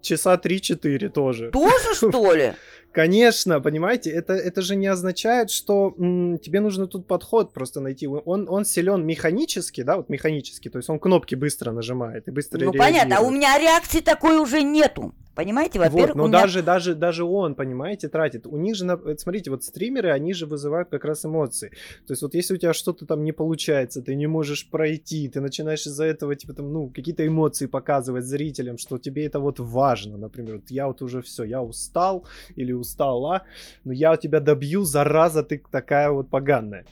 часа 0.00 0.34
3-4 0.36 1.08
тоже. 1.10 1.50
Тоже, 1.50 1.94
что 1.94 2.32
ли? 2.34 2.52
Конечно, 2.92 3.60
понимаете, 3.60 4.10
это, 4.10 4.34
это 4.34 4.60
же 4.60 4.76
не 4.76 4.86
означает, 4.86 5.50
что 5.50 5.94
м, 5.98 6.38
тебе 6.38 6.60
нужно 6.60 6.86
тут 6.86 7.06
подход 7.06 7.52
просто 7.54 7.80
найти. 7.80 8.06
Он, 8.06 8.46
он 8.50 8.64
силен 8.66 9.06
механически, 9.06 9.82
да, 9.82 9.96
вот 9.96 10.10
механически, 10.10 10.68
то 10.68 10.78
есть 10.78 10.90
он 10.90 10.98
кнопки 10.98 11.34
быстро 11.34 11.72
нажимает 11.72 12.28
и 12.28 12.30
быстро 12.30 12.58
Ну 12.58 12.64
реагирует. 12.72 12.92
понятно, 12.92 13.16
а 13.18 13.20
у 13.22 13.30
меня 13.30 13.58
реакции 13.58 14.00
такой 14.00 14.36
уже 14.38 14.62
нету. 14.62 15.14
Понимаете, 15.34 15.78
во-первых, 15.78 16.08
вот, 16.08 16.16
но 16.16 16.28
меня... 16.28 16.40
даже, 16.42 16.62
даже, 16.62 16.94
даже 16.94 17.24
он, 17.24 17.54
понимаете, 17.54 18.08
тратит. 18.08 18.46
У 18.46 18.58
них 18.58 18.74
же, 18.74 18.86
смотрите, 19.16 19.50
вот 19.50 19.64
стримеры, 19.64 20.10
они 20.10 20.34
же 20.34 20.46
вызывают 20.46 20.90
как 20.90 21.04
раз 21.04 21.24
эмоции. 21.24 21.70
То 22.06 22.12
есть 22.12 22.22
вот 22.22 22.34
если 22.34 22.54
у 22.54 22.56
тебя 22.58 22.74
что-то 22.74 23.06
там 23.06 23.24
не 23.24 23.32
получается, 23.32 24.02
ты 24.02 24.14
не 24.14 24.26
можешь 24.26 24.68
пройти, 24.68 25.28
ты 25.28 25.40
начинаешь 25.40 25.86
из-за 25.86 26.04
этого, 26.04 26.36
типа 26.36 26.52
там, 26.52 26.72
ну, 26.72 26.88
какие-то 26.88 27.26
эмоции 27.26 27.66
показывать 27.66 28.24
зрителям, 28.24 28.76
что 28.76 28.98
тебе 28.98 29.24
это 29.24 29.40
вот 29.40 29.58
важно, 29.58 30.18
например, 30.18 30.56
вот 30.56 30.70
я 30.70 30.86
вот 30.86 31.00
уже 31.00 31.22
все, 31.22 31.44
я 31.44 31.62
устал 31.62 32.26
или 32.54 32.72
устала, 32.72 33.42
но 33.84 33.92
я 33.92 34.16
тебя 34.16 34.40
добью, 34.40 34.84
зараза, 34.84 35.42
ты 35.42 35.62
такая 35.70 36.10
вот 36.10 36.28
поганая. 36.28 36.84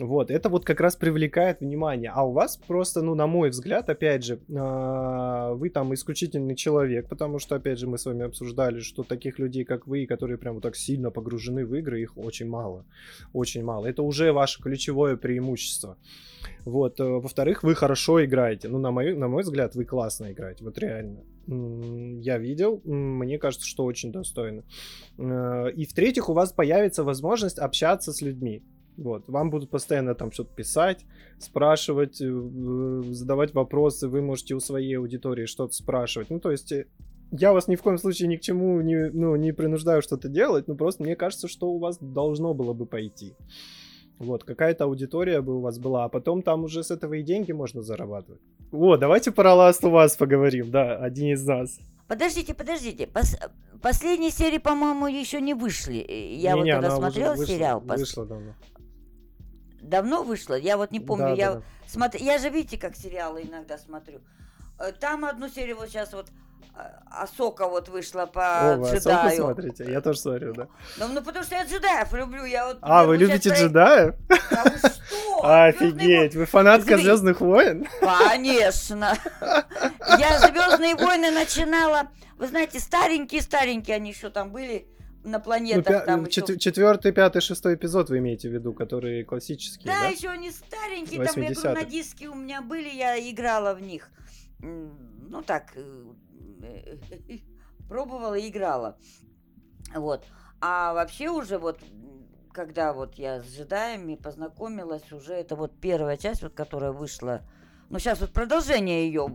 Вот, 0.00 0.30
это 0.30 0.48
вот 0.48 0.64
как 0.64 0.80
раз 0.80 0.94
привлекает 0.94 1.60
внимание. 1.60 2.12
А 2.14 2.24
у 2.24 2.30
вас 2.30 2.56
просто, 2.56 3.02
ну, 3.02 3.16
на 3.16 3.26
мой 3.26 3.50
взгляд, 3.50 3.88
опять 3.88 4.24
же, 4.24 4.38
э, 4.48 5.52
вы 5.54 5.70
там 5.70 5.92
исключительный 5.92 6.54
человек, 6.54 7.08
потому 7.08 7.40
что, 7.40 7.56
опять 7.56 7.80
же, 7.80 7.88
мы 7.88 7.98
с 7.98 8.06
вами 8.06 8.24
обсуждали, 8.24 8.78
что 8.78 9.02
таких 9.02 9.40
людей, 9.40 9.64
как 9.64 9.88
вы, 9.88 10.06
которые 10.06 10.38
прям 10.38 10.54
вот 10.54 10.62
так 10.62 10.76
сильно 10.76 11.10
погружены 11.10 11.66
в 11.66 11.74
игры, 11.74 12.00
их 12.00 12.16
очень 12.16 12.48
мало. 12.48 12.84
Очень 13.32 13.64
мало. 13.64 13.86
Это 13.86 14.02
уже 14.02 14.32
ваше 14.32 14.62
ключевое 14.62 15.16
преимущество. 15.16 15.96
Вот. 16.64 17.00
Э, 17.00 17.04
во-вторых, 17.04 17.64
вы 17.64 17.74
хорошо 17.74 18.24
играете. 18.24 18.68
Ну, 18.68 18.78
на 18.78 18.92
мой, 18.92 19.14
на 19.14 19.26
мой 19.26 19.42
взгляд, 19.42 19.74
вы 19.74 19.84
классно 19.84 20.30
играете. 20.30 20.62
Вот 20.64 20.78
реально. 20.78 21.24
я 22.22 22.38
видел, 22.38 22.80
мне 22.84 23.38
кажется, 23.38 23.66
что 23.66 23.84
очень 23.84 24.12
достойно. 24.12 24.62
Э, 25.18 25.72
и 25.74 25.84
в-третьих, 25.86 26.28
у 26.28 26.34
вас 26.34 26.52
появится 26.52 27.02
возможность 27.02 27.58
общаться 27.58 28.12
с 28.12 28.22
людьми. 28.22 28.62
Вот, 28.98 29.28
вам 29.28 29.50
будут 29.50 29.70
постоянно 29.70 30.16
там 30.16 30.32
что-то 30.32 30.52
писать, 30.56 31.06
спрашивать, 31.38 32.20
э, 32.20 33.02
задавать 33.10 33.54
вопросы, 33.54 34.08
вы 34.08 34.22
можете 34.22 34.56
у 34.56 34.60
своей 34.60 34.98
аудитории 34.98 35.46
что-то 35.46 35.72
спрашивать. 35.72 36.30
Ну, 36.30 36.40
то 36.40 36.50
есть, 36.50 36.72
э, 36.72 36.86
я 37.30 37.52
вас 37.52 37.68
ни 37.68 37.76
в 37.76 37.82
коем 37.82 37.96
случае 37.96 38.26
ни 38.26 38.34
к 38.34 38.40
чему 38.40 38.80
не, 38.80 39.08
ну, 39.10 39.36
не 39.36 39.52
принуждаю 39.52 40.02
что-то 40.02 40.28
делать, 40.28 40.66
но 40.66 40.74
просто 40.74 41.04
мне 41.04 41.14
кажется, 41.14 41.46
что 41.46 41.68
у 41.68 41.78
вас 41.78 41.98
должно 42.00 42.54
было 42.54 42.72
бы 42.72 42.86
пойти. 42.86 43.36
Вот, 44.18 44.42
какая-то 44.42 44.84
аудитория 44.84 45.42
бы 45.42 45.58
у 45.58 45.60
вас 45.60 45.78
была, 45.78 46.06
а 46.06 46.08
потом 46.08 46.42
там 46.42 46.64
уже 46.64 46.82
с 46.82 46.90
этого 46.90 47.14
и 47.14 47.22
деньги 47.22 47.52
можно 47.52 47.82
зарабатывать. 47.82 48.42
Вот, 48.72 48.98
давайте 48.98 49.30
про 49.30 49.50
Last 49.50 49.82
of 49.82 49.92
Us 49.92 50.18
поговорим, 50.18 50.72
да, 50.72 50.96
один 50.96 51.34
из 51.34 51.46
нас. 51.46 51.78
Подождите, 52.08 52.52
подождите. 52.52 53.06
Пос 53.06 53.36
последние 53.80 54.32
серии, 54.32 54.58
по-моему, 54.58 55.06
еще 55.06 55.40
не 55.40 55.54
вышли. 55.54 56.04
Я 56.08 56.54
не, 56.54 56.56
вот 56.56 56.64
не, 56.64 56.72
когда 56.72 56.96
смотрела 56.96 57.34
вышла, 57.34 57.54
сериал. 57.54 57.80
Вышла, 57.80 57.96
вышла 57.96 58.26
давно. 58.26 58.54
Давно 59.88 60.22
вышла? 60.22 60.54
Я 60.54 60.76
вот 60.76 60.90
не 60.90 61.00
помню. 61.00 61.28
Да, 61.28 61.32
я, 61.34 61.50
да, 61.54 61.54
да. 61.56 61.62
Смотр... 61.86 62.18
я 62.18 62.38
же, 62.38 62.50
видите, 62.50 62.78
как 62.78 62.96
сериалы 62.96 63.42
иногда 63.42 63.78
смотрю. 63.78 64.20
Э, 64.78 64.92
там 64.92 65.24
одну 65.24 65.48
серию 65.48 65.76
вот 65.76 65.88
сейчас 65.88 66.12
вот 66.12 66.26
Асока 67.10 67.66
вот 67.66 67.88
вышла 67.88 68.26
по 68.26 68.74
О, 68.74 68.84
джедаю. 68.84 69.36
смотрите, 69.36 69.90
я 69.90 70.00
тоже 70.00 70.20
смотрю, 70.20 70.54
да. 70.54 70.68
Ну, 70.98 71.08
ну, 71.08 71.22
потому 71.22 71.44
что 71.44 71.56
я 71.56 71.64
джедаев 71.64 72.12
люблю, 72.12 72.44
я 72.44 72.66
вот... 72.66 72.78
А, 72.82 73.04
вы 73.04 73.16
любите 73.16 73.50
про... 73.50 73.58
джедаев? 73.58 74.14
А 74.50 74.68
вы 74.68 74.78
что? 74.78 74.88
Офигеть, 75.42 76.36
вы 76.36 76.44
фанатка 76.44 76.96
Зв... 76.96 77.02
Звездных 77.02 77.40
войн? 77.40 77.86
Конечно. 78.00 79.14
Я 80.18 80.38
Звездные 80.38 80.94
войны 80.94 81.30
начинала, 81.30 82.08
вы 82.36 82.46
знаете, 82.46 82.78
старенькие-старенькие 82.78 83.96
они 83.96 84.10
еще 84.10 84.30
там 84.30 84.50
были, 84.50 84.86
на 85.30 85.40
планетах. 85.40 86.00
Ну, 86.00 86.06
там 86.06 86.26
чет- 86.26 86.48
еще... 86.48 86.58
Четвертый, 86.58 87.12
пятый, 87.12 87.40
шестой 87.40 87.74
эпизод 87.74 88.10
вы 88.10 88.18
имеете 88.18 88.48
в 88.48 88.52
виду, 88.52 88.72
которые 88.72 89.24
классические. 89.24 89.86
Да, 89.92 90.00
да? 90.02 90.08
еще 90.08 90.28
они 90.28 90.50
старенькие, 90.50 91.24
там 91.24 91.42
я 91.42 91.52
говорю, 91.52 91.74
на 91.74 91.84
диске 91.84 92.28
у 92.28 92.34
меня 92.34 92.62
были, 92.62 92.88
я 92.88 93.18
играла 93.18 93.74
в 93.74 93.82
них. 93.82 94.10
Ну 94.60 95.42
так, 95.42 95.72
э, 95.76 97.38
пробовала 97.88 98.34
и 98.34 98.48
играла. 98.48 98.98
Вот. 99.94 100.24
А 100.60 100.92
вообще 100.94 101.28
уже 101.28 101.58
вот 101.58 101.78
когда 102.58 102.92
вот 102.92 103.14
я 103.14 103.40
с 103.40 103.46
джедаями 103.46 104.16
познакомилась, 104.16 105.12
уже 105.12 105.34
это 105.34 105.54
вот 105.54 105.78
первая 105.80 106.16
часть, 106.16 106.42
вот 106.42 106.54
которая 106.54 106.90
вышла. 106.90 107.42
Ну, 107.88 108.00
сейчас 108.00 108.20
вот 108.20 108.32
продолжение 108.32 109.06
ее. 109.06 109.28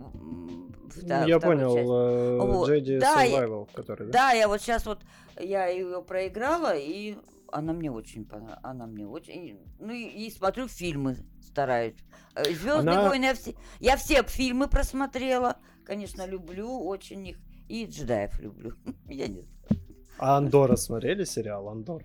Да, 1.02 1.24
я 1.24 1.40
понял, 1.40 1.76
uh, 1.76 2.38
вот. 2.46 2.70
Jedi 2.70 2.98
да, 2.98 3.26
Survival, 3.26 3.68
который, 3.74 4.06
да? 4.06 4.12
Да, 4.12 4.32
я 4.32 4.48
вот 4.48 4.60
сейчас 4.60 4.86
вот, 4.86 5.00
я 5.38 5.66
ее 5.66 6.02
проиграла, 6.02 6.76
и 6.76 7.16
она 7.54 7.72
мне 7.72 7.90
очень 7.90 8.24
понравилась. 8.24 8.60
Она 8.62 8.86
мне 8.86 9.06
очень... 9.06 9.60
Ну, 9.78 9.92
и, 9.92 10.26
и 10.26 10.30
смотрю 10.30 10.66
фильмы, 10.68 11.16
стараюсь. 11.40 11.94
Э, 12.34 12.44
Звездные 12.44 12.96
она... 12.96 13.08
войны, 13.08 13.24
я 13.24 13.34
все, 13.34 13.54
я 13.80 13.96
все 13.96 14.22
фильмы 14.24 14.68
просмотрела. 14.68 15.56
Конечно, 15.84 16.26
люблю 16.26 16.68
очень 16.84 17.26
их. 17.28 17.38
И 17.68 17.86
джедаев 17.86 18.38
люблю. 18.40 18.72
Я 19.08 19.28
не 19.28 19.40
знаю. 19.40 19.84
А 20.18 20.36
Андора 20.36 20.76
смотрели 20.76 21.24
сериал 21.24 21.68
Андор? 21.68 22.02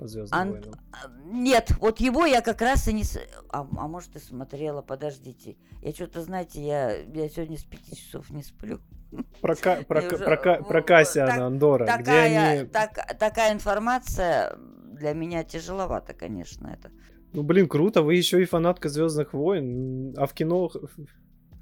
По 0.00 0.08
Звездным 0.08 0.40
Ан... 0.40 0.50
войнам. 0.50 0.74
А, 0.92 1.10
нет, 1.26 1.72
вот 1.78 2.00
его 2.00 2.24
я 2.24 2.40
как 2.40 2.62
раз 2.62 2.88
и 2.88 2.92
не... 2.92 3.04
А, 3.50 3.60
а 3.60 3.86
может, 3.86 4.16
и 4.16 4.18
смотрела, 4.18 4.80
подождите. 4.82 5.56
Я 5.82 5.92
что-то, 5.92 6.22
знаете, 6.22 6.60
я, 6.66 6.96
я 6.96 7.28
сегодня 7.28 7.58
с 7.58 7.64
пяти 7.64 7.94
часов 7.94 8.30
не 8.30 8.42
сплю. 8.42 8.80
Про, 9.42 9.54
про, 9.86 10.02
про, 10.02 10.36
про, 10.36 10.62
про 10.62 10.82
Кассиана 10.82 11.30
так, 11.32 11.40
Андора. 11.40 11.86
Такая, 11.86 12.02
где 12.02 12.38
они... 12.38 12.68
так, 12.68 13.18
такая 13.18 13.52
информация 13.52 14.56
для 14.92 15.12
меня 15.12 15.44
тяжеловато, 15.44 16.14
конечно, 16.14 16.66
это. 16.68 16.90
Ну, 17.32 17.42
блин, 17.42 17.68
круто, 17.68 18.02
вы 18.02 18.14
еще 18.14 18.42
и 18.42 18.46
фанатка 18.46 18.88
Звездных 18.88 19.34
войн. 19.34 20.14
А 20.16 20.26
в 20.26 20.32
кино 20.32 20.70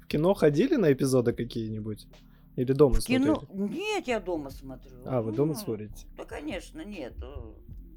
кино 0.09 0.33
ходили 0.33 0.75
на 0.75 0.91
эпизоды 0.91 1.33
какие-нибудь? 1.33 2.07
Или 2.55 2.73
дома 2.73 2.95
в 2.95 3.05
кино? 3.05 3.43
Нет, 3.53 4.07
я 4.07 4.19
дома 4.19 4.49
смотрю. 4.49 4.91
А, 5.05 5.21
вы 5.21 5.31
дома 5.31 5.53
ну, 5.53 5.59
смотрите? 5.59 6.07
Да, 6.17 6.25
конечно, 6.25 6.83
нет. 6.83 7.13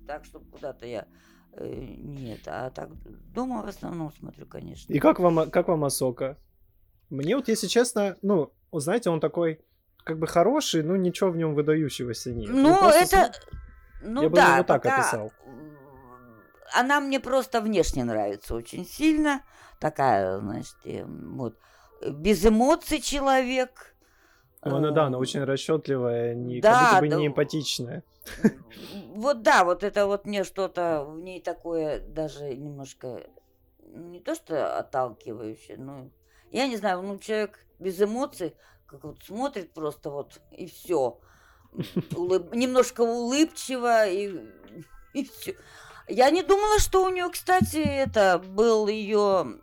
Так, 0.06 0.24
чтобы 0.24 0.50
куда-то 0.50 0.86
я... 0.86 1.06
Э, 1.54 1.66
нет, 1.66 2.40
а 2.46 2.70
так 2.70 2.90
дома 3.34 3.62
в 3.62 3.68
основном 3.68 4.12
смотрю, 4.12 4.46
конечно. 4.46 4.92
И 4.92 4.98
как 4.98 5.20
вам, 5.20 5.50
как 5.50 5.68
вам 5.68 5.84
Асока? 5.84 6.38
Мне 7.10 7.36
вот, 7.36 7.48
если 7.48 7.66
честно, 7.66 8.16
ну, 8.22 8.52
знаете, 8.72 9.10
он 9.10 9.20
такой 9.20 9.60
как 10.04 10.18
бы 10.18 10.26
хороший, 10.26 10.82
но 10.82 10.96
ничего 10.96 11.30
в 11.30 11.36
нем 11.36 11.54
выдающегося 11.54 12.32
нет. 12.32 12.50
Ну, 12.50 12.80
ну 12.80 12.88
это... 12.88 13.06
См... 13.06 13.34
Ну, 14.04 14.22
я 14.22 14.28
бы 14.28 14.36
да, 14.36 14.54
его 14.54 14.64
так 14.64 14.82
пока... 14.82 14.96
описал. 14.96 15.32
Она 16.74 17.00
мне 17.00 17.20
просто 17.20 17.60
внешне 17.60 18.02
нравится 18.04 18.54
очень 18.54 18.86
сильно. 18.86 19.42
Такая, 19.78 20.38
значит, 20.38 20.76
вот 21.06 21.58
без 22.10 22.44
эмоций 22.44 23.00
человек. 23.00 23.91
Ну, 24.64 24.76
она, 24.76 24.90
да, 24.92 25.06
она 25.06 25.18
очень 25.18 25.42
расчетливая, 25.42 26.34
не, 26.34 26.60
да, 26.60 26.72
как 26.72 26.90
будто 26.90 27.00
бы 27.00 27.08
да, 27.08 27.16
не 27.16 27.26
эмпатичная. 27.26 28.04
Вот 29.14 29.42
да, 29.42 29.64
вот 29.64 29.82
это 29.82 30.06
вот 30.06 30.24
мне 30.24 30.44
что-то 30.44 31.04
в 31.04 31.18
ней 31.18 31.40
такое 31.40 32.00
даже 32.00 32.54
немножко 32.54 33.22
не 33.80 34.20
то 34.20 34.34
что 34.34 34.78
отталкивающее, 34.78 35.76
но 35.76 36.08
я 36.50 36.66
не 36.68 36.76
знаю, 36.76 37.02
ну 37.02 37.18
человек 37.18 37.58
без 37.78 38.00
эмоций, 38.00 38.54
как 38.86 39.04
вот 39.04 39.18
смотрит 39.24 39.72
просто 39.72 40.10
вот 40.10 40.40
и 40.52 40.66
все, 40.66 41.18
Улыб... 42.16 42.54
немножко 42.54 43.02
улыбчиво 43.02 44.06
и 44.08 44.32
и 45.12 45.24
все. 45.24 45.56
Я 46.08 46.30
не 46.30 46.42
думала, 46.42 46.78
что 46.78 47.04
у 47.04 47.08
нее, 47.10 47.28
кстати, 47.30 47.78
это 47.78 48.38
был 48.38 48.86
ее 48.88 49.58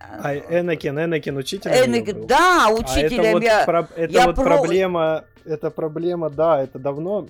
а 0.00 0.34
Энакин, 0.34 0.98
Энакин 0.98 1.36
учителем 1.36 1.74
Энакин, 1.74 2.26
да, 2.26 2.68
учителем 2.70 3.36
а 3.36 3.38
это 3.38 3.44
я... 3.44 3.58
Вот, 3.58 3.66
про... 3.66 3.88
это 3.96 4.12
я 4.12 4.26
вот 4.26 4.36
про... 4.36 4.44
проблема, 4.44 5.24
это 5.44 5.70
проблема, 5.70 6.30
да, 6.30 6.62
это 6.62 6.78
давно. 6.78 7.26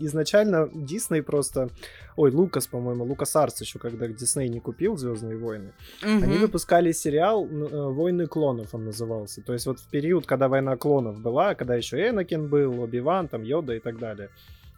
Изначально 0.00 0.68
Дисней 0.74 1.22
просто... 1.22 1.68
Ой, 2.16 2.30
Лукас, 2.32 2.66
по-моему, 2.66 3.04
Лукас 3.04 3.36
Арс 3.36 3.60
еще, 3.60 3.78
когда 3.78 4.08
Дисней 4.08 4.48
не 4.48 4.60
купил 4.60 4.96
Звездные 4.96 5.36
войны, 5.36 5.72
угу. 6.02 6.24
они 6.24 6.38
выпускали 6.38 6.92
сериал 6.92 7.46
э, 7.46 7.90
Войны 7.92 8.26
клонов, 8.26 8.74
он 8.74 8.86
назывался. 8.86 9.40
То 9.42 9.52
есть 9.52 9.66
вот 9.66 9.78
в 9.78 9.86
период, 9.88 10.26
когда 10.26 10.48
война 10.48 10.76
клонов 10.76 11.20
была, 11.20 11.54
когда 11.54 11.76
еще 11.76 12.08
Энакин 12.08 12.48
был, 12.48 12.80
Оби-Ван, 12.80 13.28
там 13.28 13.42
Йода 13.42 13.74
и 13.74 13.80
так 13.80 13.98
далее. 13.98 14.30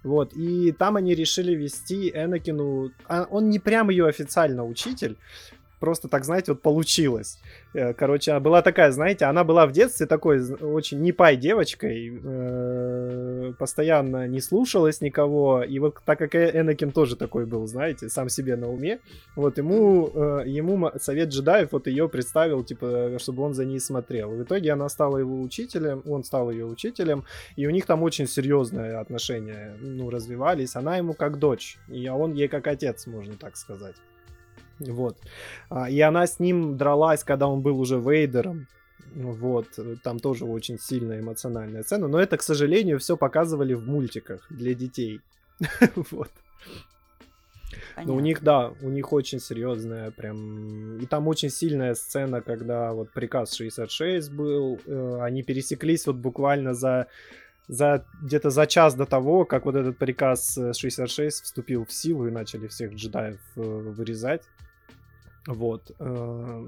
Вот, 0.02 0.32
и 0.34 0.72
там 0.72 0.96
они 0.96 1.14
решили 1.14 1.54
вести 1.54 2.10
Энакину... 2.10 2.90
А 3.06 3.26
он 3.30 3.50
не 3.50 3.58
прям 3.58 3.90
ее 3.90 4.06
официально 4.06 4.64
учитель, 4.64 5.16
просто 5.80 6.08
так, 6.08 6.24
знаете, 6.24 6.52
вот 6.52 6.62
получилось. 6.62 7.40
Э, 7.74 7.94
короче, 7.94 8.38
была 8.38 8.62
такая, 8.62 8.92
знаете, 8.92 9.24
она 9.24 9.42
была 9.42 9.66
в 9.66 9.72
детстве 9.72 10.06
такой 10.06 10.40
очень 10.54 11.00
непай 11.00 11.36
девочкой, 11.36 12.20
э, 12.22 13.52
постоянно 13.58 14.28
не 14.28 14.40
слушалась 14.40 15.00
никого, 15.00 15.62
и 15.62 15.78
вот 15.78 15.98
так 16.04 16.18
как 16.18 16.34
Энакин 16.34 16.92
тоже 16.92 17.16
такой 17.16 17.46
был, 17.46 17.66
знаете, 17.66 18.08
сам 18.08 18.28
себе 18.28 18.56
на 18.56 18.70
уме, 18.70 19.00
вот 19.34 19.58
ему, 19.58 20.10
э, 20.14 20.42
ему 20.46 20.90
совет 21.00 21.30
джедаев 21.30 21.72
вот 21.72 21.86
ее 21.86 22.08
представил, 22.08 22.62
типа, 22.62 23.16
чтобы 23.18 23.42
он 23.42 23.54
за 23.54 23.64
ней 23.64 23.80
смотрел. 23.80 24.30
В 24.30 24.42
итоге 24.42 24.72
она 24.72 24.88
стала 24.88 25.16
его 25.18 25.40
учителем, 25.40 26.02
он 26.06 26.24
стал 26.24 26.50
ее 26.50 26.66
учителем, 26.66 27.24
и 27.56 27.66
у 27.66 27.70
них 27.70 27.86
там 27.86 28.02
очень 28.02 28.26
серьезные 28.26 28.98
отношения, 28.98 29.76
ну, 29.80 30.10
развивались. 30.10 30.76
Она 30.76 30.98
ему 30.98 31.14
как 31.14 31.38
дочь, 31.38 31.78
и 31.88 32.08
он 32.08 32.34
ей 32.34 32.48
как 32.48 32.66
отец, 32.66 33.06
можно 33.06 33.34
так 33.36 33.56
сказать. 33.56 33.96
Вот. 34.80 35.18
А, 35.68 35.90
и 35.90 36.00
она 36.00 36.26
с 36.26 36.40
ним 36.40 36.76
дралась, 36.76 37.24
когда 37.24 37.46
он 37.46 37.60
был 37.60 37.80
уже 37.80 37.98
Вейдером. 37.98 38.66
Вот, 39.14 39.66
там 40.04 40.20
тоже 40.20 40.44
очень 40.44 40.78
сильная 40.78 41.20
эмоциональная 41.20 41.82
сцена. 41.82 42.06
Но 42.06 42.20
это, 42.20 42.36
к 42.36 42.42
сожалению, 42.42 42.98
все 42.98 43.16
показывали 43.16 43.74
в 43.74 43.86
мультиках 43.86 44.46
для 44.50 44.74
детей. 44.74 45.20
Вот. 46.10 46.30
Но 48.04 48.14
у 48.14 48.20
них, 48.20 48.42
да, 48.42 48.72
у 48.82 48.88
них 48.88 49.12
очень 49.12 49.40
серьезная 49.40 50.10
прям... 50.10 50.98
И 50.98 51.06
там 51.06 51.28
очень 51.28 51.50
сильная 51.50 51.94
сцена, 51.94 52.40
когда 52.40 52.92
вот 52.92 53.10
приказ 53.12 53.54
66 53.54 54.32
был, 54.32 54.80
э, 54.86 55.18
они 55.20 55.42
пересеклись 55.42 56.06
вот 56.06 56.16
буквально 56.16 56.74
за 56.74 57.06
за 57.68 58.04
где-то 58.22 58.50
за 58.50 58.66
час 58.66 58.94
до 58.96 59.06
того, 59.06 59.44
как 59.44 59.64
вот 59.64 59.76
этот 59.76 59.96
приказ 59.96 60.58
66 60.76 61.44
вступил 61.44 61.84
в 61.84 61.92
силу 61.92 62.26
и 62.26 62.30
начали 62.30 62.66
всех 62.66 62.94
джедаев 62.94 63.38
э, 63.56 63.60
вырезать. 63.60 64.42
Вот. 65.46 65.90
Э, 65.98 66.66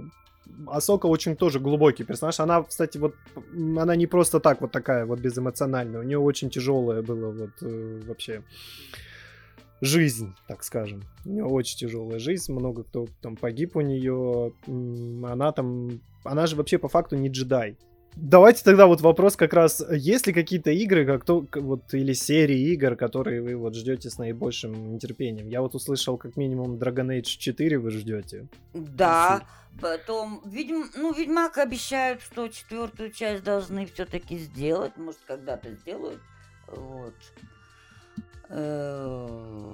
Асока 0.66 1.06
очень 1.06 1.36
тоже 1.36 1.60
глубокий 1.60 2.04
персонаж. 2.04 2.40
Она, 2.40 2.62
кстати, 2.62 2.98
вот 2.98 3.14
она 3.54 3.96
не 3.96 4.06
просто 4.06 4.40
так 4.40 4.60
вот 4.60 4.72
такая 4.72 5.06
вот 5.06 5.20
безэмоциональная. 5.20 6.00
У 6.00 6.04
нее 6.04 6.18
очень 6.18 6.50
тяжелая 6.50 7.02
была 7.02 7.30
вот 7.30 7.50
э, 7.62 8.00
вообще 8.06 8.42
жизнь, 9.80 10.34
так 10.46 10.64
скажем. 10.64 11.02
У 11.24 11.30
нее 11.30 11.44
очень 11.44 11.78
тяжелая 11.78 12.18
жизнь, 12.18 12.52
много 12.52 12.84
кто 12.84 13.06
там 13.20 13.36
погиб 13.36 13.76
у 13.76 13.80
нее. 13.80 14.52
Она 14.66 15.52
там, 15.52 16.00
она 16.24 16.46
же 16.46 16.56
вообще 16.56 16.78
по 16.78 16.88
факту 16.88 17.16
не 17.16 17.28
джедай. 17.28 17.76
Давайте 18.14 18.62
тогда 18.62 18.86
вот 18.86 19.00
вопрос 19.00 19.36
как 19.36 19.54
раз, 19.54 19.82
есть 19.90 20.26
ли 20.26 20.32
какие-то 20.34 20.70
игры, 20.70 21.06
как 21.06 21.24
то, 21.24 21.46
вот, 21.54 21.94
или 21.94 22.12
серии 22.12 22.72
игр, 22.72 22.94
которые 22.94 23.40
вы 23.40 23.56
вот 23.56 23.74
ждете 23.74 24.10
с 24.10 24.18
наибольшим 24.18 24.92
нетерпением? 24.92 25.48
Я 25.48 25.62
вот 25.62 25.74
услышал, 25.74 26.18
как 26.18 26.36
минимум 26.36 26.76
Dragon 26.76 27.08
Age 27.08 27.22
4 27.22 27.78
вы 27.78 27.90
ждете. 27.90 28.46
Да, 28.74 29.46
потом, 29.80 30.42
видим, 30.44 30.90
ну, 30.94 31.14
Ведьмак 31.14 31.56
обещают, 31.56 32.20
что 32.20 32.48
четвертую 32.48 33.12
часть 33.12 33.44
должны 33.44 33.86
все-таки 33.86 34.36
сделать, 34.36 34.96
может, 34.96 35.20
когда-то 35.26 35.72
сделают, 35.72 36.20
вот. 36.66 37.14
Э, 38.50 39.72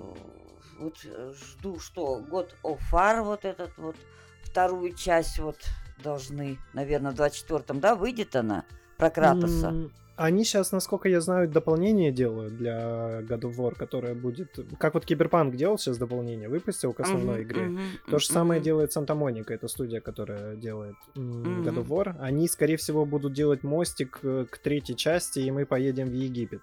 вот 0.78 0.96
жду, 1.34 1.80
что 1.80 2.20
год 2.20 2.54
of 2.62 2.78
War, 2.92 3.22
вот 3.24 3.44
этот 3.44 3.76
вот, 3.76 3.96
вторую 4.44 4.94
часть 4.94 5.40
вот 5.40 5.56
должны, 6.02 6.58
наверное, 6.74 7.12
в 7.12 7.14
24-м, 7.14 7.80
да, 7.80 7.94
выйдет 7.94 8.36
она 8.36 8.64
про 8.96 9.10
Кратоса? 9.10 9.68
Mm, 9.68 9.90
они 10.16 10.44
сейчас, 10.44 10.72
насколько 10.72 11.08
я 11.08 11.20
знаю, 11.20 11.48
дополнение 11.48 12.10
делают 12.10 12.56
для 12.56 13.20
God 13.20 13.42
of 13.42 13.56
War, 13.56 13.74
которое 13.76 14.14
будет... 14.14 14.58
Как 14.78 14.94
вот 14.94 15.06
Киберпанк 15.06 15.54
делал 15.54 15.78
сейчас 15.78 15.96
дополнение, 15.96 16.48
выпустил 16.48 16.92
к 16.92 16.98
основной 16.98 17.40
uh-huh, 17.40 17.42
игре. 17.44 17.62
Uh-huh, 17.66 18.10
То 18.10 18.18
же 18.18 18.26
uh-huh. 18.26 18.32
самое 18.32 18.60
делает 18.60 18.92
Санта 18.92 19.14
Моника, 19.14 19.54
это 19.54 19.68
студия, 19.68 20.00
которая 20.00 20.56
делает 20.56 20.96
uh-huh. 21.14 21.62
God 21.62 21.76
of 21.76 21.86
War. 21.86 22.16
Они, 22.18 22.48
скорее 22.48 22.76
всего, 22.78 23.04
будут 23.06 23.32
делать 23.32 23.62
мостик 23.62 24.18
э, 24.24 24.46
к 24.50 24.58
третьей 24.58 24.96
части, 24.96 25.38
и 25.38 25.50
мы 25.52 25.66
поедем 25.66 26.08
в 26.08 26.12
Египет 26.12 26.62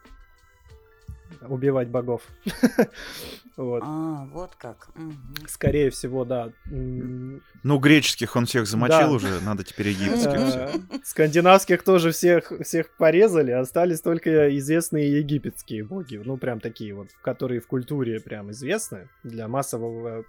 убивать 1.47 1.89
богов. 1.89 2.21
вот. 3.57 3.83
А, 3.85 4.25
вот 4.31 4.55
как. 4.55 4.89
Скорее 5.47 5.89
всего, 5.89 6.25
да. 6.25 6.51
Ну, 6.65 7.79
греческих 7.79 8.35
он 8.35 8.45
всех 8.45 8.67
замочил 8.67 9.09
да. 9.09 9.11
уже, 9.11 9.41
надо 9.41 9.63
теперь 9.63 9.89
египетских. 9.89 10.81
Скандинавских 11.03 11.83
тоже 11.83 12.11
всех, 12.11 12.51
всех 12.61 12.95
порезали, 12.97 13.51
остались 13.51 14.01
только 14.01 14.55
известные 14.57 15.19
египетские 15.19 15.83
боги. 15.83 16.21
Ну, 16.23 16.37
прям 16.37 16.59
такие 16.59 16.93
вот, 16.93 17.09
которые 17.21 17.59
в 17.59 17.67
культуре 17.67 18.19
прям 18.19 18.51
известны 18.51 19.09
для 19.23 19.47
массового 19.47 20.25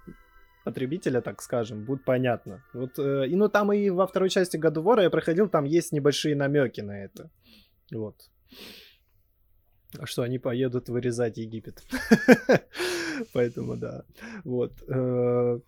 потребителя, 0.67 1.21
так 1.21 1.41
скажем, 1.41 1.85
будет 1.85 2.03
понятно. 2.03 2.61
Вот, 2.73 2.99
э, 2.99 3.27
и 3.29 3.35
ну 3.37 3.47
там 3.47 3.71
и 3.71 3.89
во 3.89 4.05
второй 4.05 4.29
части 4.29 4.57
of 4.57 4.73
War 4.83 5.01
я 5.01 5.09
проходил, 5.09 5.47
там 5.47 5.63
есть 5.63 5.93
небольшие 5.93 6.35
намеки 6.35 6.81
на 6.81 7.05
это. 7.05 7.29
Вот. 7.89 8.15
А 9.99 10.05
что 10.05 10.21
они 10.23 10.37
поедут 10.39 10.89
вырезать 10.89 11.37
Египет. 11.37 11.83
Поэтому 13.33 13.75
да. 13.75 14.03
Вот. 14.43 14.73
Э, 14.87 15.59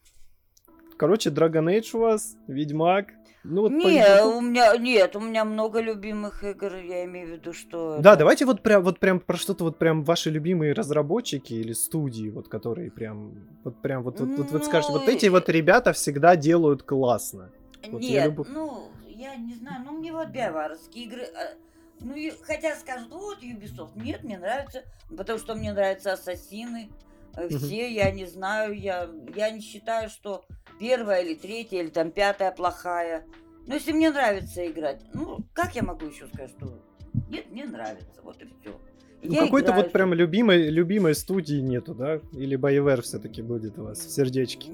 короче, 0.97 1.29
Dragon 1.29 1.65
Age 1.65 1.89
у 1.93 1.99
вас, 1.99 2.35
Ведьмак. 2.47 3.07
Ну, 3.45 3.61
вот 3.61 3.71
по... 3.71 4.25
у 4.37 4.41
меня 4.41 4.75
нет, 4.75 5.15
у 5.15 5.21
меня 5.21 5.45
много 5.45 5.79
любимых 5.79 6.43
игр, 6.43 6.75
я 6.75 7.05
имею 7.05 7.27
в 7.27 7.31
виду, 7.31 7.53
что. 7.53 7.99
Да, 8.01 8.11
это... 8.11 8.19
давайте 8.19 8.45
вот 8.45 8.61
прям 8.61 8.83
вот 8.83 8.99
прям 8.99 9.21
про 9.21 9.37
что-то 9.37 9.63
вот 9.63 9.77
прям 9.77 10.03
ваши 10.03 10.29
любимые 10.29 10.73
разработчики 10.73 11.53
или 11.53 11.71
студии, 11.71 12.29
вот 12.29 12.49
которые 12.49 12.91
прям 12.91 13.31
вот 13.63 13.81
прям 13.81 14.03
вот 14.03 14.19
вот, 14.19 14.29
вот, 14.29 14.51
вот 14.51 14.65
скажете, 14.65 14.91
вот 14.91 15.07
эти 15.07 15.27
вот 15.27 15.47
ребята 15.47 15.93
всегда 15.93 16.35
делают 16.35 16.83
классно. 16.83 17.49
Вот 17.89 18.01
нет, 18.01 18.25
люб... 18.25 18.45
ну 18.49 18.89
я 19.07 19.37
не 19.37 19.55
знаю, 19.55 19.85
ну 19.85 19.97
мне 19.97 20.11
вот 20.11 20.27
биоварские 20.27 21.05
игры 21.05 21.23
а, 21.23 21.55
ну, 22.01 22.15
и, 22.15 22.31
хотя 22.43 22.75
скажут, 22.75 23.11
вот 23.11 23.43
Ubisoft. 23.43 23.91
Нет, 23.95 24.23
мне 24.23 24.37
нравится, 24.37 24.83
потому 25.15 25.39
что 25.39 25.55
мне 25.55 25.73
нравятся 25.73 26.13
ассасины. 26.13 26.89
Э, 27.35 27.47
все, 27.49 27.91
я 27.91 28.11
не 28.11 28.25
знаю, 28.25 28.77
я, 28.77 29.09
я 29.35 29.49
не 29.51 29.61
считаю, 29.61 30.09
что 30.09 30.45
первая 30.79 31.21
или 31.23 31.35
третья, 31.35 31.81
или 31.81 31.89
там 31.89 32.11
пятая 32.11 32.51
плохая. 32.51 33.25
Но 33.67 33.75
если 33.75 33.91
мне 33.91 34.09
нравится 34.09 34.65
играть, 34.65 35.01
ну, 35.13 35.39
как 35.53 35.75
я 35.75 35.83
могу 35.83 36.05
еще 36.05 36.27
сказать, 36.27 36.51
что 36.51 36.81
нет, 37.29 37.51
мне 37.51 37.65
нравится, 37.65 38.21
вот 38.23 38.41
и 38.41 38.45
все. 38.45 38.79
Ну, 39.21 39.35
какой-то 39.35 39.73
вот 39.73 39.91
прям 39.91 40.13
любимой, 40.13 40.69
любимой 40.69 41.13
студии 41.13 41.59
нету, 41.59 41.93
да? 41.93 42.21
Или 42.31 42.57
BioWare 42.57 43.01
все-таки 43.01 43.41
будет 43.41 43.77
у 43.77 43.83
вас 43.83 43.99
в 43.99 44.09
сердечке? 44.09 44.71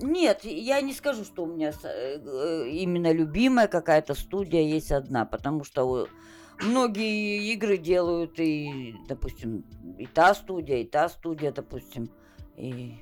Нет, 0.00 0.44
я 0.44 0.80
не 0.80 0.92
скажу, 0.92 1.24
что 1.24 1.44
у 1.44 1.46
меня 1.46 1.72
э, 1.84 2.18
э, 2.18 2.68
именно 2.68 3.12
любимая 3.12 3.68
какая-то 3.68 4.14
студия 4.14 4.62
есть 4.62 4.90
одна, 4.90 5.24
потому 5.24 5.62
что 5.62 6.08
многие 6.60 7.52
игры 7.52 7.76
делают 7.76 8.40
и, 8.40 8.96
допустим, 9.08 9.64
и 9.98 10.06
та 10.06 10.34
студия, 10.34 10.78
и 10.78 10.84
та 10.84 11.08
студия, 11.08 11.52
допустим, 11.52 12.10
и 12.56 12.98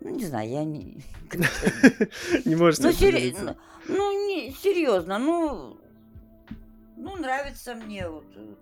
ну, 0.00 0.10
не 0.10 0.24
знаю, 0.24 0.50
я 0.50 0.64
не... 0.64 1.04
Не 2.44 2.56
можете 2.56 2.84
ну, 2.84 2.92
сери... 2.92 3.34
ну, 3.38 3.56
ну, 3.86 4.26
не, 4.26 4.50
серьезно, 4.52 5.18
ну, 5.18 5.78
ну, 6.96 7.16
нравится 7.16 7.74
мне 7.74 8.08
вот 8.08 8.26
э, 8.34 8.54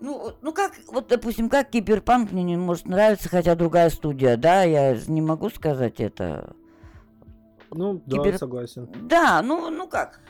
ну, 0.00 0.32
ну 0.42 0.52
как, 0.52 0.72
вот, 0.88 1.08
допустим, 1.08 1.48
как 1.48 1.70
Киберпанк 1.70 2.32
мне 2.32 2.42
не 2.42 2.56
может 2.56 2.86
нравиться, 2.86 3.28
хотя 3.28 3.54
другая 3.54 3.90
студия, 3.90 4.36
да, 4.36 4.62
я 4.62 4.96
не 5.06 5.22
могу 5.22 5.48
сказать 5.50 6.00
это. 6.00 6.54
Ну, 7.70 8.00
Кибер... 8.00 8.32
да, 8.32 8.38
согласен. 8.38 8.88
Да, 9.02 9.42
ну, 9.42 9.70
ну 9.70 9.88
как. 9.88 10.20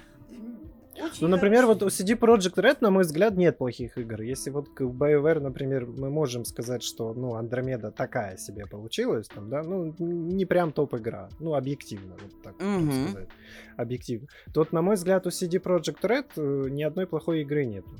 Очень 0.99 1.19
ну, 1.21 1.29
например, 1.29 1.62
хорошо. 1.67 1.81
вот 1.81 1.83
у 1.83 1.87
CD 1.89 2.19
Projekt 2.19 2.55
Red, 2.55 2.79
на 2.81 2.91
мой 2.91 3.03
взгляд, 3.03 3.37
нет 3.37 3.59
плохих 3.59 3.99
игр. 3.99 4.23
Если 4.23 4.51
вот 4.51 4.69
в 4.69 4.97
BioWare, 4.97 5.41
например, 5.41 5.87
мы 5.87 6.09
можем 6.09 6.47
сказать, 6.47 6.83
что, 6.83 7.12
ну, 7.12 7.35
Андромеда 7.35 7.91
такая 7.91 8.39
себе 8.39 8.67
получилась, 8.67 9.29
там, 9.29 9.51
да, 9.51 9.62
ну, 9.62 9.95
не 9.99 10.47
прям 10.47 10.73
топ-игра, 10.73 11.29
ну, 11.39 11.55
объективно, 11.55 12.17
вот 12.21 12.43
так 12.43 12.55
mm-hmm. 12.57 13.11
сказать, 13.11 13.29
объективно. 13.77 14.29
То 14.55 14.61
вот, 14.61 14.73
на 14.73 14.81
мой 14.81 14.95
взгляд, 14.95 15.27
у 15.27 15.31
CD 15.31 15.62
Projekt 15.62 16.01
Red 16.01 16.27
э, 16.37 16.71
ни 16.71 16.83
одной 16.83 17.07
плохой 17.07 17.43
игры 17.43 17.67
нету. 17.67 17.91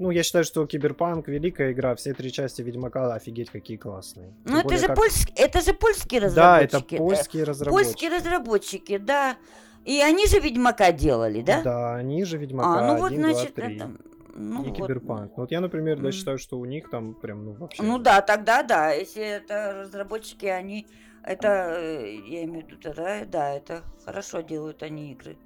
Ну, 0.00 0.10
я 0.10 0.22
считаю, 0.22 0.44
что 0.46 0.66
Киберпанк 0.66 1.28
великая 1.28 1.72
игра, 1.72 1.94
все 1.94 2.14
три 2.14 2.32
части 2.32 2.62
Ведьмака 2.62 3.12
офигеть 3.12 3.50
какие 3.50 3.76
классные. 3.76 4.32
Ну, 4.46 4.58
это 4.58 4.78
же, 4.78 4.86
как... 4.86 4.96
польск... 4.96 5.28
это 5.36 5.60
же 5.60 5.74
польские 5.74 6.22
разработчики. 6.22 6.70
Да, 6.70 6.78
это 6.78 6.96
польские 6.96 7.44
разработчики. 7.44 7.84
Польские 7.84 8.10
разработчики, 8.10 8.96
да. 8.96 9.36
И 9.84 10.00
они 10.00 10.26
же 10.26 10.40
Ведьмака 10.40 10.92
делали, 10.92 11.42
да? 11.42 11.60
Да, 11.62 11.96
они 11.96 12.24
же 12.24 12.38
Ведьмака. 12.38 12.80
А, 12.80 12.94
ну 12.94 12.98
вот, 12.98 13.12
1, 13.12 13.20
значит, 13.20 13.54
2, 13.54 13.64
3. 13.66 13.76
это... 13.76 13.90
Ну, 14.32 14.64
и 14.64 14.68
вот. 14.68 14.76
Киберпанк. 14.78 15.32
Ну, 15.36 15.42
вот 15.42 15.50
я, 15.50 15.60
например, 15.60 16.00
да, 16.00 16.12
считаю, 16.12 16.38
что 16.38 16.58
у 16.58 16.64
них 16.64 16.88
там 16.88 17.12
прям, 17.12 17.44
ну, 17.44 17.52
вообще... 17.52 17.82
Ну 17.82 17.98
да, 17.98 18.22
тогда 18.22 18.62
да. 18.62 18.92
Если 18.92 19.22
это 19.22 19.82
разработчики, 19.82 20.46
они... 20.46 20.86
Это, 21.22 21.76
э, 21.78 22.14
я 22.26 22.44
имею 22.44 22.64
в 22.64 22.68
виду, 22.68 22.80
тогда, 22.80 23.26
да, 23.26 23.52
это 23.52 23.82
хорошо 24.06 24.40
делают 24.40 24.82
они 24.82 25.12
игры. 25.12 25.36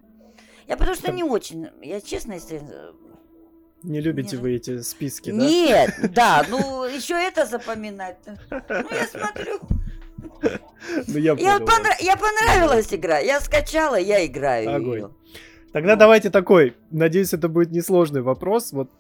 Я 0.69 0.77
потому 0.77 0.97
что 0.97 1.11
не 1.11 1.25
очень, 1.25 1.69
я 1.83 2.01
честно, 2.01 2.35
если 2.35 2.63
не 3.85 4.01
любите 4.01 4.37
Нет. 4.37 4.43
вы 4.43 4.55
эти 4.57 4.81
списки, 4.81 5.31
да? 5.31 5.37
Нет, 5.37 5.95
да, 6.15 6.45
ну 6.49 6.85
еще 6.85 7.15
это 7.15 7.47
запоминать. 7.47 8.19
Ну 8.27 8.87
я 8.91 9.07
смотрю. 9.07 9.61
Ну, 11.07 11.19
я, 11.19 11.35
я, 11.35 11.59
понрав... 11.61 12.01
я 12.01 12.17
понравилась 12.17 12.93
игра, 12.93 13.19
я 13.19 13.41
скачала, 13.41 13.97
я 13.97 14.25
играю 14.27 14.75
Огонь. 14.75 14.99
ее. 14.99 15.11
Тогда 15.73 15.97
давайте 15.97 16.31
такой, 16.31 16.77
надеюсь, 16.91 17.33
это 17.33 17.49
будет 17.49 17.71
несложный 17.71 18.23
вопрос. 18.23 18.73
Вот 18.73 18.91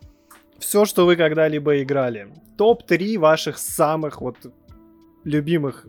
все, 0.58 0.84
что 0.84 1.06
вы 1.06 1.16
когда-либо 1.16 1.82
играли, 1.82 2.28
топ-3 2.56 3.18
ваших 3.18 3.58
самых 3.58 4.20
вот 4.20 4.36
любимых 5.24 5.86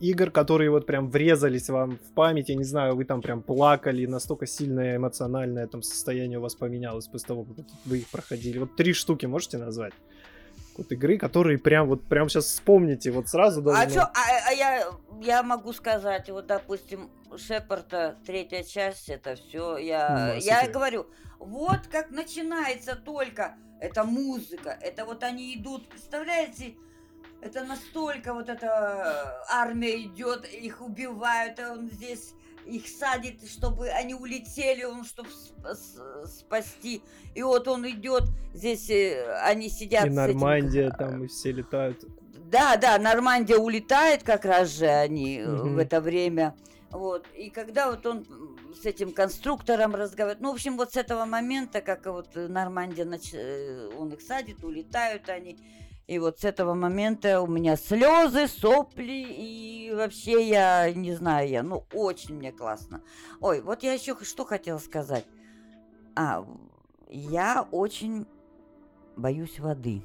игр, 0.00 0.30
которые 0.30 0.70
вот 0.70 0.86
прям 0.86 1.10
врезались 1.10 1.68
вам 1.68 1.98
в 1.98 2.14
память, 2.14 2.48
я 2.48 2.56
не 2.56 2.64
знаю, 2.64 2.96
вы 2.96 3.04
там 3.04 3.20
прям 3.20 3.42
плакали, 3.42 4.06
настолько 4.06 4.46
сильное 4.46 4.96
эмоциональное 4.96 5.66
там 5.66 5.82
состояние 5.82 6.38
у 6.38 6.42
вас 6.42 6.54
поменялось 6.54 7.06
после 7.06 7.28
того, 7.28 7.44
как 7.44 7.66
вы 7.84 7.98
их 7.98 8.08
проходили. 8.08 8.58
Вот 8.58 8.76
три 8.76 8.92
штуки 8.92 9.26
можете 9.26 9.58
назвать? 9.58 9.92
Вот 10.76 10.90
игры, 10.92 11.18
которые 11.18 11.58
прям 11.58 11.88
вот 11.88 12.02
прям 12.04 12.28
сейчас 12.28 12.46
вспомните, 12.46 13.10
вот 13.10 13.28
сразу 13.28 13.60
даже. 13.60 13.82
А 13.82 13.90
что, 13.90 14.02
а, 14.02 14.48
а 14.48 14.52
я, 14.52 14.90
я 15.20 15.42
могу 15.42 15.72
сказать, 15.72 16.30
вот 16.30 16.46
допустим, 16.46 17.10
Шепарда 17.36 18.16
третья 18.24 18.62
часть, 18.62 19.10
это 19.10 19.34
все, 19.34 19.76
я, 19.76 20.34
ну, 20.34 20.40
я 20.40 20.68
говорю, 20.68 21.06
вот 21.38 21.80
как 21.90 22.10
начинается 22.10 22.96
только 22.96 23.56
эта 23.80 24.04
музыка, 24.04 24.78
это 24.80 25.04
вот 25.04 25.22
они 25.22 25.54
идут, 25.54 25.88
представляете, 25.88 26.76
это 27.42 27.64
настолько 27.64 28.34
вот 28.34 28.48
эта 28.48 28.66
э, 28.66 29.52
армия 29.52 30.02
идет, 30.02 30.46
их 30.46 30.80
убивают, 30.80 31.58
а 31.58 31.72
он 31.72 31.88
здесь 31.88 32.34
их 32.66 32.86
садит, 32.86 33.48
чтобы 33.50 33.88
они 33.88 34.14
улетели, 34.14 34.84
он 34.84 35.04
чтобы 35.04 35.30
спасти. 36.26 37.02
И 37.34 37.42
вот 37.42 37.66
он 37.68 37.88
идет, 37.88 38.24
здесь 38.54 38.90
э, 38.90 39.40
они 39.44 39.68
сидят. 39.68 40.06
И 40.06 40.10
Нормандия 40.10 40.88
этим... 40.88 40.96
там 40.96 41.24
и 41.24 41.28
все 41.28 41.52
летают. 41.52 42.04
Да, 42.50 42.76
да, 42.76 42.98
Нормандия 42.98 43.56
улетает 43.56 44.22
как 44.22 44.44
раз 44.44 44.76
же 44.76 44.86
они 44.86 45.42
угу. 45.42 45.70
в 45.70 45.78
это 45.78 46.00
время. 46.00 46.54
Вот. 46.90 47.26
И 47.36 47.48
когда 47.50 47.90
вот 47.90 48.04
он 48.04 48.26
с 48.74 48.84
этим 48.84 49.12
конструктором 49.12 49.94
разговаривает, 49.94 50.40
ну, 50.40 50.50
в 50.50 50.54
общем, 50.54 50.76
вот 50.76 50.92
с 50.92 50.96
этого 50.96 51.24
момента, 51.24 51.80
как 51.80 52.06
вот 52.06 52.34
Нормандия, 52.34 53.04
нач... 53.04 53.32
он 53.96 54.12
их 54.12 54.20
садит, 54.20 54.64
улетают 54.64 55.28
они, 55.28 55.56
и 56.10 56.18
вот 56.18 56.40
с 56.40 56.44
этого 56.44 56.74
момента 56.74 57.40
у 57.40 57.46
меня 57.46 57.76
слезы, 57.76 58.48
сопли, 58.48 59.26
и 59.28 59.92
вообще 59.94 60.48
я 60.48 60.92
не 60.92 61.12
знаю, 61.14 61.48
я, 61.48 61.62
ну, 61.62 61.84
очень 61.92 62.34
мне 62.34 62.50
классно. 62.50 63.00
Ой, 63.40 63.60
вот 63.60 63.84
я 63.84 63.92
еще 63.92 64.16
что 64.24 64.44
хотела 64.44 64.78
сказать. 64.78 65.24
А, 66.16 66.44
я 67.08 67.64
очень 67.70 68.26
боюсь 69.16 69.60
воды. 69.60 70.02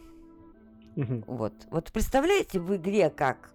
Мгм. 0.96 1.24
Вот. 1.26 1.54
Вот 1.72 1.92
представляете 1.92 2.60
в 2.60 2.76
игре 2.76 3.10
как? 3.10 3.50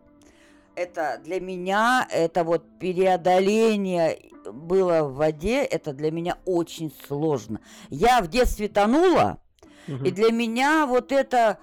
Это 0.74 1.20
для 1.22 1.38
меня, 1.38 2.04
это 2.10 2.42
вот 2.42 2.80
преодоление 2.80 4.18
было 4.52 5.04
в 5.04 5.14
воде, 5.14 5.62
это 5.62 5.92
для 5.92 6.10
меня 6.10 6.36
очень 6.46 6.92
сложно. 7.06 7.60
Я 7.90 8.20
в 8.20 8.26
детстве 8.26 8.66
тонула, 8.68 9.38
Мгм. 9.86 10.04
и 10.04 10.10
для 10.10 10.32
меня 10.32 10.86
вот 10.86 11.12
это, 11.12 11.60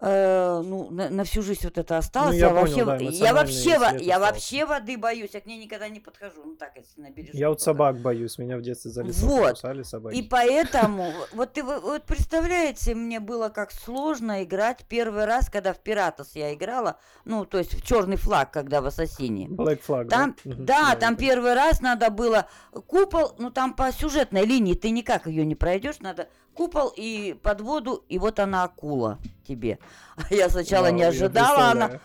э, 0.00 0.62
ну, 0.64 0.90
на, 0.90 1.08
на 1.10 1.24
всю 1.24 1.42
жизнь 1.42 1.60
вот 1.64 1.78
это 1.78 1.96
осталось. 1.98 2.32
Ну, 2.34 2.38
я 2.38 2.48
вообще, 2.50 2.84
понял, 2.84 2.86
да, 2.86 2.96
во- 2.96 3.02
я 3.10 3.34
вообще, 3.34 3.78
во- 3.78 3.96
я 3.98 4.18
вообще 4.18 4.66
воды 4.66 4.98
боюсь, 4.98 5.30
я 5.32 5.40
к 5.40 5.46
ней 5.46 5.58
никогда 5.64 5.88
не 5.88 6.00
подхожу. 6.00 6.42
Ну 6.44 6.56
так, 6.56 6.72
если 6.76 7.00
на 7.00 7.10
бережку. 7.10 7.36
Я 7.36 7.48
вот 7.48 7.60
собак 7.60 8.00
боюсь, 8.00 8.36
меня 8.38 8.56
в 8.58 8.62
детстве 8.62 8.90
за 8.90 9.02
лесом 9.02 9.28
Вот. 9.28 9.58
собаки. 9.58 10.14
И 10.16 10.22
поэтому, 10.22 11.12
вот 11.32 11.52
ты 11.54 11.62
вот 11.62 12.02
представляете, 12.04 12.94
мне 12.94 13.20
было 13.20 13.48
как 13.48 13.70
сложно 13.72 14.42
играть 14.44 14.84
первый 14.88 15.24
раз, 15.24 15.48
когда 15.48 15.72
в 15.72 15.78
Пиратос 15.78 16.32
я 16.34 16.52
играла, 16.54 16.98
ну, 17.24 17.44
то 17.44 17.58
есть 17.58 17.74
в 17.74 17.82
черный 17.86 18.16
флаг, 18.16 18.50
когда 18.50 18.80
в 18.80 18.86
Ассасине. 18.86 19.46
Black 19.48 19.80
Flag, 19.86 20.08
Там, 20.08 20.36
Мгм. 20.44 20.64
да, 20.66 20.96
там 20.96 21.16
первый 21.16 21.54
раз 21.54 21.80
надо 21.80 22.10
было 22.10 22.46
купол, 22.86 23.34
ну 23.38 23.50
там 23.50 23.74
по 23.74 23.90
сюжетной 23.92 24.44
линии 24.44 24.74
ты 24.74 24.90
никак 24.90 25.26
ее 25.26 25.44
не 25.46 25.54
пройдешь, 25.54 26.00
надо 26.00 26.28
купол 26.54 26.92
и 26.96 27.34
под 27.42 27.60
воду, 27.60 28.04
и 28.08 28.18
вот 28.18 28.38
она 28.40 28.64
акула 28.64 29.18
тебе. 29.46 29.78
А 30.16 30.22
я 30.34 30.48
сначала 30.48 30.84
Вау, 30.84 30.94
не 30.94 31.02
ожидала, 31.02 31.70
она, 31.70 32.00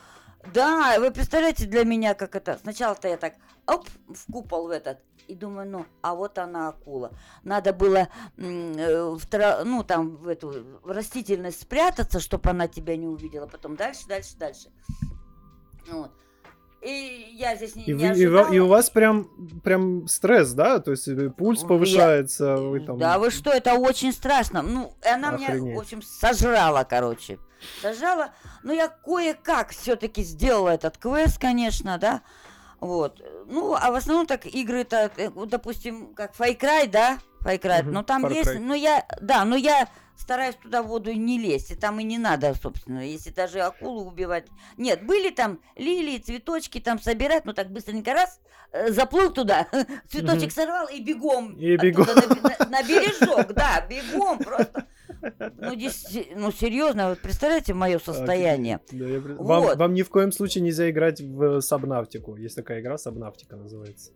да, 0.54 1.00
вы 1.00 1.12
представляете 1.12 1.66
для 1.66 1.84
меня, 1.84 2.14
как 2.14 2.36
это? 2.36 2.58
Сначала-то 2.62 3.08
я 3.08 3.18
так, 3.18 3.36
оп, 3.68 3.88
в 4.08 4.32
купол 4.32 4.68
в 4.68 4.72
этот, 4.72 5.00
и 5.28 5.36
думаю, 5.36 5.70
ну, 5.70 5.86
а 6.02 6.16
вот 6.16 6.38
она 6.38 6.70
акула. 6.70 7.12
Надо 7.44 7.74
было, 7.74 8.08
э, 8.38 9.18
ну, 9.66 9.84
там, 9.84 10.16
в 10.18 10.28
эту 10.28 10.80
в 10.82 10.92
растительность 10.92 11.62
спрятаться, 11.62 12.20
чтобы 12.20 12.50
она 12.50 12.68
тебя 12.68 12.98
не 12.98 13.08
увидела. 13.08 13.48
Потом 13.48 13.76
дальше, 13.76 14.08
дальше, 14.08 14.36
дальше. 14.38 14.70
Вот. 15.88 16.12
И 16.82 17.36
я 17.38 17.56
здесь 17.58 17.76
не, 17.76 17.84
И, 17.84 17.94
не 17.94 17.94
вы- 17.94 18.04
и 18.18 18.22
и 18.24 18.28
у 18.28 18.40
ожидала. 18.40 18.68
вас 18.68 18.90
прям, 18.90 19.30
прям 19.64 20.08
стресс, 20.08 20.52
да? 20.54 20.80
То 20.80 20.92
есть 20.92 21.08
э, 21.08 21.30
пульс 21.30 21.62
Я- 21.62 21.68
повышается, 21.68 22.56
вы 22.58 22.80
там... 22.80 22.98
Да 22.98 23.20
вы 23.20 23.32
что, 23.32 23.50
это 23.52 23.74
очень 23.74 24.14
страшно. 24.14 24.62
Ну, 24.62 24.94
она 25.04 25.32
меня, 25.32 25.48
Охренеть. 25.48 25.76
в 25.76 25.80
общем, 25.80 26.02
сожрала, 26.02 26.84
короче. 26.86 27.38
Сожрала. 27.82 28.30
Но 28.64 28.72
я 28.72 28.88
кое-как 28.88 29.72
все-таки 29.72 30.24
сделала 30.24 30.70
этот 30.70 30.98
квест, 30.98 31.38
конечно, 31.38 31.98
да. 31.98 32.22
Вот. 32.80 33.22
Ну, 33.48 33.74
а 33.76 33.92
в 33.92 33.96
основном 33.96 34.26
так 34.26 34.46
игры-то, 34.46 35.12
э, 35.18 35.30
допустим, 35.48 36.14
как 36.14 36.34
Far 36.34 36.58
Cry, 36.58 36.88
да? 36.90 37.18
Far 37.44 37.60
Cry. 37.60 37.84
Мгм, 37.84 37.92
Ну, 37.94 38.04
там 38.04 38.26
Far 38.26 38.34
есть, 38.34 38.52
Cry. 38.52 38.60
ну, 38.60 38.74
я, 38.74 39.06
да, 39.22 39.44
но 39.44 39.58
я 39.58 39.90
стараюсь 40.20 40.56
туда 40.56 40.84
в 40.84 40.88
воду 40.88 41.12
не 41.14 41.40
лезть, 41.40 41.72
и 41.72 41.76
там 41.76 42.00
и 42.00 42.04
не 42.04 42.18
надо, 42.18 42.54
собственно, 42.62 43.00
если 43.06 43.32
даже 43.32 43.62
акулу 43.62 44.06
убивать. 44.06 44.46
Нет, 44.78 45.06
были 45.06 45.30
там 45.30 45.60
лилии, 45.76 46.18
цветочки 46.18 46.80
там 46.80 47.00
собирать, 47.02 47.46
ну, 47.46 47.54
так 47.54 47.72
быстренько 47.72 48.14
раз, 48.14 48.40
э, 48.72 48.92
заплыл 48.92 49.32
туда, 49.32 49.68
цветочек 50.10 50.52
сорвал 50.52 50.88
и 50.88 51.02
бегом. 51.02 51.54
И 51.58 51.78
бегом. 51.78 52.06
На, 52.08 52.16
на- 52.16 52.70
на 52.70 52.84
бережок, 52.84 53.54
да, 53.54 53.86
бегом 53.90 54.40
просто. 54.40 54.86
Ну, 55.58 55.74
дес- 55.76 56.28
ну 56.36 56.52
серьезно, 56.52 57.10
вот 57.10 57.20
представляете 57.20 57.74
мое 57.74 58.00
состояние? 58.00 58.80
Да, 58.92 59.06
я 59.06 59.20
пред- 59.22 59.38
вам, 59.38 59.64
Вот. 59.64 59.78
вам 59.78 59.94
ни 59.94 60.02
в 60.04 60.10
коем 60.10 60.32
случае 60.32 60.64
нельзя 60.64 60.90
играть 60.90 61.20
в 61.20 61.62
Сабнавтику. 61.62 62.36
Есть 62.36 62.56
такая 62.56 62.80
игра, 62.82 62.98
Сабнавтика 62.98 63.56
называется. 63.56 64.12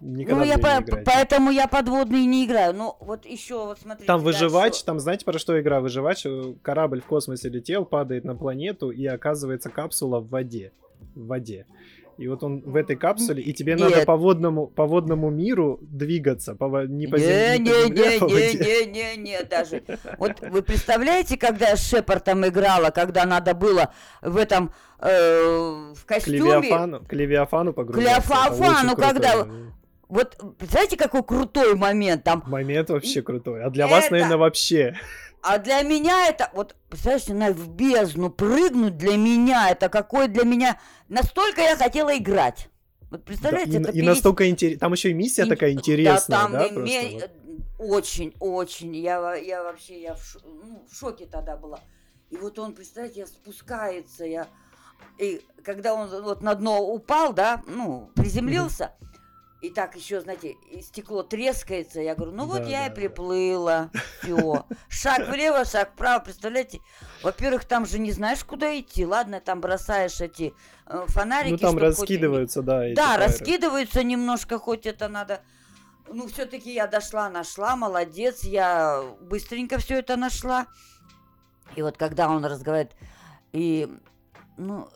Никогда 0.00 0.40
ну, 0.40 0.44
я 0.44 0.58
по- 0.58 0.66
не 0.66 0.84
играйте. 0.84 1.02
поэтому 1.04 1.50
я 1.50 1.66
подводные 1.68 2.26
не 2.26 2.44
играю. 2.44 2.74
Ну, 2.74 2.96
вот 3.00 3.24
еще 3.26 3.64
вот 3.66 3.78
смотрите. 3.80 4.06
Там 4.06 4.22
дальше. 4.22 4.44
выживач, 4.44 4.82
там 4.82 5.00
знаете 5.00 5.24
про 5.24 5.38
что 5.38 5.60
игра 5.60 5.80
выживач? 5.80 6.26
Э, 6.26 6.54
Корабль 6.62 7.00
в 7.00 7.06
космосе 7.06 7.48
летел, 7.48 7.84
падает 7.84 8.24
на 8.24 8.34
планету 8.36 8.90
и 8.90 9.06
оказывается 9.06 9.70
капсула 9.70 10.20
в 10.20 10.28
воде. 10.28 10.72
В 11.14 11.26
воде. 11.26 11.66
И 12.18 12.28
вот 12.28 12.42
он 12.42 12.60
в 12.60 12.76
этой 12.76 12.96
капсуле, 12.96 13.42
и 13.42 13.52
тебе 13.52 13.76
надо 13.76 13.96
Нет. 13.96 14.06
по 14.06 14.16
водному, 14.16 14.68
по 14.68 14.86
водному 14.86 15.28
миру 15.28 15.78
двигаться, 15.82 16.54
по, 16.54 16.86
не 16.86 17.06
по 17.06 17.18
земле, 17.18 17.58
не 17.58 17.64
не, 17.64 18.02
а 18.02 18.12
не, 18.12 18.18
по 18.18 18.24
не, 18.24 18.32
воде. 18.32 18.86
не, 18.86 18.86
не, 18.86 19.16
не, 19.16 19.44
даже. 19.44 19.82
Вот 20.18 20.40
вы 20.40 20.62
представляете, 20.62 21.36
когда 21.36 21.68
я 21.70 21.76
с 21.76 21.86
Шепардом 21.86 22.46
играла, 22.46 22.88
когда 22.88 23.26
надо 23.26 23.52
было 23.52 23.92
в 24.22 24.38
этом, 24.38 24.72
э, 24.98 25.92
в 25.94 26.04
К 26.04 26.08
костюме, 26.08 26.38
Левиафану, 26.38 27.04
к 27.04 27.12
Левиафану 27.12 27.72
погрузиться. 27.74 28.16
Это 28.16 28.28
Левиафану, 28.28 28.96
когда-. 28.96 29.46
Вот 30.08 30.36
представляете, 30.58 30.96
какой 30.96 31.22
крутой 31.22 31.74
момент 31.74 32.24
там. 32.24 32.42
Момент 32.46 32.90
вообще 32.90 33.20
И 33.20 33.22
крутой. 33.22 33.64
А 33.64 33.70
для 33.70 33.86
вас, 33.86 34.04
это- 34.04 34.12
наверное, 34.12 34.36
вообще. 34.36 34.96
А 35.42 35.58
для 35.58 35.82
меня 35.82 36.26
это, 36.28 36.50
вот, 36.54 36.74
представляете, 36.88 37.34
на 37.34 37.52
в 37.52 37.68
бездну 37.68 38.30
прыгнуть 38.30 38.96
для 38.96 39.16
меня, 39.16 39.70
это 39.70 39.88
какой 39.88 40.26
для 40.28 40.44
меня, 40.44 40.80
настолько 41.08 41.60
я 41.60 41.76
хотела 41.76 42.16
играть. 42.16 42.68
Вот 43.10 43.20
Да, 43.20 43.26
представляете, 43.26 43.70
и, 43.72 43.80
это 43.80 43.90
и 43.92 44.00
перес- 44.00 44.06
настолько 44.06 44.48
интересно. 44.50 44.80
Там 44.80 44.92
еще 44.92 45.10
и 45.10 45.14
миссия 45.14 45.42
ин- 45.42 45.48
такая 45.48 45.72
интересная, 45.72 46.38
там 46.38 46.52
да, 46.52 46.66
име- 46.66 47.18
просто 47.18 47.28
вот. 47.78 47.90
Очень, 47.90 48.34
очень. 48.40 48.96
Я, 48.96 49.34
я 49.36 49.62
вообще 49.62 50.00
я 50.00 50.14
в, 50.14 50.24
ш- 50.24 50.40
ну, 50.44 50.84
в 50.90 50.96
шоке 50.96 51.26
тогда 51.26 51.56
была. 51.56 51.78
И 52.30 52.36
вот 52.36 52.58
он, 52.58 52.74
представляете, 52.74 53.20
я 53.20 53.26
спускается, 53.26 54.24
я... 54.24 54.48
И 55.18 55.40
когда 55.62 55.94
он 55.94 56.08
вот 56.22 56.42
на 56.42 56.54
дно 56.54 56.82
упал, 56.82 57.32
да, 57.34 57.62
ну, 57.68 58.10
приземлился, 58.16 58.92
и 59.66 59.70
так 59.70 59.96
еще, 59.96 60.20
знаете, 60.20 60.56
стекло 60.82 61.22
трескается, 61.22 62.00
я 62.00 62.14
говорю, 62.14 62.32
ну 62.32 62.46
вот 62.46 62.62
Да, 62.62 62.68
я 62.68 62.78
да, 62.80 62.86
и 62.86 62.88
да. 62.88 62.94
приплыла, 62.94 63.90
все. 64.22 64.64
Шаг 64.88 65.28
влево, 65.28 65.64
шаг 65.64 65.92
вправо, 65.92 66.22
представляете? 66.24 66.80
Во-первых, 67.22 67.64
там 67.64 67.86
же 67.86 67.98
не 67.98 68.12
знаешь, 68.12 68.44
куда 68.44 68.78
идти. 68.78 69.04
Ладно, 69.04 69.40
там 69.40 69.60
бросаешь 69.60 70.20
эти 70.20 70.54
э, 70.86 71.04
фонарики. 71.08 71.52
Ну 71.52 71.58
там 71.58 71.70
чтоб 71.70 71.80
хоть- 71.80 71.98
раскидываются, 72.00 72.62
да. 72.62 72.82
да, 72.94 73.06
фаеры. 73.16 73.24
раскидываются 73.24 74.02
немножко, 74.04 74.58
хоть 74.58 74.86
это 74.86 75.08
надо. 75.08 75.42
Ну, 76.08 76.28
все-таки 76.28 76.72
я 76.72 76.86
дошла, 76.86 77.28
нашла, 77.28 77.74
молодец, 77.74 78.44
я 78.44 79.02
быстренько 79.20 79.78
все 79.78 79.98
это 79.98 80.16
нашла. 80.16 80.66
И 81.74 81.82
вот 81.82 81.96
когда 81.96 82.28
он 82.30 82.44
разговаривает, 82.44 82.94
и, 83.52 83.88
ну, 84.56 84.88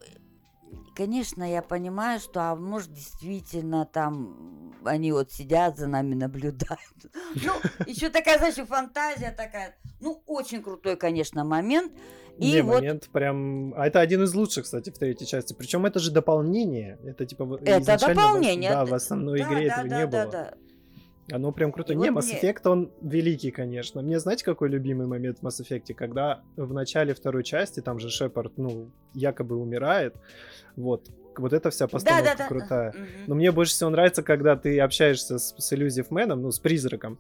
конечно, 1.01 1.51
я 1.51 1.63
понимаю, 1.63 2.21
что, 2.21 2.51
а 2.51 2.57
может, 2.57 2.93
действительно 2.93 3.87
там 3.87 4.75
они 4.85 5.13
вот 5.13 5.33
сидят 5.33 5.79
за 5.79 5.87
нами, 5.87 6.15
наблюдают. 6.15 6.81
Ну, 7.35 7.53
еще 7.87 8.11
такая, 8.11 8.39
знаешь, 8.39 8.57
фантазия 8.69 9.31
такая. 9.31 9.77
Ну, 10.01 10.23
очень 10.27 10.63
крутой, 10.63 10.97
конечно, 10.97 11.45
момент. 11.45 11.93
И 12.39 12.53
Не, 12.53 12.63
вот 12.63 12.75
момент 12.77 13.09
прям... 13.13 13.73
А 13.77 13.87
это 13.87 14.01
один 14.01 14.25
из 14.25 14.35
лучших, 14.35 14.65
кстати, 14.65 14.91
в 14.91 14.99
третьей 14.99 15.27
части. 15.27 15.55
Причем 15.55 15.87
это 15.87 16.01
же 16.01 16.11
дополнение. 16.11 16.99
Это 17.05 17.25
типа... 17.25 17.59
это 17.65 17.99
дополнение. 17.99 18.71
Да, 18.71 18.85
в 18.85 18.93
основной 18.93 19.41
игре 19.41 19.69
этого 19.69 19.87
не 19.87 20.07
было. 20.07 20.55
Оно 21.33 21.53
прям 21.53 21.73
круто. 21.73 21.93
И 21.93 21.97
Не, 21.97 22.11
вот 22.11 22.23
Mass 22.25 22.29
мне- 22.29 22.41
Effect, 22.41 22.69
он 22.69 22.91
великий, 23.01 23.51
конечно. 23.51 24.03
Мне 24.03 24.19
знаете, 24.19 24.45
какой 24.45 24.69
любимый 24.69 25.07
момент 25.07 25.39
в 25.41 25.47
Mass 25.47 25.61
Effect? 25.63 25.95
Когда 25.95 26.43
в 26.57 26.73
начале 26.73 27.15
второй 27.15 27.45
части, 27.45 27.81
там 27.81 27.99
же 27.99 28.09
Шепард, 28.11 28.53
ну, 28.57 28.91
якобы 29.15 29.57
умирает. 29.57 30.15
Вот. 30.77 31.09
Вот 31.37 31.53
эта 31.53 31.71
вся 31.71 31.87
постановка 31.89 32.25
Да, 32.25 32.31
да, 32.33 32.39
да. 32.45 32.49
крутая. 32.49 32.93
Мгм. 32.93 33.07
Но 33.29 33.35
мне 33.37 33.53
больше 33.53 33.73
всего 33.73 33.91
нравится, 33.91 34.23
когда 34.23 34.57
ты 34.57 34.79
общаешься 34.81 35.39
с, 35.39 35.55
с 35.57 35.73
Man, 35.73 36.35
ну, 36.35 36.51
с 36.51 36.59
призраком. 36.59 37.19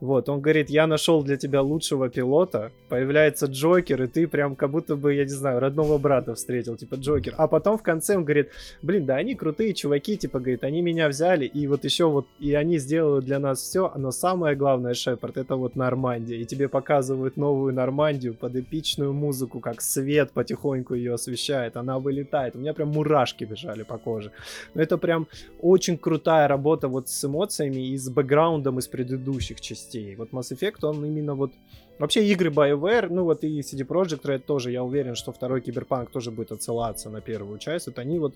Вот, 0.00 0.28
он 0.28 0.40
говорит, 0.40 0.70
я 0.70 0.86
нашел 0.86 1.22
для 1.22 1.36
тебя 1.36 1.62
лучшего 1.62 2.08
пилота, 2.08 2.72
появляется 2.88 3.46
Джокер, 3.46 4.02
и 4.02 4.06
ты 4.06 4.26
прям 4.26 4.56
как 4.56 4.70
будто 4.70 4.96
бы, 4.96 5.14
я 5.14 5.24
не 5.24 5.30
знаю, 5.30 5.60
родного 5.60 5.98
брата 5.98 6.34
встретил, 6.34 6.76
типа 6.76 6.96
Джокер. 6.96 7.34
А 7.38 7.48
потом 7.48 7.78
в 7.78 7.82
конце 7.82 8.16
он 8.16 8.24
говорит, 8.24 8.50
блин, 8.82 9.06
да 9.06 9.16
они 9.16 9.34
крутые 9.34 9.74
чуваки, 9.74 10.16
типа, 10.16 10.38
говорит, 10.40 10.64
они 10.64 10.82
меня 10.82 11.08
взяли, 11.08 11.46
и 11.46 11.66
вот 11.66 11.84
еще 11.84 12.06
вот, 12.06 12.26
и 12.38 12.54
они 12.54 12.78
сделали 12.78 13.24
для 13.24 13.38
нас 13.38 13.60
все, 13.60 13.92
но 13.96 14.10
самое 14.10 14.56
главное, 14.56 14.94
Шепард, 14.94 15.36
это 15.36 15.56
вот 15.56 15.76
Нормандия, 15.76 16.38
и 16.38 16.44
тебе 16.44 16.68
показывают 16.68 17.36
новую 17.36 17.72
Нормандию 17.74 18.34
под 18.34 18.56
эпичную 18.56 19.12
музыку, 19.12 19.60
как 19.60 19.80
свет 19.80 20.32
потихоньку 20.32 20.94
ее 20.94 21.14
освещает, 21.14 21.76
она 21.76 21.98
вылетает, 21.98 22.56
у 22.56 22.58
меня 22.58 22.74
прям 22.74 22.88
мурашки 22.88 23.44
бежали 23.44 23.82
по 23.82 23.98
коже. 23.98 24.32
Но 24.74 24.82
это 24.82 24.98
прям 24.98 25.26
очень 25.60 25.96
крутая 25.96 26.48
работа 26.48 26.88
вот 26.88 27.08
с 27.08 27.24
эмоциями 27.24 27.88
и 27.88 27.96
с 27.96 28.08
бэкграундом 28.08 28.78
из 28.78 28.88
предыдущих 28.88 29.60
частей. 29.60 29.83
Вот 30.16 30.30
Mass 30.30 30.52
Effect, 30.52 30.84
он 30.86 31.04
именно 31.04 31.34
вот... 31.34 31.52
Вообще 31.98 32.26
игры 32.26 32.50
BioWare, 32.50 33.08
ну 33.10 33.24
вот 33.24 33.44
и 33.44 33.60
CD 33.60 33.86
Projekt 33.86 34.22
Red 34.24 34.40
тоже, 34.40 34.70
я 34.72 34.82
уверен, 34.82 35.14
что 35.14 35.32
второй 35.32 35.60
Киберпанк 35.60 36.10
тоже 36.10 36.30
будет 36.30 36.52
отсылаться 36.52 37.10
на 37.10 37.20
первую 37.20 37.58
часть. 37.58 37.86
Вот 37.86 37.98
они 37.98 38.18
вот 38.18 38.34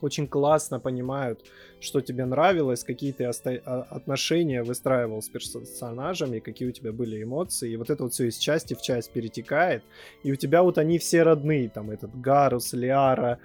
очень 0.00 0.28
классно 0.28 0.78
понимают, 0.80 1.40
что 1.80 2.00
тебе 2.00 2.24
нравилось, 2.24 2.84
какие 2.84 3.12
ты 3.12 3.26
оста- 3.28 3.60
а- 3.64 3.82
отношения 3.90 4.62
выстраивал 4.62 5.20
с 5.20 5.28
персонажами, 5.28 6.38
какие 6.38 6.68
у 6.68 6.72
тебя 6.72 6.92
были 6.92 7.22
эмоции, 7.22 7.72
и 7.72 7.76
вот 7.76 7.90
это 7.90 8.04
вот 8.04 8.12
все 8.12 8.28
из 8.28 8.38
части 8.38 8.74
в 8.74 8.82
часть 8.82 9.10
перетекает, 9.12 9.82
и 10.22 10.32
у 10.32 10.36
тебя 10.36 10.62
вот 10.62 10.78
они 10.78 10.98
все 10.98 11.22
родные, 11.22 11.68
там 11.68 11.90
этот 11.90 12.20
Гарус, 12.20 12.72
Лиара, 12.72 13.38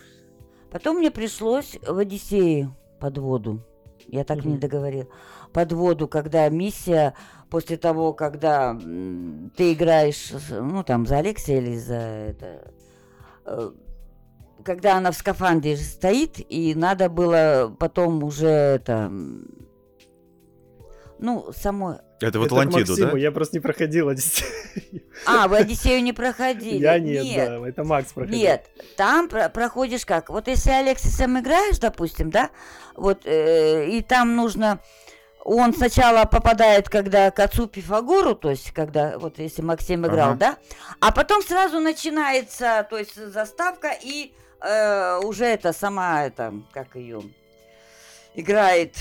Потом 0.71 0.97
мне 0.97 1.11
пришлось 1.11 1.77
в 1.85 1.97
Одиссее 1.97 2.73
под 2.99 3.17
воду. 3.17 3.61
Я 4.07 4.23
так 4.23 4.45
не 4.45 4.53
Мгм. 4.53 4.59
Под 5.53 5.71
воду, 5.73 6.07
когда 6.07 6.47
миссия, 6.49 7.13
после 7.49 7.77
того, 7.77 8.13
когда 8.13 8.73
ты 9.57 9.73
играешь, 9.73 10.31
ну, 10.49 10.83
там, 10.83 11.05
за 11.05 11.17
Алексея 11.17 11.59
или 11.59 11.75
за 11.77 11.95
это... 11.95 12.71
э, 13.45 13.71
Когда 14.63 14.97
она 14.97 15.11
в 15.11 15.15
скафандре 15.17 15.75
стоит, 15.75 16.35
и 16.37 16.73
надо 16.75 17.09
было 17.09 17.75
потом 17.79 18.23
уже 18.23 18.47
это... 18.47 19.11
Ну, 21.19 21.51
само... 21.55 21.99
Это 22.19 22.39
в 22.39 22.43
Это 22.43 22.55
к 22.55 22.57
Атлантиду, 22.57 22.95
да? 22.97 23.17
Я 23.17 23.31
просто 23.31 23.57
не 23.57 23.59
проходил 23.61 24.09
Одиссею. 24.09 24.49
А, 25.25 25.47
вы 25.47 25.57
Одиссею 25.57 26.01
не 26.03 26.13
проходили? 26.13 26.77
Я 26.81 26.97
нет, 26.99 27.25
да, 27.35 27.67
это 27.67 27.83
Макс 27.83 28.13
проходил. 28.13 28.39
Нет, 28.39 28.69
там 28.95 29.27
про- 29.27 29.49
проходишь 29.49 30.05
как? 30.05 30.29
Вот 30.29 30.47
если 30.47 30.69
Алексисом 30.71 31.39
играешь, 31.39 31.79
допустим, 31.79 32.29
да, 32.29 32.49
вот, 32.95 33.25
э, 33.25 33.89
и 33.89 34.01
там 34.01 34.35
нужно... 34.35 34.79
Он 35.43 35.73
сначала 35.73 36.25
попадает, 36.25 36.87
когда 36.87 37.31
к 37.31 37.39
отцу 37.39 37.67
Пифагору, 37.67 38.35
то 38.35 38.51
есть, 38.51 38.71
когда, 38.71 39.17
вот 39.17 39.39
если 39.39 39.61
Максим 39.63 40.05
играл, 40.05 40.31
Ага. 40.31 40.37
да, 40.37 40.57
а 40.99 41.11
потом 41.11 41.41
сразу 41.41 41.79
начинается, 41.79 42.85
то 42.89 42.97
есть, 42.97 43.15
заставка, 43.15 43.91
и 44.01 44.33
э, 44.61 45.19
уже 45.23 45.45
это 45.45 45.73
сама, 45.73 46.25
это, 46.25 46.53
как 46.71 46.95
ее, 46.95 47.23
играет, 48.35 48.95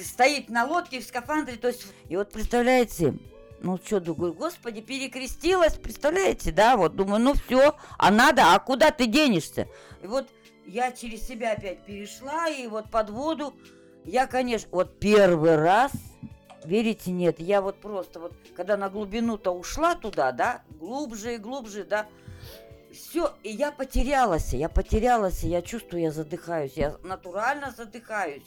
стоит 0.00 0.48
на 0.48 0.64
лодке 0.64 1.00
в 1.00 1.04
скафандре, 1.04 1.56
то 1.56 1.68
есть, 1.68 1.86
и 2.08 2.16
вот 2.16 2.32
представляете, 2.32 3.14
ну 3.60 3.78
что, 3.82 4.00
думаю, 4.00 4.32
господи, 4.34 4.80
перекрестилась, 4.80 5.74
представляете, 5.74 6.50
да, 6.50 6.76
вот 6.76 6.96
думаю, 6.96 7.20
ну 7.20 7.34
все, 7.34 7.76
а 7.96 8.10
надо, 8.10 8.54
а 8.54 8.58
куда 8.58 8.90
ты 8.90 9.06
денешься? 9.06 9.68
И 10.02 10.06
вот 10.08 10.28
я 10.66 10.90
через 10.90 11.26
себя 11.26 11.52
опять 11.52 11.84
перешла, 11.84 12.48
и 12.48 12.66
вот 12.66 12.90
под 12.90 13.10
воду, 13.10 13.54
я, 14.06 14.26
конечно, 14.26 14.68
вот 14.72 14.98
первый 14.98 15.56
раз, 15.56 15.92
верите, 16.64 17.10
нет, 17.10 17.38
я 17.40 17.60
вот 17.60 17.76
просто 17.80 18.20
вот, 18.20 18.32
когда 18.56 18.76
на 18.76 18.88
глубину-то 18.88 19.50
ушла 19.50 19.94
туда, 19.94 20.32
да, 20.32 20.62
глубже 20.80 21.34
и 21.34 21.38
глубже, 21.38 21.84
да, 21.84 22.06
все, 22.92 23.34
и 23.42 23.50
я 23.50 23.72
потерялась, 23.72 24.52
я 24.54 24.68
потерялась, 24.68 25.42
я 25.42 25.60
чувствую, 25.60 26.02
я 26.02 26.10
задыхаюсь, 26.12 26.72
я 26.76 26.96
натурально 27.02 27.70
задыхаюсь. 27.76 28.46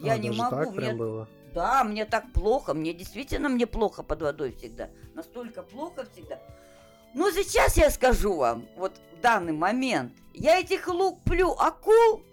Я 0.00 0.14
А, 0.14 0.18
не 0.18 0.30
могу, 0.30 0.56
так 0.56 0.74
мне 0.74 0.92
было. 0.92 1.28
да, 1.54 1.84
мне 1.84 2.04
так 2.04 2.32
плохо, 2.32 2.74
мне 2.74 2.92
действительно 2.92 3.48
мне 3.48 3.66
плохо 3.66 4.02
под 4.02 4.22
водой 4.22 4.52
всегда. 4.58 4.88
Настолько 5.14 5.62
плохо 5.62 6.04
всегда. 6.12 6.40
Но 7.14 7.30
сейчас 7.30 7.76
я 7.76 7.90
скажу 7.90 8.34
вам, 8.34 8.66
вот 8.76 8.92
в 9.16 9.20
данный 9.20 9.52
момент, 9.52 10.12
я 10.32 10.58
этих 10.58 10.88
луплю 10.88 11.52
акул, 11.52 12.24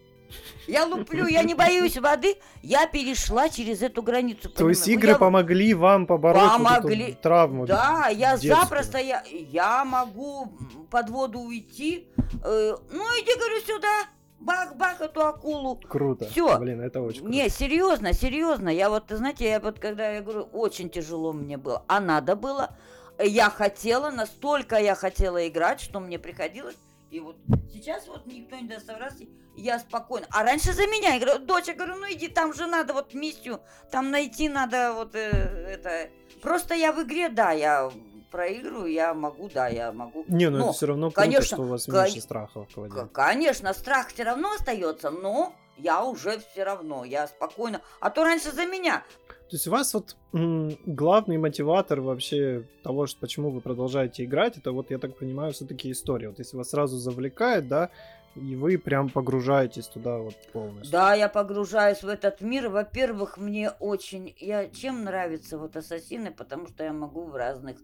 я 0.67 0.85
луплю, 0.85 1.27
я 1.27 1.43
не 1.43 1.53
боюсь 1.55 1.97
воды, 1.97 2.35
я 2.61 2.87
перешла 2.87 3.49
через 3.49 3.81
эту 3.81 4.01
границу. 4.01 4.49
То 4.49 4.69
есть 4.69 4.83
понимаете? 4.83 4.91
Ну, 4.91 4.97
игры 4.99 5.09
я- 5.11 5.17
помогли 5.17 5.73
вам 5.73 6.05
побороть 6.07 6.41
вот 6.41 6.51
эту 6.53 6.63
Помогли. 6.63 7.13
травму? 7.21 7.65
Да, 7.65 8.07
я 8.09 8.37
детскую? 8.37 8.55
запросто, 8.63 8.97
я, 8.97 9.23
я 9.29 9.85
могу 9.85 10.51
под 10.89 11.09
воду 11.09 11.39
уйти. 11.39 12.07
э, 12.43 12.75
ну 12.91 13.03
иди, 13.21 13.35
говорю, 13.37 13.61
сюда, 13.65 14.05
бах-бах 14.39 15.01
эту 15.01 15.21
акулу. 15.25 15.75
Круто. 15.87 16.25
Всё. 16.29 16.57
Блин, 16.59 16.81
это 16.81 17.01
очень 17.01 17.21
круто. 17.21 17.31
Не, 17.33 17.49
серьезно, 17.49 18.13
серьезно. 18.13 18.69
Я 18.69 18.89
вот, 18.89 19.05
знаете, 19.09 19.45
я 19.49 19.59
вот 19.59 19.79
когда 19.79 20.09
я 20.11 20.21
говорю, 20.21 20.43
очень 20.53 20.89
тяжело 20.89 21.33
мне 21.33 21.57
было, 21.57 21.83
а 21.87 21.99
надо 21.99 22.35
было. 22.35 22.75
Я 23.23 23.49
хотела, 23.51 24.09
настолько 24.09 24.77
я 24.77 24.95
хотела 24.95 25.47
играть, 25.47 25.79
что 25.81 25.99
мне 25.99 26.17
приходилось. 26.17 26.75
И 27.11 27.19
вот 27.19 27.35
сейчас 27.71 28.07
вот 28.07 28.25
никто 28.25 28.55
не 28.55 28.67
даст 28.67 28.87
соврать, 28.87 29.13
я 29.61 29.79
спокойно. 29.79 30.27
А 30.31 30.43
раньше 30.43 30.73
за 30.73 30.83
меня, 30.87 31.13
я 31.15 31.19
говорю, 31.19 31.45
доча, 31.45 31.73
говорю, 31.73 31.95
ну 31.95 32.05
иди, 32.11 32.27
там 32.27 32.53
же 32.53 32.67
надо 32.67 32.93
вот 32.93 33.13
миссию, 33.13 33.59
там 33.91 34.11
найти 34.11 34.49
надо 34.49 34.93
вот 34.93 35.15
э, 35.15 35.29
это. 35.29 36.09
Просто 36.41 36.73
я 36.75 36.91
в 36.91 37.01
игре, 37.03 37.29
да, 37.29 37.51
я 37.51 37.91
проигрываю, 38.31 38.91
я 38.91 39.13
могу, 39.13 39.49
да, 39.53 39.67
я 39.67 39.91
могу. 39.91 40.23
Не, 40.27 40.49
ну 40.49 40.57
Но, 40.57 40.63
это 40.65 40.73
все 40.73 40.85
равно 40.87 41.11
круто, 41.11 41.21
конечно, 41.21 41.45
что 41.57 41.61
у 41.61 41.67
вас 41.67 41.85
кон- 41.85 41.95
меньше 42.03 42.21
страхов 42.21 42.67
в 42.73 42.77
воде. 42.77 42.93
К- 42.95 43.11
Конечно, 43.11 43.73
страх 43.73 44.07
все 44.09 44.23
равно 44.23 44.53
остается, 44.53 45.09
но 45.11 45.53
я 45.77 46.03
уже 46.03 46.39
все 46.51 46.63
равно, 46.63 47.03
я 47.05 47.27
спокойно. 47.27 47.81
А 47.99 48.09
то 48.09 48.23
раньше 48.23 48.51
за 48.51 48.65
меня. 48.65 49.03
То 49.49 49.55
есть 49.57 49.67
у 49.67 49.71
вас 49.71 49.93
вот 49.93 50.15
м, 50.33 50.77
главный 50.85 51.37
мотиватор 51.37 51.99
вообще 51.99 52.65
того, 52.83 53.05
что, 53.05 53.19
почему 53.19 53.49
вы 53.51 53.59
продолжаете 53.59 54.23
играть, 54.23 54.57
это 54.57 54.71
вот, 54.71 54.91
я 54.91 54.97
так 54.97 55.17
понимаю, 55.17 55.51
все-таки 55.51 55.91
история. 55.91 56.29
Вот 56.29 56.39
если 56.39 56.55
вас 56.55 56.69
сразу 56.69 56.97
завлекает, 56.97 57.67
да, 57.67 57.89
и 58.35 58.55
вы 58.55 58.77
прям 58.77 59.09
погружаетесь 59.09 59.87
туда 59.87 60.17
вот 60.17 60.35
полностью. 60.53 60.91
Да, 60.91 61.13
я 61.13 61.27
погружаюсь 61.29 62.01
в 62.03 62.07
этот 62.07 62.41
мир. 62.41 62.69
Во-первых, 62.69 63.37
мне 63.37 63.69
очень... 63.71 64.33
Я 64.39 64.67
чем 64.69 65.03
нравится 65.03 65.57
вот 65.57 65.75
ассасины, 65.75 66.31
потому 66.31 66.67
что 66.67 66.83
я 66.83 66.93
могу 66.93 67.25
в 67.25 67.35
разных 67.35 67.77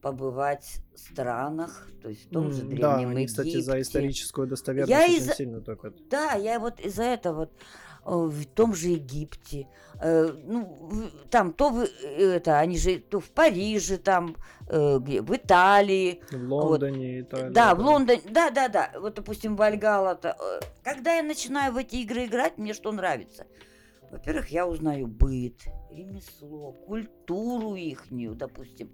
побывать 0.00 0.78
странах, 0.94 1.86
то 2.02 2.08
есть 2.08 2.26
в 2.26 2.30
том 2.30 2.50
же 2.52 2.62
М, 2.62 2.68
древнем 2.70 2.80
Да, 2.80 2.96
они, 3.10 3.26
кстати, 3.26 3.60
за 3.60 3.72
Египте. 3.72 3.80
историческую 3.82 4.46
достоверность 4.48 4.90
Я 4.90 5.04
очень 5.04 5.16
из-за- 5.18 5.34
сильно 5.34 5.60
топят. 5.60 5.94
Да, 6.08 6.32
я 6.32 6.58
вот 6.58 6.80
из-за 6.80 7.02
этого 7.02 7.34
вот 7.40 7.52
э, 8.06 8.10
в 8.30 8.46
том 8.46 8.74
же 8.74 8.88
Египте, 8.88 9.68
э, 10.00 10.32
ну, 10.44 11.10
там 11.30 11.52
то 11.52 11.70
вы, 11.70 11.84
это, 11.84 12.58
они 12.58 12.78
же 12.78 12.98
то 12.98 13.20
в 13.20 13.30
Париже, 13.30 13.98
там, 13.98 14.36
э, 14.68 14.98
где, 15.00 15.22
в 15.22 15.34
Италии, 15.34 16.22
В 16.30 16.52
Лондоне, 16.52 17.20
Италия. 17.20 17.50
Да, 17.50 17.74
в 17.74 17.80
Лондоне, 17.80 18.22
да, 18.28 18.50
да, 18.50 18.68
да. 18.68 18.90
Вот, 18.98 19.14
допустим, 19.14 19.56
Вальгала. 19.56 20.14
-то, 20.14 20.34
э, 20.38 20.60
когда 20.82 21.14
я 21.14 21.22
начинаю 21.22 21.72
в 21.72 21.76
эти 21.76 21.96
игры 21.96 22.26
играть, 22.26 22.58
мне 22.58 22.74
что 22.74 22.92
нравится? 22.92 23.46
Во-первых, 24.10 24.48
я 24.48 24.66
узнаю 24.66 25.06
быт, 25.06 25.62
ремесло, 25.90 26.72
культуру 26.72 27.76
ихнюю, 27.76 28.34
допустим, 28.34 28.90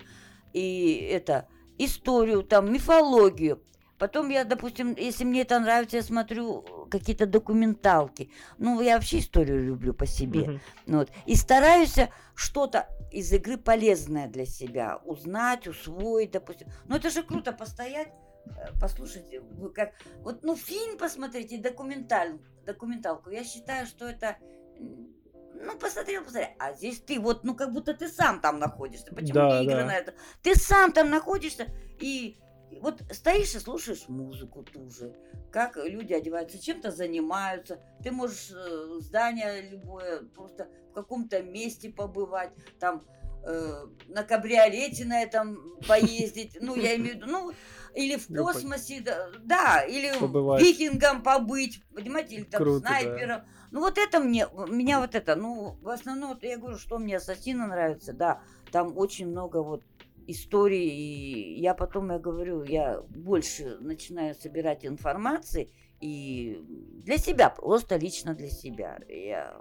и 0.52 1.09
это 1.11 1.48
историю, 1.78 2.42
там, 2.42 2.72
мифологию. 2.72 3.62
Потом 3.99 4.28
я, 4.28 4.44
допустим, 4.44 4.94
если 4.94 5.24
мне 5.24 5.42
это 5.42 5.59
нравится, 5.59 5.97
я 5.97 6.03
смотрю 6.03 6.62
какие-то 6.90 7.26
документалки. 7.26 8.30
Ну, 8.59 8.80
я 8.80 8.97
вообще 8.97 9.18
историю 9.18 9.64
люблю 9.64 9.94
по 9.94 10.07
себе. 10.07 10.61
Ну 10.86 10.99
Вот. 10.99 11.11
И 11.24 11.34
стараюсь 11.34 11.97
что-то 12.34 12.88
из 13.11 13.32
игры 13.32 13.57
полезное 13.57 14.28
для 14.28 14.44
себя 14.44 14.99
узнать, 15.05 15.66
усвоить, 15.66 16.32
допустим. 16.32 16.68
Ну 16.86 16.97
это 16.97 17.11
же 17.11 17.22
круто 17.22 17.53
постоять, 17.53 18.09
э, 18.47 18.78
послушать, 18.78 19.32
э, 19.32 19.40
как... 19.74 19.94
Вот, 20.18 20.42
ну, 20.42 20.57
фильм 20.57 20.99
посмотрите, 20.99 21.59
документаль, 21.59 22.38
документалку. 22.66 23.30
Я 23.30 23.44
считаю, 23.44 23.86
что 23.86 24.07
это... 24.07 24.36
Ну, 24.78 25.78
посмотрел, 25.78 26.22
посмотрел. 26.22 26.51
А 26.59 26.74
здесь 26.74 27.01
ты 27.01 27.18
вот, 27.18 27.44
ну, 27.44 27.55
как 27.55 27.72
будто 27.72 27.94
ты 27.94 28.09
сам 28.09 28.40
там 28.40 28.59
находишься. 28.59 29.14
Почему 29.14 29.32
Да, 29.32 29.61
не 29.61 29.64
игры 29.64 29.76
да. 29.76 29.86
на 29.86 29.97
это? 29.97 30.14
Ты 30.42 30.55
сам 30.55 30.92
там 30.92 31.09
находишься 31.09 31.68
и 31.99 32.38
вот 32.81 33.03
стоишь 33.12 33.55
и 33.55 33.59
слушаешь 33.59 34.09
музыку 34.09 34.62
ту 34.62 34.89
же, 34.91 35.14
как 35.51 35.77
люди 35.77 36.12
одеваются, 36.12 36.59
чем-то 36.62 36.91
занимаются. 36.91 37.81
Ты 38.03 38.11
можешь 38.11 38.51
э, 38.55 38.99
здание 39.01 39.71
любое, 39.71 40.23
просто 40.23 40.69
в 40.91 40.95
каком-то 40.95 41.43
месте 41.43 41.91
побывать, 41.91 42.51
там 42.79 43.05
э, 43.45 43.87
на 44.09 44.23
кабриолете 44.25 45.05
на 45.05 45.23
этом 45.23 45.79
поездить, 45.87 46.59
ну, 46.61 46.75
я 46.77 46.97
имею 46.97 47.14
в 47.14 47.17
виду, 47.17 47.27
ну, 47.27 47.53
или 47.95 48.17
в 48.17 48.29
Ну, 48.29 48.45
космосе, 48.45 49.01
да, 49.01 49.29
да, 49.45 49.83
или 49.83 50.19
Побывать. 50.19 50.62
викингом 50.62 51.23
побыть, 51.23 51.83
понимаете, 51.95 52.35
или 52.37 52.45
там 52.45 52.62
Круто, 52.62 52.81
да. 52.81 52.89
снайпером. 52.89 53.43
Ну, 53.71 53.81
вот 53.81 53.99
это 53.99 54.21
мне, 54.21 54.47
меня 54.69 55.01
вот 55.01 55.14
это, 55.14 55.35
ну, 55.37 55.77
в 55.81 55.89
основном, 55.89 56.39
я 56.43 56.59
говорю, 56.59 56.79
что 56.79 56.99
мне 56.99 57.17
Ассасина 57.17 57.67
нравится, 57.67 58.12
да, 58.12 58.43
там 58.71 58.97
очень 58.99 59.29
много 59.29 59.62
вот 59.62 59.83
историй, 60.27 60.89
и 60.89 61.61
я 61.61 61.74
потом, 61.74 62.11
я 62.11 62.18
говорю, 62.18 62.62
я 62.62 63.01
больше 63.09 63.79
начинаю 63.81 64.35
собирать 64.35 64.85
информации, 64.85 65.70
и 66.01 66.62
для 67.05 67.16
себя, 67.16 67.51
просто 67.51 67.97
лично 67.97 68.35
для 68.35 68.51
себя. 68.51 68.99
Я... 69.09 69.61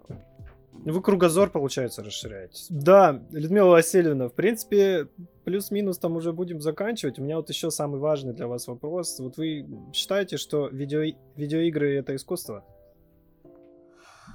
Вы 0.74 1.02
кругозор, 1.02 1.50
получается, 1.50 2.04
расширяете. 2.04 2.66
Да, 2.70 3.24
Людмила 3.32 3.70
Васильевна, 3.70 4.28
в 4.28 4.34
принципе, 4.34 5.08
плюс-минус 5.46 5.98
там 6.00 6.18
уже 6.18 6.34
будем 6.34 6.60
заканчивать. 6.60 7.18
У 7.18 7.24
меня 7.24 7.38
вот 7.38 7.50
еще 7.50 7.72
самый 7.72 8.00
важный 8.00 8.34
для 8.34 8.48
вас 8.48 8.68
вопрос. 8.68 9.20
Вот 9.20 9.38
вы 9.38 9.66
считаете, 9.94 10.36
что 10.38 10.68
видео... 10.68 11.18
видеоигры 11.38 11.96
это 11.96 12.16
искусство? 12.16 12.66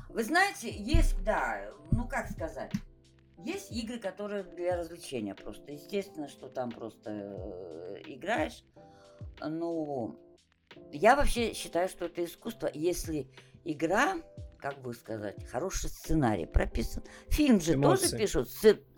Вы 0.09 0.25
знаете, 0.25 0.71
есть, 0.71 1.23
да, 1.25 1.71
ну 1.93 2.09
как 2.09 2.31
сказать, 2.31 2.73
есть 3.45 3.73
игры, 3.73 3.99
которые 3.99 4.45
для 4.45 4.77
развлечения 4.77 5.35
просто. 5.35 5.73
Естественно, 5.73 6.29
что 6.29 6.49
там 6.49 6.71
просто 6.71 7.11
э, 7.11 8.03
играешь. 8.07 8.65
Ну, 9.41 10.19
я 10.93 11.17
вообще 11.17 11.55
считаю, 11.55 11.89
что 11.89 12.07
это 12.07 12.25
искусство, 12.25 12.71
если 12.73 13.29
игра, 13.65 14.17
как 14.59 14.81
бы 14.81 14.93
сказать, 14.95 15.45
хороший 15.49 15.89
сценарий 15.89 16.47
прописан. 16.47 17.03
Фильм 17.29 17.61
же 17.61 17.75
Эмоции. 17.75 18.05
тоже 18.05 18.19
пишут 18.19 18.49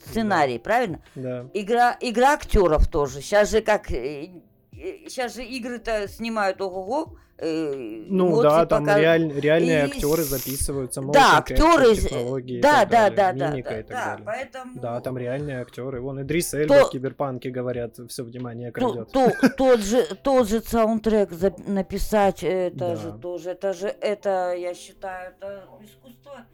сценарий, 0.00 0.58
правильно? 0.58 1.02
Да. 1.14 1.48
Игра, 1.54 1.96
игра 2.00 2.32
актеров 2.34 2.88
тоже. 2.88 3.20
Сейчас 3.20 3.50
же 3.50 3.60
как 3.60 3.90
э, 3.90 4.42
сейчас 4.72 5.34
же 5.34 5.44
игры-то 5.44 6.08
снимают 6.08 6.60
ого-го. 6.60 7.16
э, 7.38 8.04
Ну 8.08 8.40
да, 8.40 8.66
там 8.66 8.84
пока- 8.84 9.00
реаль- 9.00 9.32
реальные 9.40 9.78
и 9.80 9.90
актеры 9.90 10.22
записываются, 10.22 11.00
Да, 11.02 11.38
актеры, 11.38 11.96
технологии 11.96 12.58
и 12.58 12.60
да, 12.60 12.84
да, 12.84 13.10
да, 13.10 13.32
да, 13.32 13.48
мимика 13.50 13.70
да, 13.70 13.78
и 13.80 13.82
так 13.82 13.90
да, 13.90 14.04
далее. 14.10 14.24
поэтому... 14.26 14.80
Да, 14.80 15.00
там 15.00 15.18
реальные 15.18 15.60
актеры. 15.60 16.00
Вон 16.00 16.22
Идрис 16.22 16.54
Эльба 16.54 16.78
То- 16.80 16.86
в 16.86 16.90
Киберпанке 16.90 17.50
говорят, 17.50 17.98
все 18.08 18.22
внимание 18.22 18.70
крадет. 18.70 19.10
то- 19.10 19.32
тот 19.56 19.80
же 19.80 20.04
тот 20.22 20.48
же 20.48 20.60
саундтрек 20.60 21.32
за- 21.32 21.54
написать 21.66 22.44
это 22.44 22.76
Да. 22.78 22.96
же 22.96 23.12
тоже 23.12 23.50
это 23.50 23.72
же 23.72 23.88
это 23.88 24.54
я 24.56 24.72
считаю 24.74 25.32
это 25.32 25.64
искусство 25.82 26.46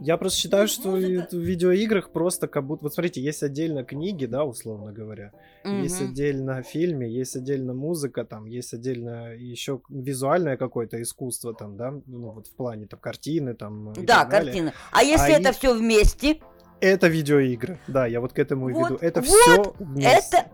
Я 0.00 0.16
просто 0.16 0.38
считаю, 0.38 0.62
ну, 0.64 0.68
что 0.68 0.96
и 0.96 1.18
в 1.18 1.32
видеоиграх 1.32 2.10
просто 2.10 2.48
как 2.48 2.66
будто... 2.66 2.84
Вот 2.84 2.94
смотрите, 2.94 3.20
есть 3.20 3.42
отдельно 3.42 3.84
книги, 3.84 4.26
да, 4.26 4.44
условно 4.44 4.92
говоря. 4.92 5.32
Есть 5.64 6.00
мгм. 6.00 6.10
отдельно 6.10 6.62
фильме, 6.62 7.10
есть 7.10 7.36
отдельно 7.36 7.74
музыка, 7.74 8.24
там, 8.24 8.46
есть 8.46 8.72
отдельно 8.72 9.34
еще 9.34 9.80
визуальное 9.88 10.56
какое-то 10.56 11.00
искусство, 11.02 11.54
там, 11.54 11.76
да, 11.76 11.92
ну, 12.06 12.30
вот 12.30 12.46
в 12.46 12.54
плане 12.56 12.86
там 12.86 12.98
картины, 13.00 13.54
там, 13.54 13.92
да 14.06 14.24
картина 14.24 14.72
а 14.90 15.02
если 15.02 15.32
А 15.32 15.38
это 15.38 15.50
и- 15.50 15.52
все 15.52 15.74
вместе 15.74 16.40
Это 16.80 17.08
видеоигры, 17.08 17.78
да, 17.88 18.06
я 18.06 18.20
вот 18.20 18.32
к 18.32 18.38
этому 18.38 18.70
и 18.70 18.72
Вот, 18.72 18.90
веду. 18.90 18.98
Это 19.02 19.20
вот, 19.20 19.28
все 19.28 19.74
вместе. 19.78 20.36
это 20.38 20.50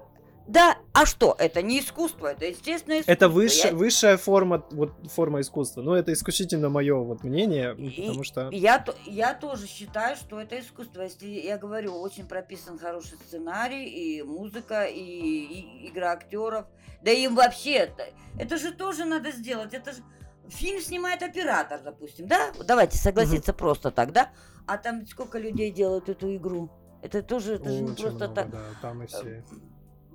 да 0.47 0.77
а 0.93 1.07
что 1.07 1.35
это 1.39 1.61
не 1.63 1.81
искусство 1.81 2.29
это 2.29 2.47
естественное 2.47 2.99
искусство 3.01 3.13
Это 3.13 3.29
высшая, 3.29 3.69
Я- 3.71 3.75
высшая 3.75 4.17
форма, 4.17 4.65
вот, 4.71 4.93
форма 5.11 5.41
искусства. 5.41 5.83
Но 5.83 5.97
это 5.97 6.13
исключительно 6.13 6.69
мое 6.69 6.97
вот 6.97 7.25
мнение, 7.25 7.75
И- 7.77 8.03
потому 8.03 8.25
что... 8.25 8.49
Я, 8.53 8.85
я 9.07 9.35
тоже 9.35 9.67
считаю, 9.67 10.17
что 10.17 10.41
это 10.41 10.59
искусство. 10.61 11.03
Если 11.03 11.27
я 11.27 11.59
говорю, 11.59 11.95
очень 12.01 12.27
прописан 12.27 12.79
хороший 12.79 13.19
сценарий, 13.27 13.87
и 13.89 14.23
музыка, 14.23 14.85
и, 14.85 15.01
и 15.01 15.89
игра 15.89 16.13
актеров. 16.13 16.67
Да 17.03 17.11
и 17.11 17.29
вообще, 17.29 17.73
это, 17.73 18.05
это 18.39 18.57
же 18.57 18.73
тоже 18.73 19.05
надо 19.05 19.33
сделать. 19.33 19.75
Это 19.75 19.93
же 19.93 20.03
фильм 20.49 20.81
снимает 20.81 21.23
оператор, 21.23 21.81
допустим, 21.83 22.27
да? 22.27 22.53
Давайте 22.67 22.99
согласиться 22.99 23.53
просто 23.53 23.91
так, 23.91 24.13
да? 24.13 24.31
А 24.67 24.79
там 24.79 25.07
сколько 25.07 25.39
людей 25.39 25.71
делают 25.71 26.09
эту 26.09 26.35
игру? 26.37 26.71
Это 27.03 27.23
тоже, 27.23 27.55
это 27.55 27.71
же 27.71 27.83
не 27.83 27.95
просто 27.95 28.11
много, 28.27 28.35
так. 28.35 28.51
да, 28.51 28.63
там 28.83 29.03
и 29.03 29.07
все. 29.07 29.45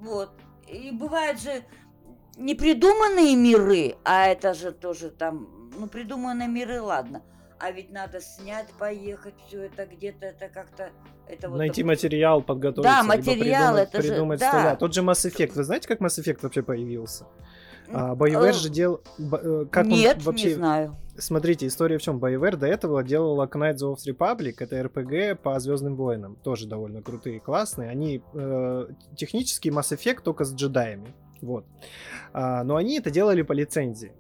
Вот. 0.01 0.31
И 0.67 0.91
бывают 0.91 1.39
же 1.39 1.63
непридуманные 2.37 3.35
миры, 3.35 3.95
а 4.03 4.27
это 4.27 4.53
же 4.53 4.71
тоже 4.71 5.09
там, 5.09 5.47
ну, 5.77 5.87
придуманные 5.87 6.47
миры, 6.47 6.81
ладно. 6.81 7.21
А 7.59 7.69
ведь 7.71 7.91
надо 7.91 8.19
снять, 8.21 8.67
поехать, 8.79 9.35
все 9.47 9.63
это 9.65 9.85
где-то, 9.85 10.25
это 10.25 10.49
как-то... 10.49 10.89
Это 11.27 11.47
вот, 11.47 11.57
Найти 11.57 11.83
допустим, 11.83 11.87
материал, 12.07 12.41
подготовиться, 12.41 12.91
Да, 12.97 13.03
материал, 13.03 13.73
придумать, 13.75 13.89
это 13.89 14.01
же- 14.01 14.09
придумать 14.09 14.39
да. 14.39 14.49
с 14.49 14.53
нуля. 14.53 14.75
Тот 14.75 14.93
же 14.95 15.01
Mass 15.01 15.31
Effect. 15.31 15.51
Вы 15.53 15.63
знаете, 15.63 15.87
как 15.87 16.01
Mass 16.01 16.19
Effect 16.19 16.39
вообще 16.41 16.63
появился? 16.63 17.27
А, 17.93 18.15
BioWare 18.15 18.49
э, 18.49 18.53
же 18.53 18.69
делал... 18.69 19.01
э, 19.19 19.65
Как 19.71 19.85
он 19.85 19.91
Нет, 19.91 20.23
вообще... 20.23 20.47
не 20.49 20.53
знаю. 20.55 20.97
Смотрите, 21.21 21.67
история 21.67 21.99
в 21.99 22.01
чем? 22.01 22.17
BioWare 22.17 22.57
до 22.57 22.65
этого 22.65 23.03
делала 23.03 23.45
Knights 23.45 23.81
of 23.81 23.97
Republic, 24.07 24.55
это 24.57 24.79
RPG 24.81 25.35
по 25.35 25.59
Звездным 25.59 25.95
войнам, 25.95 26.35
тоже 26.35 26.67
довольно 26.67 27.03
крутые, 27.03 27.39
классные. 27.39 27.91
Они 27.91 28.23
э, 28.33 28.87
технически 29.15 29.69
Mass 29.69 29.95
Effect 29.95 30.21
только 30.23 30.45
с 30.45 30.53
джедаями, 30.53 31.13
вот. 31.41 31.65
А, 32.33 32.63
но 32.63 32.75
они 32.75 32.97
это 32.97 33.11
делали 33.11 33.43
по 33.43 33.53
лицензии. 33.53 34.13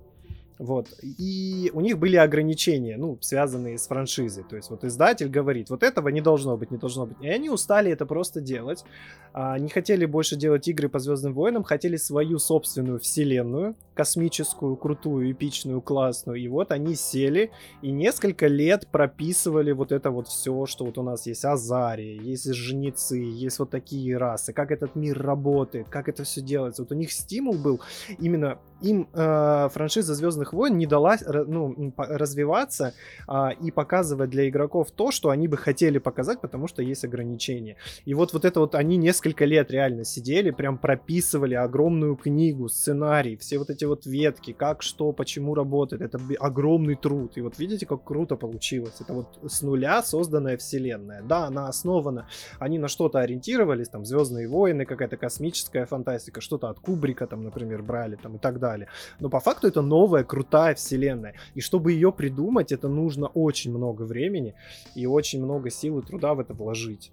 Вот. 0.61 0.89
И 1.01 1.71
у 1.73 1.81
них 1.81 1.97
были 1.97 2.17
ограничения, 2.17 2.95
ну, 2.95 3.17
связанные 3.19 3.79
с 3.79 3.87
франшизой. 3.87 4.43
То 4.43 4.55
есть 4.55 4.69
вот 4.69 4.83
издатель 4.83 5.27
говорит, 5.27 5.71
вот 5.71 5.81
этого 5.81 6.09
не 6.09 6.21
должно 6.21 6.55
быть, 6.55 6.69
не 6.69 6.77
должно 6.77 7.07
быть. 7.07 7.17
И 7.19 7.27
они 7.27 7.49
устали 7.49 7.91
это 7.91 8.05
просто 8.05 8.41
делать. 8.41 8.85
А, 9.33 9.57
не 9.57 9.69
хотели 9.69 10.05
больше 10.05 10.35
делать 10.35 10.67
игры 10.67 10.87
по 10.87 10.99
Звездным 10.99 11.33
войнам, 11.33 11.63
хотели 11.63 11.95
свою 11.95 12.37
собственную 12.37 12.99
вселенную, 12.99 13.75
космическую, 13.95 14.75
крутую, 14.75 15.31
эпичную, 15.31 15.81
классную. 15.81 16.39
И 16.39 16.47
вот 16.47 16.71
они 16.71 16.93
сели 16.93 17.49
и 17.81 17.89
несколько 17.89 18.45
лет 18.45 18.87
прописывали 18.87 19.71
вот 19.71 19.91
это 19.91 20.11
вот 20.11 20.27
все, 20.27 20.67
что 20.67 20.85
вот 20.85 20.97
у 20.99 21.03
нас 21.03 21.25
есть 21.25 21.43
Азария, 21.43 22.21
есть 22.21 22.53
жнецы, 22.53 23.17
есть 23.17 23.57
вот 23.57 23.71
такие 23.71 24.15
расы, 24.17 24.53
как 24.53 24.69
этот 24.69 24.95
мир 24.95 25.19
работает, 25.19 25.89
как 25.89 26.07
это 26.07 26.23
все 26.23 26.41
делается. 26.41 26.83
Вот 26.83 26.91
у 26.91 26.95
них 26.95 27.11
стимул 27.11 27.55
был 27.55 27.81
именно 28.19 28.59
им 28.81 29.07
э, 29.13 29.69
франшиза 29.71 30.13
Звездных 30.15 30.50
войн 30.53 30.77
не 30.77 30.85
дала 30.85 31.17
ну, 31.25 31.93
развиваться 31.97 32.93
а, 33.27 33.49
и 33.49 33.71
показывать 33.71 34.29
для 34.29 34.47
игроков 34.49 34.91
то, 34.91 35.11
что 35.11 35.29
они 35.29 35.47
бы 35.47 35.57
хотели 35.57 35.97
показать, 35.97 36.41
потому 36.41 36.67
что 36.67 36.81
есть 36.81 37.03
ограничения. 37.05 37.77
И 38.05 38.13
вот 38.13 38.33
вот 38.33 38.45
это 38.45 38.59
вот 38.59 38.75
они 38.75 38.97
несколько 38.97 39.45
лет 39.45 39.71
реально 39.71 40.03
сидели, 40.03 40.51
прям 40.51 40.77
прописывали 40.77 41.55
огромную 41.55 42.15
книгу, 42.15 42.69
сценарий, 42.69 43.37
все 43.37 43.57
вот 43.57 43.69
эти 43.69 43.85
вот 43.85 44.05
ветки, 44.05 44.53
как, 44.53 44.81
что, 44.81 45.11
почему 45.11 45.55
работает. 45.55 46.01
Это 46.01 46.19
огромный 46.39 46.95
труд. 46.95 47.37
И 47.37 47.41
вот 47.41 47.59
видите, 47.59 47.85
как 47.85 48.03
круто 48.03 48.35
получилось. 48.35 48.95
Это 48.99 49.13
вот 49.13 49.39
с 49.47 49.61
нуля 49.61 50.03
созданная 50.03 50.57
вселенная. 50.57 51.21
Да, 51.21 51.47
она 51.47 51.67
основана, 51.67 52.27
они 52.59 52.79
на 52.79 52.87
что-то 52.87 53.19
ориентировались, 53.19 53.89
там, 53.89 54.05
Звездные 54.05 54.47
войны, 54.47 54.85
какая-то 54.85 55.17
космическая 55.17 55.85
фантастика, 55.85 56.41
что-то 56.41 56.69
от 56.69 56.79
Кубрика, 56.79 57.27
там, 57.27 57.43
например, 57.43 57.81
брали, 57.83 58.15
там, 58.15 58.35
и 58.35 58.39
так 58.39 58.59
далее. 58.59 58.87
Но 59.19 59.29
по 59.29 59.39
факту 59.39 59.67
это 59.67 59.81
новая, 59.81 60.23
крутая 60.31 60.75
вселенная. 60.75 61.33
И 61.55 61.59
чтобы 61.59 61.91
ее 61.91 62.13
придумать, 62.13 62.71
это 62.71 62.87
нужно 62.87 63.27
очень 63.27 63.71
много 63.71 64.03
времени 64.03 64.55
и 64.95 65.05
очень 65.05 65.43
много 65.43 65.69
сил 65.69 65.99
и 65.99 66.05
труда 66.05 66.33
в 66.33 66.39
это 66.39 66.53
вложить. 66.53 67.11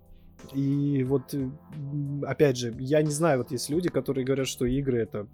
И 0.55 1.03
вот, 1.03 1.35
опять 2.23 2.57
же, 2.57 2.73
я 2.79 3.03
не 3.03 3.11
знаю, 3.11 3.39
вот 3.39 3.51
есть 3.51 3.71
люди, 3.71 3.89
которые 3.89 4.25
говорят, 4.25 4.47
что 4.47 4.67
игры 4.67 4.99
это 4.99 5.27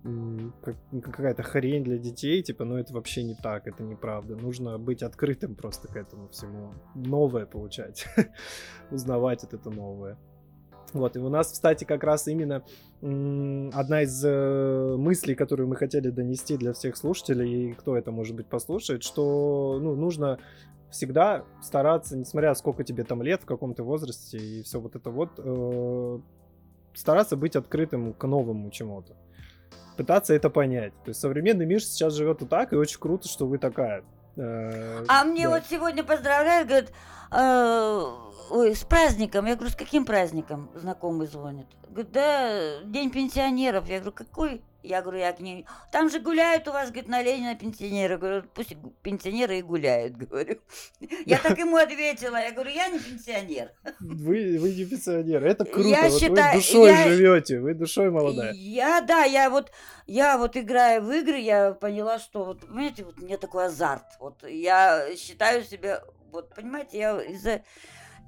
какая-то 1.03 1.43
хрень 1.43 1.85
для 1.85 1.99
детей, 1.99 2.43
типа, 2.43 2.65
но 2.65 2.79
это 2.79 2.95
вообще 2.95 3.23
не 3.23 3.35
так, 3.35 3.67
это 3.67 3.83
неправда. 3.83 4.35
Нужно 4.35 4.79
быть 4.79 5.03
открытым 5.03 5.55
просто 5.55 5.89
к 5.89 5.97
этому 5.97 6.29
всему. 6.29 6.73
Новое 6.95 7.45
получать, 7.45 8.07
узнавать 8.91 9.45
это 9.45 9.71
новое. 9.71 10.17
Вот, 10.95 11.17
и 11.17 11.19
у 11.19 11.29
нас, 11.29 11.51
кстати, 11.51 11.83
как 11.83 12.05
раз 12.05 12.29
именно 12.29 12.63
одна 13.03 14.03
из 14.03 14.25
э, 14.25 14.97
мыслей, 14.97 15.35
которую 15.35 15.69
мы 15.69 15.75
хотели 15.75 16.09
донести 16.09 16.57
для 16.57 16.73
всех 16.73 16.97
слушателей, 16.97 17.71
и 17.71 17.73
кто 17.73 17.97
это, 17.97 18.13
может 18.13 18.37
быть, 18.37 18.47
послушает, 18.47 19.03
что, 19.03 19.81
ну, 19.83 19.97
нужно 19.97 20.39
всегда 20.91 21.45
стараться, 21.61 22.17
несмотря 22.17 22.55
сколько 22.55 22.85
тебе 22.85 23.03
там 23.03 23.23
лет, 23.23 23.43
в 23.43 23.45
каком 23.45 23.75
ты 23.75 23.83
возрасте 23.83 24.39
и 24.39 24.63
все 24.63 24.81
вот 24.81 24.95
это 24.95 25.11
вот, 25.11 25.31
э, 25.39 26.19
стараться 26.95 27.37
быть 27.37 27.57
открытым 27.57 28.13
к 28.13 28.25
новому 28.25 28.71
чему-то. 28.71 29.17
Пытаться 29.97 30.33
это 30.33 30.49
понять. 30.49 30.93
То 31.05 31.09
есть 31.09 31.21
современный 31.21 31.67
мир 31.67 31.83
сейчас 31.83 32.15
живет 32.15 32.43
и 32.43 32.47
так, 32.47 32.73
и 32.73 32.77
очень 32.77 33.01
круто, 33.01 33.29
что 33.29 33.49
вы 33.49 33.59
такая. 33.59 34.05
Э, 34.37 35.05
А 35.09 35.25
мне 35.25 35.45
да. 35.45 35.51
вот 35.51 35.63
сегодня 35.69 36.03
поздравляют, 36.05 36.69
говорят, 36.69 36.93
«Э, 37.31 38.03
ой, 38.51 38.75
с 38.75 38.85
праздником. 38.85 39.47
Я 39.47 39.55
говорю, 39.57 39.71
с 39.73 39.77
каким 39.77 40.05
праздником? 40.05 40.71
Знакомый 40.75 41.27
звонит. 41.27 41.67
Говорит, 41.89 42.13
да, 42.13 42.83
день 42.85 43.11
пенсионеров. 43.11 43.89
Я 43.89 43.99
говорю, 43.99 44.13
какой? 44.13 44.63
Я 44.85 45.01
говорю, 45.01 45.19
я 45.21 45.33
к 45.33 45.41
ней. 45.41 45.67
Там 45.91 46.11
же 46.11 46.21
гуляют 46.21 46.69
у 46.69 46.73
вас, 46.73 46.91
говорит, 46.91 47.09
на 47.09 47.23
Ленина 47.23 47.55
пенсионеры. 47.55 48.19
Говорю, 48.19 48.43
пусть 48.55 48.77
пенсионеры 49.03 49.59
и 49.59 49.63
гуляют, 49.63 50.15
говорю. 50.17 50.61
Я 51.25 51.39
так 51.39 51.59
ему 51.59 51.77
ответила. 51.77 52.37
Я 52.37 52.53
говорю, 52.53 52.71
я 52.71 52.89
не 52.89 52.99
пенсионер. 52.99 53.73
Вы, 53.99 54.59
вы 54.59 54.75
не 54.75 54.85
пенсионер. 54.85 55.43
Это 55.43 55.65
круто. 55.65 55.89
Я 55.89 56.09
вот 56.09 56.21
считаю- 56.21 56.53
вы 56.53 56.59
душой 56.61 56.91
я- 56.91 57.09
живете, 57.09 57.61
вы 57.61 57.73
душой 57.75 58.11
молодая. 58.11 58.53
Я, 58.53 59.01
да, 59.01 59.25
я 59.25 59.49
вот, 59.49 59.73
я 60.07 60.37
вот 60.37 60.55
играя 60.57 61.01
в 61.01 61.11
игры, 61.11 61.39
я 61.39 61.73
поняла, 61.73 62.19
что 62.19 62.45
вот, 62.45 62.61
понимаете, 62.61 63.05
вот 63.05 63.19
у 63.19 63.25
меня 63.25 63.39
такой 63.39 63.67
азарт. 63.67 64.05
Вот 64.21 64.47
я 64.47 65.17
считаю 65.17 65.65
себя, 65.65 66.03
вот, 66.31 66.55
понимаете, 66.55 66.99
я 66.99 67.23
из-за... 67.23 67.63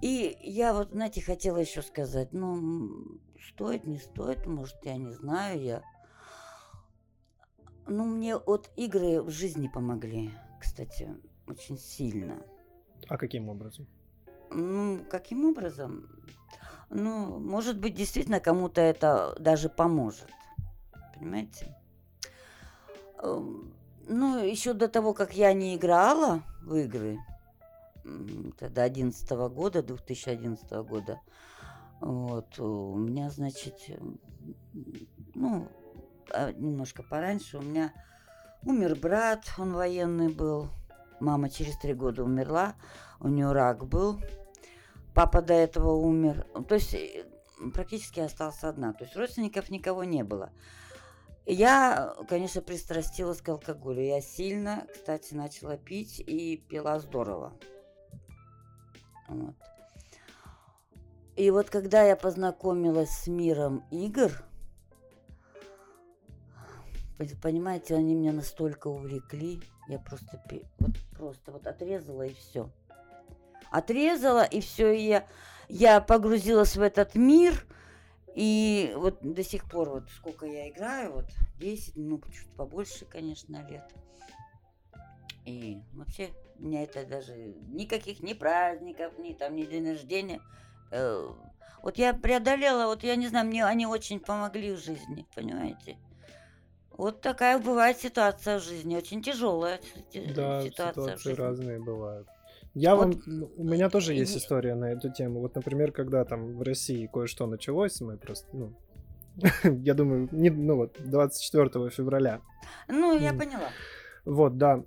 И 0.00 0.36
я 0.42 0.72
вот, 0.72 0.90
знаете, 0.92 1.20
хотела 1.20 1.58
еще 1.58 1.82
сказать, 1.82 2.32
ну, 2.32 2.88
стоит, 3.52 3.86
не 3.86 3.98
стоит, 3.98 4.46
может, 4.46 4.76
я 4.84 4.96
не 4.96 5.12
знаю, 5.12 5.60
я... 5.62 5.82
Ну, 7.86 8.04
мне 8.04 8.36
вот 8.36 8.70
игры 8.76 9.22
в 9.22 9.30
жизни 9.30 9.68
помогли, 9.68 10.30
кстати, 10.60 11.14
очень 11.46 11.78
сильно. 11.78 12.42
А 13.08 13.16
каким 13.16 13.48
образом? 13.48 13.86
Ну, 14.50 15.04
каким 15.10 15.44
образом? 15.44 16.08
Ну, 16.90 17.38
может 17.38 17.78
быть, 17.78 17.94
действительно 17.94 18.40
кому-то 18.40 18.80
это 18.80 19.36
даже 19.38 19.68
поможет. 19.68 20.28
Понимаете? 21.14 21.76
Эм, 23.22 23.72
Ну, 24.08 24.38
еще 24.44 24.72
до 24.72 24.86
того, 24.88 25.14
как 25.14 25.36
я 25.36 25.52
не 25.52 25.74
играла 25.74 26.42
в 26.62 26.76
игры, 26.76 27.18
это 28.04 28.70
до 28.70 28.84
11 28.84 29.48
года, 29.48 29.82
2011 29.82 30.70
года, 30.84 31.20
вот, 32.00 32.58
у 32.60 32.94
меня, 32.94 33.30
значит, 33.30 33.74
ну, 35.34 35.68
немножко 36.56 37.02
пораньше 37.02 37.58
у 37.58 37.62
меня 37.62 37.92
умер 38.62 38.96
брат, 38.96 39.44
он 39.58 39.72
военный 39.72 40.28
был, 40.28 40.68
мама 41.20 41.50
через 41.50 41.78
три 41.78 41.94
года 41.94 42.24
умерла, 42.24 42.74
у 43.20 43.28
нее 43.28 43.52
рак 43.52 43.86
был, 43.86 44.20
папа 45.14 45.42
до 45.42 45.54
этого 45.54 45.92
умер, 45.92 46.46
то 46.68 46.74
есть 46.74 46.94
э, 46.94 47.24
практически 47.72 48.20
остался 48.20 48.68
одна, 48.68 48.92
то 48.92 49.04
есть 49.04 49.16
родственников 49.16 49.70
никого 49.70 50.04
не 50.04 50.24
было. 50.24 50.50
Я, 51.48 52.16
конечно, 52.28 52.60
пристрастилась 52.60 53.40
к 53.40 53.48
алкоголю. 53.48 54.02
Я 54.02 54.20
сильно, 54.20 54.84
кстати, 54.92 55.32
начала 55.32 55.76
пить 55.76 56.18
и 56.18 56.56
пила 56.56 56.98
здорово. 56.98 57.52
Вот. 59.28 59.54
И 61.36 61.50
вот 61.50 61.70
когда 61.70 62.02
я 62.02 62.16
познакомилась 62.16 63.10
с 63.10 63.28
миром 63.28 63.84
игр, 63.92 64.32
понимаете, 67.18 67.94
они 67.94 68.14
меня 68.14 68.32
настолько 68.32 68.88
увлекли, 68.88 69.60
я 69.88 69.98
просто 69.98 70.42
вот 70.78 70.92
просто 71.16 71.52
вот 71.52 71.66
отрезала 71.66 72.22
и 72.22 72.34
все. 72.34 72.70
Отрезала 73.70 74.44
и 74.44 74.60
все, 74.60 74.92
и 74.92 75.02
я, 75.02 75.26
я 75.68 76.00
погрузилась 76.00 76.76
в 76.76 76.82
этот 76.82 77.14
мир, 77.14 77.64
и 78.34 78.92
вот 78.96 79.18
до 79.22 79.42
сих 79.42 79.64
пор 79.68 79.90
вот 79.90 80.10
сколько 80.10 80.46
я 80.46 80.68
играю, 80.68 81.12
вот 81.12 81.26
10, 81.58 81.96
ну 81.96 82.20
чуть 82.30 82.50
побольше, 82.56 83.06
конечно, 83.06 83.66
лет. 83.68 83.90
И 85.46 85.80
вообще 85.94 86.30
у 86.58 86.64
меня 86.64 86.82
это 86.82 87.06
даже 87.06 87.32
никаких 87.68 88.20
ни 88.20 88.34
праздников, 88.34 89.18
ни 89.18 89.32
там, 89.32 89.54
ни 89.56 89.64
день 89.64 89.88
рождения. 89.88 90.40
Э, 90.90 91.28
вот 91.82 91.98
я 91.98 92.14
преодолела, 92.14 92.86
вот 92.86 93.04
я 93.04 93.16
не 93.16 93.28
знаю, 93.28 93.46
мне 93.46 93.64
они 93.64 93.86
очень 93.86 94.20
помогли 94.20 94.72
в 94.72 94.78
жизни, 94.78 95.24
понимаете? 95.34 95.96
Вот 96.96 97.20
такая 97.20 97.58
бывает 97.58 97.98
ситуация 97.98 98.58
в 98.58 98.62
жизни, 98.62 98.96
очень 98.96 99.22
тяжелая 99.22 99.80
да, 100.34 100.62
ситуация. 100.62 101.16
ситуации 101.16 101.32
разные 101.34 101.78
бывают. 101.78 102.26
Я 102.74 102.94
вот. 102.94 103.16
вам, 103.26 103.48
у 103.56 103.64
меня 103.64 103.88
тоже 103.88 104.14
есть 104.14 104.36
история 104.36 104.74
на 104.74 104.92
эту 104.92 105.10
тему. 105.10 105.40
Вот, 105.40 105.54
например, 105.54 105.92
когда 105.92 106.24
там 106.24 106.56
в 106.56 106.62
России 106.62 107.08
кое-что 107.10 107.46
началось, 107.46 108.00
мы 108.00 108.18
просто, 108.18 108.48
ну, 108.52 108.74
я 109.82 109.94
думаю, 109.94 110.28
не, 110.32 110.50
ну 110.50 110.76
вот, 110.76 110.96
24 110.98 111.90
февраля. 111.90 112.40
Ну, 112.88 113.18
я 113.18 113.32
поняла. 113.32 113.70
Вот, 114.24 114.58
да. 114.58 114.82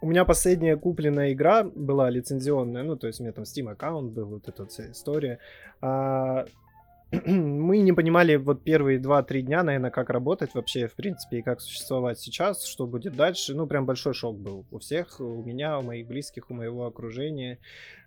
У 0.00 0.06
меня 0.06 0.24
последняя 0.24 0.76
купленная 0.76 1.32
игра 1.32 1.64
была 1.64 2.10
лицензионная, 2.10 2.84
ну, 2.84 2.96
то 2.96 3.06
есть 3.06 3.20
у 3.20 3.22
меня 3.22 3.32
там 3.32 3.44
Steam 3.44 3.70
аккаунт 3.70 4.12
был, 4.12 4.26
вот 4.26 4.48
эта 4.48 4.66
вся 4.66 4.90
история. 4.90 5.38
А, 5.80 6.44
мы 7.26 7.78
не 7.78 7.92
понимали 7.92 8.36
вот 8.36 8.62
первые 8.62 9.00
2-3 9.00 9.40
дня, 9.40 9.62
наверное, 9.62 9.90
как 9.90 10.10
работать 10.10 10.50
вообще, 10.52 10.88
в 10.88 10.94
принципе, 10.94 11.38
и 11.38 11.42
как 11.42 11.60
существовать 11.60 12.20
сейчас, 12.20 12.66
что 12.66 12.86
будет 12.86 13.16
дальше. 13.16 13.54
Ну, 13.54 13.66
прям 13.66 13.86
большой 13.86 14.12
шок 14.12 14.38
был 14.38 14.66
у 14.70 14.78
всех, 14.78 15.18
у 15.20 15.42
меня, 15.42 15.78
у 15.78 15.82
моих 15.82 16.06
близких, 16.06 16.50
у 16.50 16.54
моего 16.54 16.86
окружения. 16.86 17.58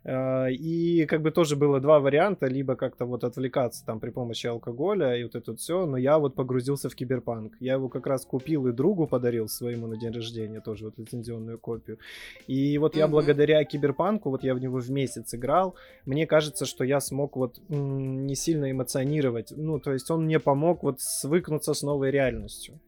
А, 0.03 0.47
и 0.47 1.05
как 1.05 1.21
бы 1.21 1.31
тоже 1.31 1.55
было 1.55 1.79
два 1.79 1.99
варианта, 1.99 2.47
либо 2.47 2.75
как-то 2.75 3.05
вот 3.05 3.23
отвлекаться 3.23 3.85
там 3.85 3.99
при 3.99 4.09
помощи 4.09 4.47
алкоголя 4.47 5.15
и 5.15 5.23
вот 5.23 5.35
это 5.35 5.55
все, 5.55 5.85
но 5.85 5.97
я 5.97 6.17
вот 6.17 6.35
погрузился 6.35 6.89
в 6.89 6.95
киберпанк. 6.95 7.53
Я 7.59 7.73
его 7.73 7.87
как 7.89 8.07
раз 8.07 8.25
купил 8.25 8.67
и 8.67 8.71
другу 8.71 9.07
подарил 9.07 9.47
своему 9.47 9.87
на 9.87 9.97
день 9.97 10.11
рождения, 10.11 10.59
тоже 10.59 10.85
вот 10.85 10.97
лицензионную 10.97 11.59
копию. 11.59 11.99
И 12.47 12.77
вот 12.77 12.95
я 12.95 13.07
благодаря 13.07 13.63
киберпанку, 13.63 14.29
вот 14.31 14.43
я 14.43 14.55
в 14.55 14.59
него 14.59 14.79
в 14.79 14.89
месяц 14.89 15.35
играл, 15.35 15.75
мне 16.05 16.25
кажется, 16.25 16.65
что 16.65 16.83
я 16.83 16.99
смог 16.99 17.35
вот 17.35 17.59
не 17.69 18.35
сильно 18.35 18.71
эмоционировать, 18.71 19.53
ну, 19.55 19.79
то 19.79 19.93
есть 19.93 20.09
он 20.09 20.25
мне 20.25 20.39
помог 20.39 20.83
вот 20.83 20.99
свыкнуться 20.99 21.73
с 21.73 21.83
новой 21.83 22.11
реальностью. 22.11 22.79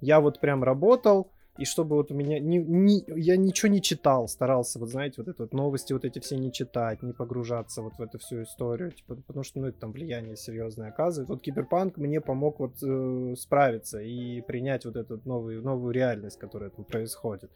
Я 0.00 0.20
вот 0.20 0.40
прям 0.40 0.64
работал, 0.64 1.30
и 1.58 1.66
чтобы 1.66 1.96
вот 1.96 2.10
у 2.10 2.14
меня 2.14 2.40
не, 2.40 2.56
не, 2.56 3.04
я 3.08 3.36
ничего 3.36 3.70
не 3.70 3.82
читал, 3.82 4.26
старался, 4.26 4.78
вот 4.78 4.88
знаете, 4.88 5.16
вот 5.18 5.28
это 5.28 5.42
вот 5.42 5.52
новости 5.52 5.92
вот 5.92 6.06
эти 6.06 6.18
все 6.18 6.36
не 6.36 6.50
читать, 6.50 7.02
не 7.02 7.12
погружаться 7.12 7.82
вот 7.82 7.92
в 7.98 8.00
эту 8.00 8.18
всю 8.18 8.42
историю, 8.42 8.92
типа, 8.92 9.16
потому 9.16 9.44
что, 9.44 9.60
ну, 9.60 9.66
это 9.66 9.78
там 9.78 9.92
влияние 9.92 10.36
серьезное 10.36 10.88
оказывает. 10.88 11.28
Вот 11.28 11.42
Киберпанк 11.42 11.98
мне 11.98 12.22
помог 12.22 12.58
вот 12.58 12.82
э, 12.82 13.34
справиться 13.36 14.00
и 14.00 14.40
принять 14.40 14.86
вот 14.86 14.96
эту 14.96 15.20
новую, 15.26 15.62
новую 15.62 15.92
реальность, 15.92 16.38
которая 16.38 16.70
там 16.70 16.86
происходит. 16.86 17.50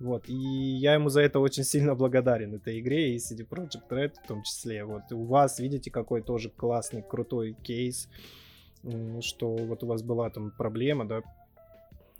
Вот, 0.00 0.30
и 0.30 0.34
я 0.34 0.94
ему 0.94 1.10
за 1.10 1.20
это 1.20 1.38
очень 1.38 1.64
сильно 1.64 1.94
благодарен, 1.94 2.54
этой 2.54 2.80
игре, 2.80 3.14
и 3.14 3.18
CD 3.18 3.46
Project 3.46 3.88
Red 3.90 4.14
в 4.24 4.26
том 4.26 4.42
числе. 4.44 4.82
Вот, 4.86 5.02
и 5.10 5.14
у 5.14 5.24
вас, 5.24 5.58
видите, 5.58 5.90
какой 5.90 6.22
тоже 6.22 6.48
классный, 6.48 7.02
крутой 7.02 7.54
кейс, 7.62 8.08
что 9.20 9.54
вот 9.56 9.82
у 9.82 9.86
вас 9.86 10.02
была 10.02 10.30
там 10.30 10.50
проблема, 10.56 11.04
да, 11.04 11.20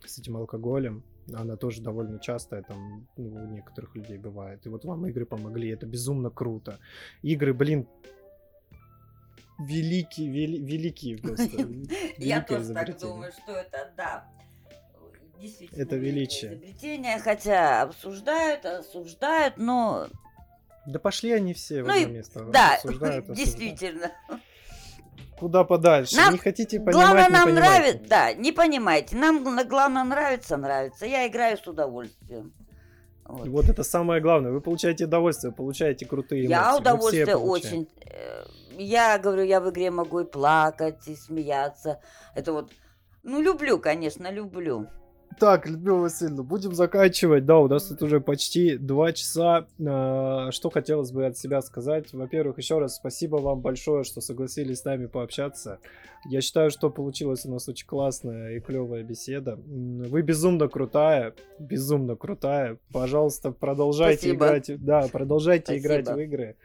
с 0.04 0.18
этим 0.18 0.36
алкоголем, 0.36 1.02
она 1.34 1.56
тоже 1.56 1.82
довольно 1.82 2.18
частая 2.18 2.62
там 2.62 3.06
ну, 3.16 3.44
у 3.44 3.46
некоторых 3.46 3.94
людей 3.94 4.18
бывает. 4.18 4.66
И 4.66 4.68
вот 4.68 4.84
вам 4.84 5.06
игры 5.06 5.26
помогли, 5.26 5.68
это 5.70 5.86
безумно 5.86 6.30
круто. 6.30 6.78
Игры, 7.22 7.54
блин, 7.54 7.86
великие, 9.58 10.30
вели, 10.30 10.58
великие 10.58 11.18
просто. 11.18 11.68
Я 12.18 12.42
тоже 12.42 12.74
так 12.74 12.98
думаю, 12.98 13.32
что 13.32 13.52
это, 13.52 13.92
да, 13.96 14.28
действительно. 15.40 15.82
Это 15.82 15.96
величие. 15.96 16.54
Изобретение, 16.54 17.18
хотя 17.18 17.82
обсуждают, 17.82 18.64
осуждают, 18.64 19.56
но... 19.56 20.08
Да 20.86 20.98
пошли 20.98 21.30
они 21.30 21.54
все 21.54 21.84
в 21.84 21.86
ну 21.86 21.92
одно 21.94 22.08
место. 22.08 22.44
Да, 22.46 22.80
действительно 23.28 24.10
куда 25.38 25.64
подальше. 25.64 26.16
Нам 26.16 26.32
не 26.32 26.38
хотите 26.38 26.78
понимать, 26.78 26.94
главное, 26.94 27.26
не 27.26 27.32
нам 27.32 27.54
нравится, 27.54 28.08
да, 28.08 28.32
не 28.34 28.52
понимаете. 28.52 29.16
Нам 29.16 29.42
главное 29.68 30.04
нравится, 30.04 30.56
нравится. 30.56 31.06
Я 31.06 31.26
играю 31.26 31.58
с 31.58 31.66
удовольствием. 31.66 32.52
Вот. 33.24 33.48
вот 33.48 33.68
это 33.68 33.82
самое 33.82 34.20
главное. 34.20 34.52
Вы 34.52 34.60
получаете 34.60 35.04
удовольствие, 35.04 35.52
получаете 35.52 36.06
крутые 36.06 36.42
эмоции. 36.42 36.50
Я 36.50 36.76
удовольствие 36.76 37.36
очень. 37.36 37.88
Э, 38.04 38.44
я 38.76 39.18
говорю, 39.18 39.44
я 39.44 39.60
в 39.60 39.70
игре 39.70 39.90
могу 39.90 40.20
и 40.20 40.24
плакать, 40.24 41.06
и 41.06 41.14
смеяться. 41.14 42.00
Это 42.34 42.52
вот, 42.52 42.70
ну, 43.22 43.40
люблю, 43.40 43.78
конечно, 43.78 44.30
люблю. 44.30 44.88
Так, 45.38 45.66
Людмила 45.68 45.98
Васильевна, 45.98 46.42
будем 46.42 46.74
заканчивать. 46.74 47.44
Да, 47.44 47.58
у 47.58 47.68
нас 47.68 47.86
тут 47.86 48.02
уже 48.02 48.20
почти 48.20 48.76
два 48.76 49.12
часа. 49.12 49.66
А, 49.84 50.50
что 50.50 50.70
хотелось 50.70 51.12
бы 51.12 51.26
от 51.26 51.38
себя 51.38 51.62
сказать? 51.62 52.12
Во-первых, 52.12 52.58
еще 52.58 52.78
раз 52.78 52.96
спасибо 52.96 53.36
вам 53.36 53.60
большое, 53.60 54.04
что 54.04 54.20
согласились 54.20 54.80
с 54.80 54.84
нами 54.84 55.06
пообщаться. 55.06 55.78
Я 56.24 56.40
считаю, 56.40 56.70
что 56.70 56.90
получилась 56.90 57.44
у 57.46 57.50
нас 57.50 57.68
очень 57.68 57.86
классная 57.86 58.56
и 58.56 58.60
клевая 58.60 59.02
беседа. 59.02 59.56
Вы 59.56 60.22
безумно 60.22 60.68
крутая, 60.68 61.34
безумно 61.58 62.16
крутая. 62.16 62.78
Пожалуйста, 62.92 63.52
продолжайте 63.52 64.34
спасибо. 64.34 64.46
играть. 64.46 64.84
Да, 64.84 65.08
продолжайте 65.10 65.64
спасибо. 65.64 65.86
играть 65.86 66.08
в 66.08 66.18
игры. 66.18 66.56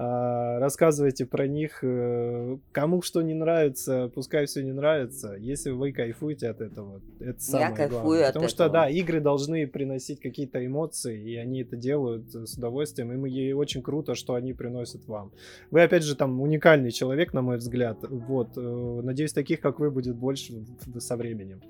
А, 0.00 0.60
рассказывайте 0.60 1.26
про 1.26 1.48
них. 1.48 1.80
Э, 1.82 2.56
кому 2.70 3.02
что 3.02 3.20
не 3.20 3.34
нравится, 3.34 4.08
пускай 4.14 4.46
все 4.46 4.62
не 4.62 4.70
нравится. 4.70 5.34
Если 5.34 5.70
вы 5.70 5.90
кайфуете 5.90 6.50
от 6.50 6.60
этого, 6.60 7.02
это 7.18 7.40
самое 7.40 7.70
Я 7.70 7.74
кайфую 7.74 8.00
главное. 8.02 8.20
От 8.20 8.26
Потому 8.28 8.46
этого. 8.46 8.48
что, 8.48 8.68
да, 8.68 8.88
игры 8.88 9.20
должны 9.20 9.66
приносить 9.66 10.20
какие-то 10.20 10.64
эмоции, 10.64 11.20
и 11.28 11.34
они 11.34 11.62
это 11.62 11.74
делают 11.74 12.32
с 12.32 12.56
удовольствием. 12.56 13.26
И 13.26 13.52
очень 13.52 13.82
круто, 13.82 14.14
что 14.14 14.34
они 14.34 14.52
приносят 14.52 15.04
вам. 15.08 15.32
Вы, 15.72 15.82
опять 15.82 16.04
же, 16.04 16.14
там 16.14 16.40
уникальный 16.40 16.92
человек, 16.92 17.32
на 17.32 17.42
мой 17.42 17.56
взгляд. 17.56 17.98
Вот. 18.08 18.56
Э, 18.56 19.00
надеюсь, 19.02 19.32
таких, 19.32 19.60
как 19.60 19.80
вы, 19.80 19.90
будет 19.90 20.14
больше 20.14 20.64
со 20.98 21.16
временем. 21.16 21.60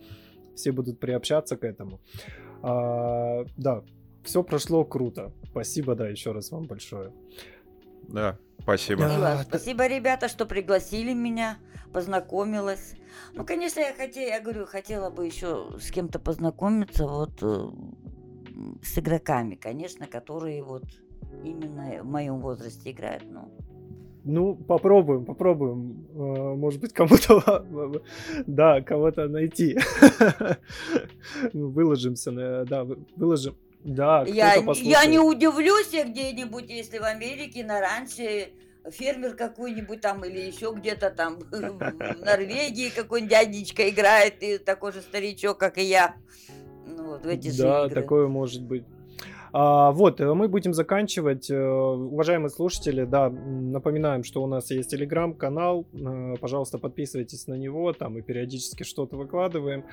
Все 0.54 0.70
будут 0.72 1.00
приобщаться 1.00 1.56
к 1.56 1.64
этому. 1.64 1.98
А, 2.62 3.46
да, 3.56 3.84
все 4.22 4.42
прошло 4.42 4.84
круто. 4.84 5.32
Спасибо, 5.50 5.94
да, 5.94 6.08
еще 6.08 6.32
раз 6.32 6.50
вам 6.50 6.64
большое. 6.64 7.10
Да, 8.08 8.38
спасибо. 8.62 9.02
Да, 9.02 9.42
спасибо, 9.42 9.86
ребята, 9.86 10.28
что 10.28 10.46
пригласили 10.46 11.12
меня, 11.12 11.58
познакомилась. 11.92 12.94
Ну, 13.34 13.44
конечно, 13.44 13.80
я 13.80 13.92
хотела, 13.92 14.28
я 14.28 14.40
говорю, 14.40 14.66
хотела 14.66 15.10
бы 15.10 15.26
еще 15.26 15.70
с 15.80 15.90
кем-то 15.90 16.18
познакомиться, 16.18 17.06
вот 17.06 17.42
э, 17.42 17.70
с 18.82 18.98
игроками, 18.98 19.54
конечно, 19.54 20.06
которые 20.06 20.62
вот 20.62 20.84
именно 21.44 22.02
в 22.02 22.06
моем 22.06 22.40
возрасте 22.40 22.90
играют, 22.90 23.24
ну. 23.30 23.52
Ну, 24.24 24.54
попробуем, 24.54 25.24
попробуем. 25.24 26.06
Э, 26.12 26.54
может 26.54 26.80
быть, 26.80 26.92
кому-то, 26.92 27.64
да, 28.46 28.80
кого-то 28.82 29.28
найти. 29.28 29.78
Выложимся, 31.52 32.64
да, 32.68 32.86
выложим. 33.16 33.54
Да, 33.84 34.24
я, 34.26 34.54
я 34.54 35.06
не 35.06 35.18
удивлюсь 35.18 35.90
где-нибудь, 35.90 36.68
если 36.68 36.98
в 36.98 37.04
Америке 37.04 37.64
на 37.64 37.80
ранче 37.80 38.50
фермер 38.90 39.34
какой-нибудь 39.34 40.00
там 40.00 40.24
или 40.24 40.40
еще 40.40 40.72
где-то 40.74 41.10
там 41.10 41.38
в 41.50 42.20
Норвегии 42.20 42.90
какой-нибудь 42.90 43.30
дядечка 43.30 43.88
играет 43.88 44.42
и 44.42 44.58
такой 44.58 44.92
же 44.92 45.00
старичок, 45.00 45.58
как 45.58 45.78
и 45.78 45.84
я. 45.84 46.16
Ну, 46.86 47.10
вот 47.10 47.24
в 47.24 47.28
эти 47.28 47.56
да, 47.56 47.86
игры. 47.86 48.02
такое 48.02 48.28
может 48.28 48.62
быть. 48.62 48.84
А, 49.52 49.92
вот, 49.92 50.20
э, 50.20 50.34
мы 50.34 50.48
будем 50.48 50.74
заканчивать. 50.74 51.50
Э, 51.50 51.58
уважаемые 51.58 52.50
слушатели, 52.50 53.04
да, 53.04 53.30
напоминаем, 53.30 54.24
что 54.24 54.42
у 54.42 54.46
нас 54.46 54.70
есть 54.70 54.90
телеграм-канал. 54.90 55.86
Э, 55.92 56.34
пожалуйста, 56.40 56.78
подписывайтесь 56.78 57.46
на 57.46 57.54
него, 57.54 57.92
там 57.92 58.14
мы 58.14 58.22
периодически 58.22 58.82
что-то 58.82 59.16
выкладываем. 59.16 59.84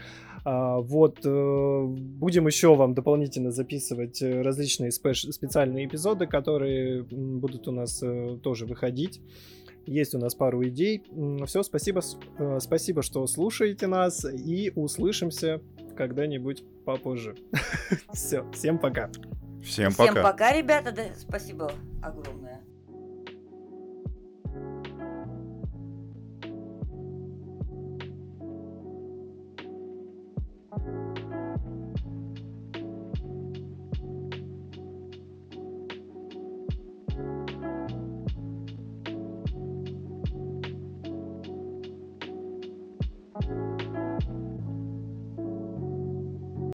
А, 0.44 0.80
вот, 0.80 1.20
будем 1.24 2.48
еще 2.48 2.76
вам 2.76 2.94
дополнительно 2.94 3.52
записывать 3.52 4.22
различные 4.22 4.92
специальные 4.92 5.86
эпизоды, 5.86 6.28
которые 6.28 7.04
будут 7.04 7.68
у 7.68 7.72
нас 7.72 8.04
тоже 8.44 8.66
выходить. 8.66 9.22
есть 9.86 10.16
у 10.16 10.20
нас 10.20 10.36
пару 10.36 10.64
идей. 10.68 11.04
Все, 11.46 11.64
спасибо, 11.64 12.02
спасибо, 12.60 13.02
что 13.02 13.26
слушаете 13.28 13.88
нас, 13.88 14.26
и 14.26 14.72
услышимся 14.76 15.62
когда-нибудь 15.96 16.64
попозже. 16.86 17.36
Все, 18.14 18.46
всем 18.52 18.78
пока. 18.78 19.10
Всем 19.66 19.92
Всем 19.92 20.08
пока. 20.08 20.24
пока, 20.24 20.54
ребята. 20.54 20.92
Да, 20.92 21.04
спасибо 21.18 21.72
огромное. 22.02 22.55